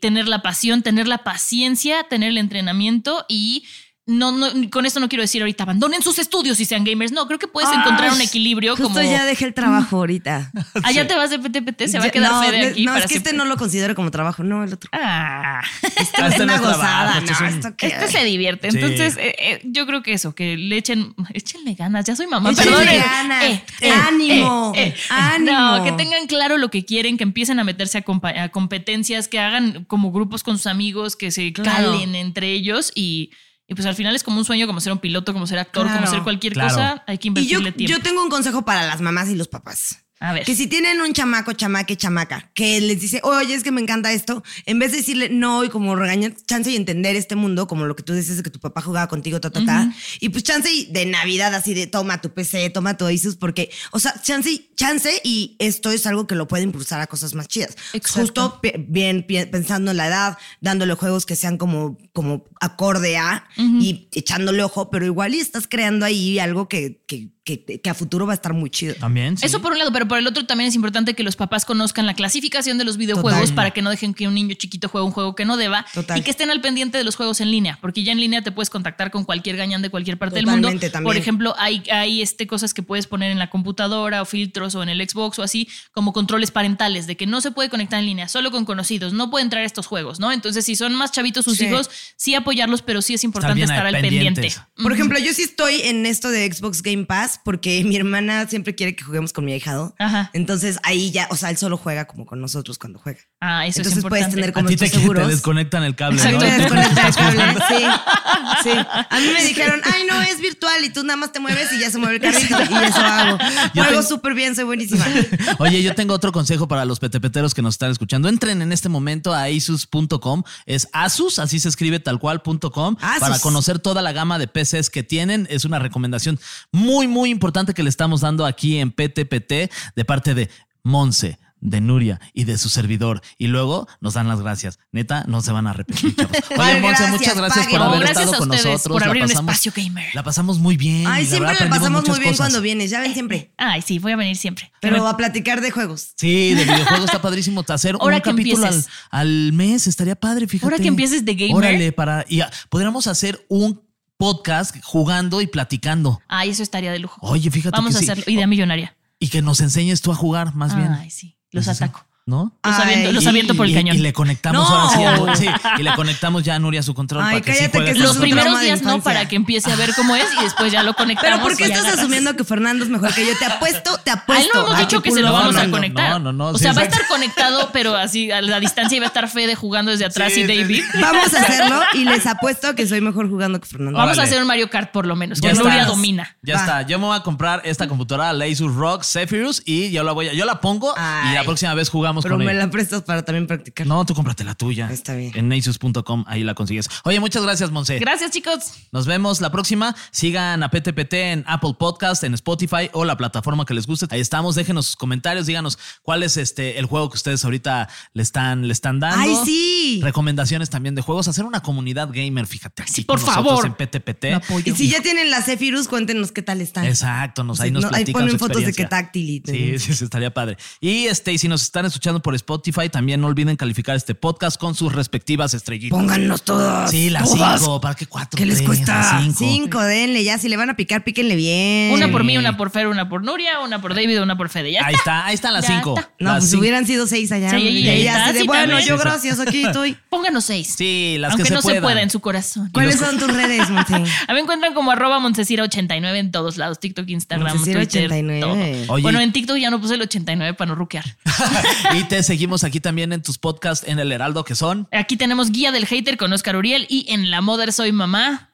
tener 0.00 0.28
la 0.28 0.42
pasión, 0.42 0.82
tener 0.82 1.08
la 1.08 1.18
paciencia, 1.18 2.04
tener 2.04 2.30
el 2.30 2.38
entrenamiento 2.38 3.24
y. 3.28 3.64
No, 4.06 4.32
no, 4.32 4.48
con 4.70 4.84
esto 4.84 5.00
no 5.00 5.08
quiero 5.08 5.22
decir 5.22 5.40
ahorita 5.40 5.62
abandonen 5.62 6.02
sus 6.02 6.18
estudios 6.18 6.60
y 6.60 6.66
sean 6.66 6.84
gamers. 6.84 7.10
No, 7.10 7.26
creo 7.26 7.38
que 7.38 7.48
puedes 7.48 7.70
encontrar 7.72 8.12
un 8.12 8.20
equilibrio 8.20 8.76
Justo 8.76 8.92
como. 8.92 9.00
ya 9.10 9.24
dejé 9.24 9.46
el 9.46 9.54
trabajo 9.54 9.96
ahorita. 9.96 10.52
Allá 10.82 11.06
te 11.08 11.14
vas 11.14 11.30
de 11.30 11.38
PTPT, 11.38 11.86
se 11.88 11.98
va 11.98 12.04
a 12.06 12.10
quedar 12.10 12.30
no, 12.32 12.42
Fede 12.42 12.66
aquí. 12.68 12.84
No, 12.84 12.92
para 12.92 13.06
es 13.06 13.10
que 13.10 13.16
este 13.16 13.32
no 13.32 13.46
lo 13.46 13.56
considero 13.56 13.94
como 13.94 14.10
trabajo, 14.10 14.42
no, 14.44 14.62
el 14.62 14.74
otro. 14.74 14.90
Ah. 14.92 15.62
Este 16.04 16.20
Ah, 16.22 16.26
es 16.26 16.32
este 16.34 16.38
no 16.40 16.44
una 16.44 16.54
es 16.56 16.60
trabajo, 16.60 16.80
gozada, 16.82 17.18
es 17.18 17.30
no, 17.30 17.38
un- 17.46 17.52
esto. 17.54 17.68
Este 17.78 18.08
se 18.08 18.24
divierte. 18.24 18.70
Sí. 18.70 18.76
Entonces, 18.78 19.16
eh, 19.16 19.34
eh, 19.38 19.60
yo 19.64 19.86
creo 19.86 20.02
que 20.02 20.12
eso, 20.12 20.34
que 20.34 20.56
le 20.58 20.76
echen, 20.76 21.14
échenle 21.32 21.72
ganas. 21.74 22.04
Ya 22.04 22.14
soy 22.14 22.26
mamá, 22.26 22.50
Échenle 22.50 22.72
perdón. 22.76 23.00
ganas. 23.00 23.62
Ánimo, 24.06 24.72
ánimo. 25.08 25.50
No, 25.78 25.82
que 25.84 25.92
tengan 25.92 26.26
claro 26.26 26.58
lo 26.58 26.70
que 26.70 26.84
quieren, 26.84 27.16
que 27.16 27.24
empiecen 27.24 27.58
a 27.58 27.64
meterse 27.64 27.98
a, 27.98 28.04
compa- 28.04 28.38
a 28.38 28.48
competencias, 28.50 29.28
que 29.28 29.38
hagan 29.38 29.84
como 29.84 30.12
grupos 30.12 30.42
con 30.42 30.56
sus 30.58 30.66
amigos, 30.66 31.16
que 31.16 31.30
se 31.30 31.52
Claro. 31.52 31.92
calen 31.92 32.14
entre 32.14 32.52
ellos 32.52 32.92
y, 32.94 33.30
y 33.66 33.74
pues 33.74 33.86
al 33.86 33.94
final 33.94 34.14
es 34.14 34.22
como 34.22 34.38
un 34.38 34.44
sueño, 34.44 34.66
como 34.66 34.80
ser 34.80 34.92
un 34.92 34.98
piloto, 34.98 35.32
como 35.32 35.46
ser 35.46 35.58
actor, 35.58 35.84
Claro. 35.86 36.00
como 36.00 36.10
ser 36.12 36.22
cualquier 36.22 36.52
Claro. 36.52 36.68
cosa. 36.70 37.04
Hay 37.06 37.18
que 37.18 37.28
Y 37.28 37.30
yo, 37.46 37.58
invertirle 37.60 37.72
tiempo. 37.72 37.96
yo 37.96 38.02
tengo 38.02 38.22
un 38.22 38.28
consejo 38.30 38.64
para 38.64 38.86
las 38.86 39.00
mamás 39.00 39.28
y 39.30 39.34
los 39.34 39.48
papás. 39.48 40.03
A 40.24 40.32
ver. 40.32 40.44
Que 40.44 40.54
si 40.54 40.66
tienen 40.66 41.00
un 41.00 41.12
chamaco, 41.12 41.52
chamaque, 41.52 41.96
chamaca, 41.96 42.50
que 42.54 42.80
les 42.80 43.00
dice, 43.00 43.20
oye, 43.22 43.54
es 43.54 43.62
que 43.62 43.70
me 43.72 43.80
encanta 43.80 44.12
esto, 44.12 44.42
en 44.66 44.78
vez 44.78 44.92
de 44.92 44.98
decirle 44.98 45.28
no 45.28 45.64
y 45.64 45.68
como 45.68 45.94
regañar, 45.96 46.34
chance 46.46 46.70
y 46.70 46.76
entender 46.76 47.16
este 47.16 47.36
mundo, 47.36 47.66
como 47.66 47.86
lo 47.86 47.94
que 47.96 48.02
tú 48.02 48.14
dices 48.14 48.36
de 48.36 48.42
que 48.42 48.50
tu 48.50 48.60
papá 48.60 48.80
jugaba 48.80 49.08
contigo, 49.08 49.40
ta, 49.40 49.50
ta, 49.50 49.64
ta, 49.64 49.92
y 50.20 50.28
pues 50.30 50.42
chance 50.44 50.70
y 50.72 50.86
de 50.86 51.06
Navidad 51.06 51.54
así 51.54 51.74
de 51.74 51.86
toma 51.86 52.20
tu 52.20 52.30
PC, 52.32 52.70
toma 52.70 52.96
tu 52.96 53.06
Asus, 53.06 53.36
porque, 53.36 53.70
o 53.92 53.98
sea, 53.98 54.14
chance, 54.22 54.50
y- 54.50 54.70
chance 54.76 55.10
y 55.24 55.56
esto 55.58 55.90
es 55.90 56.06
algo 56.06 56.26
que 56.26 56.34
lo 56.34 56.48
puede 56.48 56.62
impulsar 56.64 57.00
a 57.00 57.06
cosas 57.06 57.34
más 57.34 57.48
chidas. 57.48 57.76
Exacto. 57.92 58.20
Justo 58.20 58.60
bien 58.88 59.26
pensando 59.26 59.90
en 59.90 59.96
la 59.98 60.06
edad, 60.08 60.38
dándole 60.60 60.94
juegos 60.94 61.26
que 61.26 61.36
sean 61.36 61.58
como, 61.58 61.98
como 62.12 62.44
acorde 62.60 63.16
a 63.16 63.46
y 63.56 64.08
echándole 64.12 64.62
ojo, 64.62 64.90
pero 64.90 65.04
igual 65.04 65.34
y 65.34 65.40
estás 65.40 65.66
creando 65.66 66.06
ahí 66.06 66.38
algo 66.38 66.68
que, 66.68 67.02
que, 67.06 67.28
que, 67.44 67.62
que 67.80 67.90
a 67.90 67.94
futuro 67.94 68.26
va 68.26 68.32
a 68.32 68.34
estar 68.36 68.54
muy 68.54 68.70
chido. 68.70 68.94
También. 68.94 69.36
sí. 69.36 69.44
Eso 69.44 69.60
por 69.60 69.72
un 69.72 69.78
lado, 69.78 69.92
pero 69.92 70.08
por 70.08 70.18
el 70.18 70.26
otro 70.26 70.46
también 70.46 70.68
es 70.68 70.74
importante 70.74 71.14
que 71.14 71.22
los 71.22 71.36
papás 71.36 71.64
conozcan 71.64 72.06
la 72.06 72.14
clasificación 72.14 72.78
de 72.78 72.84
los 72.84 72.96
videojuegos 72.96 73.40
Total. 73.42 73.54
para 73.54 73.70
que 73.72 73.82
no 73.82 73.90
dejen 73.90 74.14
que 74.14 74.26
un 74.26 74.34
niño 74.34 74.54
chiquito 74.54 74.88
juegue 74.88 75.04
un 75.06 75.12
juego 75.12 75.34
que 75.34 75.44
no 75.44 75.56
deba 75.58 75.84
Total. 75.92 76.18
y 76.18 76.22
que 76.22 76.30
estén 76.30 76.50
al 76.50 76.60
pendiente 76.62 76.96
de 76.96 77.04
los 77.04 77.16
juegos 77.16 77.40
en 77.42 77.50
línea, 77.50 77.78
porque 77.82 78.02
ya 78.02 78.12
en 78.12 78.18
línea 78.20 78.42
te 78.42 78.50
puedes 78.50 78.70
contactar 78.70 79.10
con 79.10 79.24
cualquier 79.24 79.56
gañán 79.56 79.82
de 79.82 79.90
cualquier 79.90 80.18
parte 80.18 80.36
del 80.36 80.46
mundo. 80.46 80.68
También. 80.68 81.04
Por 81.04 81.16
ejemplo, 81.16 81.54
hay, 81.58 81.82
hay 81.92 82.22
este, 82.22 82.46
cosas 82.46 82.72
que 82.72 82.82
puedes 82.82 83.06
poner 83.06 83.30
en 83.30 83.38
la 83.38 83.50
computadora 83.50 84.22
o 84.22 84.24
filtros 84.24 84.74
o 84.74 84.82
en 84.82 84.88
el 84.88 85.06
Xbox 85.06 85.38
o 85.38 85.42
así, 85.42 85.68
como 85.92 86.12
controles 86.14 86.50
parentales, 86.50 87.06
de 87.06 87.16
que 87.16 87.26
no 87.26 87.40
se 87.42 87.50
puede 87.50 87.68
conectar 87.68 87.98
en 88.00 88.06
línea, 88.06 88.26
solo 88.28 88.50
con 88.50 88.64
conocidos, 88.64 89.12
no 89.12 89.30
puede 89.30 89.44
entrar 89.44 89.62
a 89.62 89.66
estos 89.66 89.86
juegos, 89.86 90.18
¿no? 90.18 90.32
Entonces, 90.32 90.64
si 90.64 90.76
son 90.76 90.94
más 90.94 91.12
chavitos 91.12 91.44
sus 91.44 91.58
Sí. 91.58 91.66
hijos, 91.66 91.90
sí 92.16 92.34
apoyarlos, 92.34 92.80
pero 92.82 93.02
sí 93.02 93.12
es 93.14 93.22
importante 93.22 93.62
estar 93.62 93.86
al 93.86 94.00
pendiente. 94.00 94.50
Por 94.82 94.92
ejemplo, 94.92 95.18
yo 95.18 95.32
sí 95.34 95.42
estoy 95.42 95.82
en 95.82 96.06
esto 96.06 96.30
de 96.30 96.50
Xbox 96.50 96.80
Game 96.82 97.04
Pass 97.04 97.33
porque 97.42 97.82
mi 97.86 97.96
hermana 97.96 98.46
siempre 98.48 98.74
quiere 98.74 98.94
que 98.94 99.04
juguemos 99.04 99.32
con 99.32 99.44
mi 99.44 99.52
ahijado. 99.52 99.94
Ajá. 99.98 100.30
Entonces 100.34 100.78
ahí 100.82 101.10
ya, 101.10 101.26
o 101.30 101.36
sea, 101.36 101.50
él 101.50 101.56
solo 101.56 101.76
juega 101.76 102.06
como 102.06 102.26
con 102.26 102.40
nosotros 102.40 102.78
cuando 102.78 102.98
juega. 102.98 103.20
Ah, 103.40 103.66
eso 103.66 103.80
Entonces 103.80 103.98
es 104.04 104.08
puedes 104.08 104.30
tener 104.30 104.50
A 104.50 104.52
como 104.52 104.68
ti 104.68 104.76
te, 104.76 104.84
estos 104.86 104.98
te 104.98 105.02
seguros. 105.02 105.28
desconectan 105.28 105.82
el 105.84 105.94
cable, 105.96 106.16
Exacto. 106.16 106.38
¿no? 106.38 106.46
Me 106.46 106.56
Tú 106.56 106.62
desconecta 106.62 107.08
el 107.08 107.14
cable. 107.14 107.54
Sí, 107.68 108.70
sí. 108.70 108.70
A 109.10 109.20
mí 109.20 109.26
me 109.34 109.44
dijeron, 109.44 109.80
ay, 109.84 110.02
no, 110.08 110.20
es 110.22 110.40
virtual 110.40 110.84
y 110.84 110.90
tú 110.90 111.02
nada 111.04 111.16
más 111.16 111.32
te 111.32 111.40
mueves 111.40 111.72
y 111.72 111.80
ya 111.80 111.90
se 111.90 111.98
mueve 111.98 112.16
el 112.16 112.22
carrito 112.22 112.56
y 112.62 112.84
eso 112.84 113.00
hago. 113.00 113.38
Yo 113.74 113.82
Juego 113.84 113.88
tengo- 113.90 114.02
súper 114.02 114.34
bien, 114.34 114.54
soy 114.54 114.64
buenísima. 114.64 115.04
Oye, 115.58 115.82
yo 115.82 115.94
tengo 115.94 116.14
otro 116.14 116.32
consejo 116.32 116.68
para 116.68 116.84
los 116.84 116.98
petepeteros 117.00 117.54
que 117.54 117.62
nos 117.62 117.74
están 117.74 117.90
escuchando. 117.90 118.28
Entren 118.28 118.62
en 118.62 118.72
este 118.72 118.88
momento 118.88 119.32
a 119.34 119.44
asus.com. 119.44 120.42
Es 120.66 120.88
Asus, 120.92 121.38
así 121.38 121.60
se 121.60 121.68
escribe 121.68 122.00
tal 122.00 122.18
cual, 122.18 122.42
punto 122.42 122.70
com, 122.70 122.96
Asus. 123.00 123.20
para 123.20 123.38
conocer 123.40 123.78
toda 123.78 124.02
la 124.02 124.12
gama 124.12 124.38
de 124.38 124.46
PCs 124.48 124.90
que 124.90 125.02
tienen. 125.02 125.46
Es 125.50 125.64
una 125.64 125.78
recomendación 125.78 126.38
muy, 126.72 127.06
muy 127.08 127.23
importante 127.30 127.74
que 127.74 127.82
le 127.82 127.90
estamos 127.90 128.20
dando 128.22 128.46
aquí 128.46 128.78
en 128.78 128.90
PTPT 128.90 129.52
de 129.96 130.04
parte 130.04 130.34
de 130.34 130.48
Monse. 130.82 131.38
De 131.66 131.80
Nuria 131.80 132.20
y 132.34 132.44
de 132.44 132.58
su 132.58 132.68
servidor. 132.68 133.22
Y 133.38 133.46
luego 133.46 133.88
nos 134.02 134.12
dan 134.12 134.28
las 134.28 134.42
gracias. 134.42 134.78
Neta, 134.92 135.24
no 135.28 135.40
se 135.40 135.50
van 135.50 135.66
a 135.66 135.70
arrepentir. 135.70 136.14
Oye, 136.18 136.54
¿Cuál 136.56 136.80
Monse, 136.82 137.06
muchas 137.06 137.34
gracias 137.38 137.68
por 137.68 137.80
haber 137.80 138.00
gracias 138.00 138.24
estado 138.26 138.38
con 138.38 138.48
nosotros. 138.50 138.82
por 138.82 139.00
La 139.00 139.06
abrir 139.06 139.22
un 139.22 139.30
pasamos- 139.30 139.54
espacio 139.54 139.72
gamer. 139.74 140.04
La 140.14 140.22
pasamos 140.22 140.58
muy 140.58 140.76
bien. 140.76 141.06
Ay, 141.06 141.24
la 141.24 141.30
siempre 141.30 141.54
la 141.58 141.70
pasamos 141.70 142.06
muy 142.06 142.18
bien 142.18 142.32
cosas. 142.32 142.36
cuando 142.48 142.60
vienes, 142.60 142.90
ya 142.90 143.00
ven 143.00 143.14
siempre. 143.14 143.54
Ay, 143.56 143.80
sí, 143.80 143.98
voy 143.98 144.12
a 144.12 144.16
venir 144.16 144.36
siempre. 144.36 144.72
Pero 144.82 145.08
a 145.08 145.16
platicar 145.16 145.62
de 145.62 145.70
juegos. 145.70 146.10
Sí, 146.16 146.52
de 146.52 146.64
videojuegos 146.64 147.06
está 147.06 147.22
padrísimo. 147.22 147.64
Hacer 147.66 147.96
Ahora 147.98 148.16
un 148.16 148.20
que 148.22 148.30
capítulo 148.30 148.68
al, 149.10 149.52
mes 149.54 149.86
estaría 149.86 150.16
padre, 150.16 150.46
fíjate. 150.46 150.66
Ahora 150.66 150.82
que 150.82 150.88
empieces 150.88 151.24
de 151.24 151.34
gamer. 151.34 151.56
Órale, 151.56 151.92
para. 151.92 152.26
Y 152.28 152.42
podríamos 152.68 153.06
hacer 153.06 153.42
un 153.48 153.80
podcast 154.16 154.76
jugando 154.82 155.40
y 155.40 155.46
platicando. 155.46 156.20
Ay, 156.28 156.50
eso 156.50 156.62
estaría 156.62 156.92
de 156.92 156.98
lujo. 156.98 157.18
Oye, 157.22 157.50
fíjate 157.50 157.76
Vamos 157.76 157.92
que 157.92 157.98
a 157.98 158.00
sí. 158.00 158.10
hacerlo. 158.10 158.24
Idea 158.32 158.46
millonaria. 158.46 158.96
Y 159.18 159.28
que 159.28 159.42
nos 159.42 159.60
enseñes 159.60 160.02
tú 160.02 160.12
a 160.12 160.14
jugar, 160.14 160.54
más 160.54 160.76
bien. 160.76 160.92
Ay, 160.92 161.10
sí. 161.10 161.38
Los 161.50 161.68
ataco. 161.68 162.06
¿No? 162.26 162.54
Los 162.64 162.74
Ay, 162.78 162.82
aviento, 162.94 163.12
los 163.12 163.24
Y- 163.24 163.28
aviento 163.28 163.54
por 163.54 163.66
el 163.66 163.72
y- 163.72 163.74
cañón. 163.74 163.96
Y 163.96 163.98
le 163.98 164.14
conectamos 164.14 164.66
No. 164.66 164.74
ahora 164.74 165.36
sí, 165.36 165.46
a 165.46 165.52
sí, 165.52 165.60
y 165.78 165.82
le 165.82 165.94
conectamos 165.94 166.42
ya 166.42 166.54
a 166.54 166.58
Nuria 166.58 166.82
su 166.82 166.94
control. 166.94 167.22
Ay, 167.22 167.32
para 167.32 167.40
que 167.44 167.52
sí 167.52 167.58
cállate, 167.58 167.78
que 167.80 167.84
con 167.84 167.96
eso 167.96 168.02
Los 168.02 168.16
primeros 168.16 168.60
días 168.62 168.80
no, 168.80 169.02
para 169.02 169.28
que 169.28 169.36
empiece 169.36 169.70
a 169.70 169.76
ver 169.76 169.90
cómo 169.94 170.16
es 170.16 170.24
y 170.40 170.42
después 170.42 170.72
ya 170.72 170.82
lo 170.82 170.94
conectamos. 170.94 171.32
Pero 171.32 171.42
¿por 171.46 171.54
qué 171.54 171.64
estás 171.64 171.80
agarras. 171.80 171.98
asumiendo 171.98 172.34
que 172.34 172.44
Fernando 172.44 172.82
es 172.82 172.88
mejor 172.88 173.12
que 173.14 173.26
yo? 173.26 173.36
Te 173.38 173.44
apuesto, 173.44 173.98
te 174.02 174.10
A 174.10 174.14
él 174.14 174.18
apuesto. 174.20 174.50
no 174.58 174.64
hemos 174.68 174.74
a 174.74 174.80
dicho 174.80 175.02
que 175.02 175.10
se 175.10 175.20
lo 175.20 175.32
vamos 175.34 175.54
a 175.54 175.70
conectar. 175.70 176.10
No, 176.12 176.18
no, 176.18 176.32
no, 176.32 176.46
O 176.46 176.56
sí, 176.56 176.64
sea, 176.64 176.72
va 176.72 176.80
a 176.80 176.84
estar 176.84 177.06
conectado, 177.08 177.68
pero 177.74 177.94
así 177.94 178.30
a 178.30 178.40
la 178.40 178.58
distancia 178.58 178.96
y 178.96 179.00
va 179.00 179.04
a 179.06 179.08
estar 179.08 179.28
Fede 179.28 179.54
jugando 179.54 179.90
desde 179.90 180.06
atrás 180.06 180.32
Sí, 180.32 180.40
y 180.40 180.46
sí, 180.46 180.56
David. 180.62 180.82
Vamos 181.02 181.34
a 181.34 181.40
hacerlo 181.42 181.82
y 181.92 182.04
les 182.06 182.26
apuesto 182.26 182.74
que 182.74 182.86
soy 182.86 183.02
mejor 183.02 183.28
jugando 183.28 183.60
que 183.60 183.66
Fernando. 183.66 183.98
Vamos 183.98 184.18
a 184.18 184.22
hacer 184.22 184.40
un 184.40 184.46
Mario 184.46 184.70
Kart 184.70 184.92
por 184.92 185.06
lo 185.06 185.14
menos, 185.14 185.42
Ya 185.42 185.50
que 185.52 185.58
Nuria 185.58 185.80
está. 185.80 185.86
domina. 185.88 186.36
Ya 186.40 186.54
está. 186.54 186.82
Yo 186.86 186.98
me 186.98 187.04
voy 187.04 187.18
a 187.18 187.20
comprar 187.20 187.60
esta 187.66 187.86
computadora, 187.86 188.32
la 188.32 188.46
Asus 188.46 188.74
ROG 188.74 189.04
Zephyrus, 189.04 189.60
y 189.66 189.90
yo 189.90 190.02
la 190.04 190.12
voy 190.12 190.28
a, 190.28 190.32
yo 190.32 190.46
la 190.46 190.62
pongo 190.62 190.94
y 191.30 191.34
la 191.34 191.44
próxima 191.44 191.74
vez 191.74 191.90
jugamos 191.90 192.13
vamos 192.14 192.22
Pero 192.24 192.36
con 192.36 192.44
me 192.44 192.52
él. 192.52 192.58
la 192.58 192.70
prestas 192.70 193.02
para 193.02 193.24
también 193.24 193.46
practicar. 193.46 193.86
No, 193.86 194.04
tú 194.06 194.14
cómprate 194.14 194.44
la 194.44 194.54
tuya. 194.54 194.88
Está 194.90 195.14
bien. 195.14 195.32
En 195.34 195.48
nasius.com, 195.48 196.24
ahí 196.28 196.44
la 196.44 196.54
consigues. 196.54 196.88
Oye, 197.04 197.18
muchas 197.20 197.42
gracias, 197.42 197.70
Monse. 197.70 197.98
Gracias, 197.98 198.30
chicos. 198.30 198.72
Nos 198.92 199.06
vemos 199.06 199.40
la 199.40 199.50
próxima. 199.50 199.94
Sigan 200.12 200.62
a 200.62 200.70
PTPT 200.70 201.12
en 201.14 201.44
Apple 201.46 201.74
Podcast, 201.78 202.22
en 202.24 202.34
Spotify 202.34 202.88
o 202.92 203.04
la 203.04 203.16
plataforma 203.16 203.64
que 203.64 203.74
les 203.74 203.86
guste. 203.86 204.06
Ahí 204.10 204.20
estamos. 204.20 204.54
Déjenos 204.54 204.86
sus 204.86 204.96
comentarios. 204.96 205.46
Díganos 205.46 205.78
cuál 206.02 206.22
es 206.22 206.36
este 206.36 206.78
el 206.78 206.86
juego 206.86 207.10
que 207.10 207.16
ustedes 207.16 207.44
ahorita 207.44 207.88
le 208.12 208.22
están, 208.22 208.66
le 208.66 208.72
están 208.72 209.00
dando. 209.00 209.18
¡Ay, 209.20 209.36
sí! 209.44 210.00
Recomendaciones 210.02 210.70
también 210.70 210.94
de 210.94 211.02
juegos. 211.02 211.26
Hacer 211.28 211.44
una 211.44 211.60
comunidad 211.60 212.08
gamer, 212.12 212.46
fíjate. 212.46 212.82
Aquí 212.82 212.92
Sí, 212.92 213.02
por 213.02 213.20
con 213.20 213.32
favor. 213.34 213.66
En 213.66 213.74
PTPT. 213.74 214.24
Y 214.66 214.72
si 214.72 214.88
ya 214.88 215.00
tienen 215.02 215.30
la 215.30 215.42
Zephyrus, 215.42 215.88
cuéntenos 215.88 216.30
qué 216.32 216.42
tal 216.42 216.60
están. 216.60 216.84
Exacto, 216.84 217.42
nos, 217.44 217.60
ahí 217.60 217.70
nos 217.70 217.82
no, 217.82 217.88
ahí 217.88 218.04
platican 218.04 218.20
ponen 218.22 218.32
su 218.32 218.38
fotos 218.38 218.64
de 218.64 218.72
qué 218.72 218.84
táctil 218.86 219.30
y- 219.30 219.42
Sí, 219.44 219.78
sí, 219.78 219.94
sí, 219.94 220.04
estaría 220.04 220.32
padre. 220.32 220.56
Y 220.80 221.06
este, 221.06 221.32
y 221.32 221.38
si 221.38 221.48
nos 221.48 221.62
están 221.62 221.86
escuchando 221.86 222.03
por 222.22 222.34
Spotify, 222.34 222.88
también 222.90 223.20
no 223.20 223.26
olviden 223.28 223.56
calificar 223.56 223.96
este 223.96 224.14
podcast 224.14 224.60
con 224.60 224.74
sus 224.74 224.92
respectivas 224.92 225.54
estrellitas. 225.54 225.98
Póngannos 225.98 226.42
todos. 226.42 226.90
Sí, 226.90 227.08
las 227.10 227.24
todas. 227.30 227.60
cinco. 227.60 227.80
¿Para 227.80 227.94
qué 227.94 228.06
cuatro? 228.06 228.36
¿Qué 228.36 228.44
les 228.46 228.56
tres, 228.58 228.66
cuesta? 228.66 229.20
Cinco. 229.22 229.38
cinco. 229.38 229.82
denle 229.82 230.22
ya. 230.22 230.36
Si 230.38 230.48
le 230.48 230.56
van 230.56 230.68
a 230.70 230.76
picar, 230.76 231.02
píquenle 231.04 231.34
bien. 231.36 231.92
Una 231.92 232.10
por 232.10 232.24
mí, 232.24 232.36
una 232.36 232.56
por 232.56 232.70
Fer, 232.70 232.86
una 232.88 233.08
por 233.08 233.24
Nuria, 233.24 233.60
una 233.60 233.80
por 233.80 233.94
David, 233.94 234.20
una 234.20 234.36
por 234.36 234.48
Fede. 234.50 234.72
Ya 234.72 234.84
Ahí 234.84 234.94
está, 234.94 235.24
ahí 235.26 235.34
están 235.34 235.52
las 235.54 235.66
Ya 235.66 235.76
cinco. 235.76 235.94
está. 235.98 236.10
No, 236.20 236.30
Las 236.32 236.38
pues 236.40 236.50
cinco. 236.50 236.60
hubieran 236.60 236.86
sido 236.86 237.06
seis 237.06 237.32
allá. 237.32 237.50
Sí, 237.50 237.56
y 237.56 237.88
ahí 237.88 238.00
ella 238.02 238.12
está, 238.12 238.24
así 238.26 238.32
de, 238.34 238.40
sí, 238.40 238.46
bueno, 238.46 238.80
yo 238.80 238.98
gracias, 238.98 239.40
aquí 239.40 239.64
estoy. 239.64 239.96
Pónganos 240.10 240.44
seis. 240.44 240.74
Sí, 240.76 241.16
las 241.18 241.30
Aunque 241.32 241.44
que 241.44 241.48
se 241.48 241.54
no 241.54 241.62
puedan. 241.62 241.78
se 241.78 241.82
pueda 241.82 242.02
en 242.02 242.10
su 242.10 242.20
corazón. 242.20 242.68
¿Cuáles 242.72 242.98
son 242.98 243.18
tus 243.18 243.28
redes, 243.32 243.70
Monse? 243.70 243.94
A 243.94 243.98
mí 243.98 244.06
me 244.34 244.40
encuentran 244.40 244.74
como 244.74 244.90
arroba 244.90 245.18
Montesira89 245.20 246.16
en 246.16 246.30
todos 246.32 246.56
lados, 246.58 246.78
TikTok, 246.80 247.08
Instagram, 247.08 247.56
Twitter, 247.62 248.10
Montesira89. 248.10 248.40
todo. 248.40 248.92
Oye. 248.92 249.02
Bueno, 249.02 249.20
en 249.20 249.32
TikTok 249.32 249.56
ya 249.56 249.70
no 249.70 249.80
puse 249.80 249.94
el 249.94 250.02
89 250.02 250.54
para 250.54 250.68
no 250.68 250.74
ruquear. 250.74 251.04
y 251.94 252.04
te 252.04 252.22
seguimos 252.22 252.64
aquí 252.64 252.80
también 252.80 253.12
en 253.12 253.22
tus 253.22 253.38
podcasts 253.38 253.86
en 253.88 253.98
El 253.98 254.10
Heraldo, 254.12 254.44
que 254.44 254.54
son. 254.54 254.88
Aquí 254.92 255.16
tenemos 255.16 255.50
Guía 255.50 255.70
del 255.72 255.86
Hater 255.86 256.16
con 256.16 256.32
Oscar 256.32 256.56
Uriel 256.56 256.86
y 256.88 257.06
en 257.08 257.30
La 257.30 257.40
Mother 257.40 257.72
Soy 257.72 257.92
Mamá, 257.92 258.50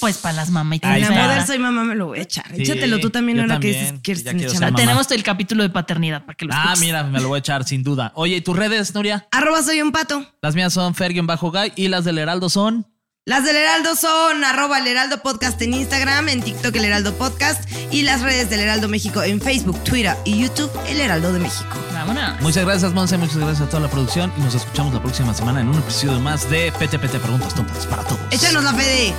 pues 0.00 0.18
para 0.18 0.34
las 0.34 0.50
mamitas. 0.50 0.94
En 0.96 1.02
la 1.02 1.10
moda 1.10 1.44
soy 1.46 1.58
mamá, 1.58 1.82
me 1.84 1.94
lo 1.96 2.06
voy 2.06 2.20
a 2.20 2.22
echar. 2.22 2.46
Sí, 2.54 2.62
Échatelo 2.62 3.00
tú 3.00 3.10
también 3.10 3.40
ahora 3.40 3.58
que 3.58 3.68
dices, 3.68 3.94
quieres 4.02 4.22
ya 4.24 4.30
ser 4.48 4.60
mamá. 4.60 4.76
Tenemos 4.76 5.10
el 5.10 5.22
capítulo 5.22 5.62
de 5.64 5.70
paternidad 5.70 6.24
para 6.24 6.36
que 6.36 6.44
lo 6.44 6.52
Ah, 6.54 6.62
escuches. 6.66 6.80
mira, 6.80 7.02
me 7.04 7.20
lo 7.20 7.28
voy 7.28 7.36
a 7.36 7.40
echar 7.40 7.64
sin 7.64 7.82
duda. 7.82 8.12
Oye, 8.14 8.36
¿y 8.36 8.40
tus 8.42 8.54
redes, 8.56 8.94
Nuria? 8.94 9.26
Arroba 9.32 9.62
soy 9.62 9.80
un 9.82 9.90
pato. 9.90 10.24
Las 10.42 10.54
mías 10.54 10.72
son 10.72 10.94
Ferguin-Guy 10.94 11.72
y 11.76 11.88
las 11.88 12.04
del 12.04 12.18
Heraldo 12.18 12.48
son. 12.48 12.86
Las 13.28 13.42
del 13.42 13.56
Heraldo 13.56 13.96
son 13.96 14.44
arroba 14.44 14.78
el 14.78 14.86
Heraldo 14.86 15.20
Podcast 15.20 15.60
en 15.60 15.74
Instagram, 15.74 16.28
en 16.28 16.42
TikTok 16.42 16.76
el 16.76 16.84
Heraldo 16.84 17.12
Podcast 17.12 17.68
y 17.90 18.02
las 18.02 18.22
redes 18.22 18.48
del 18.50 18.60
Heraldo 18.60 18.88
México 18.88 19.20
en 19.20 19.40
Facebook, 19.40 19.82
Twitter 19.82 20.16
y 20.24 20.40
YouTube 20.40 20.70
el 20.86 21.00
Heraldo 21.00 21.32
de 21.32 21.40
México. 21.40 21.76
Vámonos. 21.92 22.40
Muchas 22.40 22.64
gracias, 22.64 22.92
Monse. 22.94 23.18
Muchas 23.18 23.38
gracias 23.38 23.62
a 23.62 23.68
toda 23.68 23.82
la 23.82 23.90
producción. 23.90 24.32
Y 24.36 24.42
nos 24.42 24.54
escuchamos 24.54 24.94
la 24.94 25.02
próxima 25.02 25.34
semana 25.34 25.60
en 25.60 25.66
un 25.66 25.74
episodio 25.76 26.20
más 26.20 26.48
de 26.48 26.70
PTPT 26.70 27.18
Preguntas 27.18 27.52
Tontas 27.52 27.84
para 27.86 28.04
todos. 28.04 28.20
Échanos 28.30 28.62
la 28.62 28.72
Fede. 28.74 29.12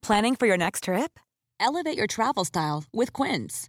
Planning 0.00 0.36
for 0.36 0.46
your 0.46 0.56
next 0.56 0.84
trip? 0.84 1.18
Elevate 1.58 1.96
your 1.96 2.06
travel 2.06 2.44
style 2.44 2.84
with 2.92 3.12
Quince. 3.12 3.68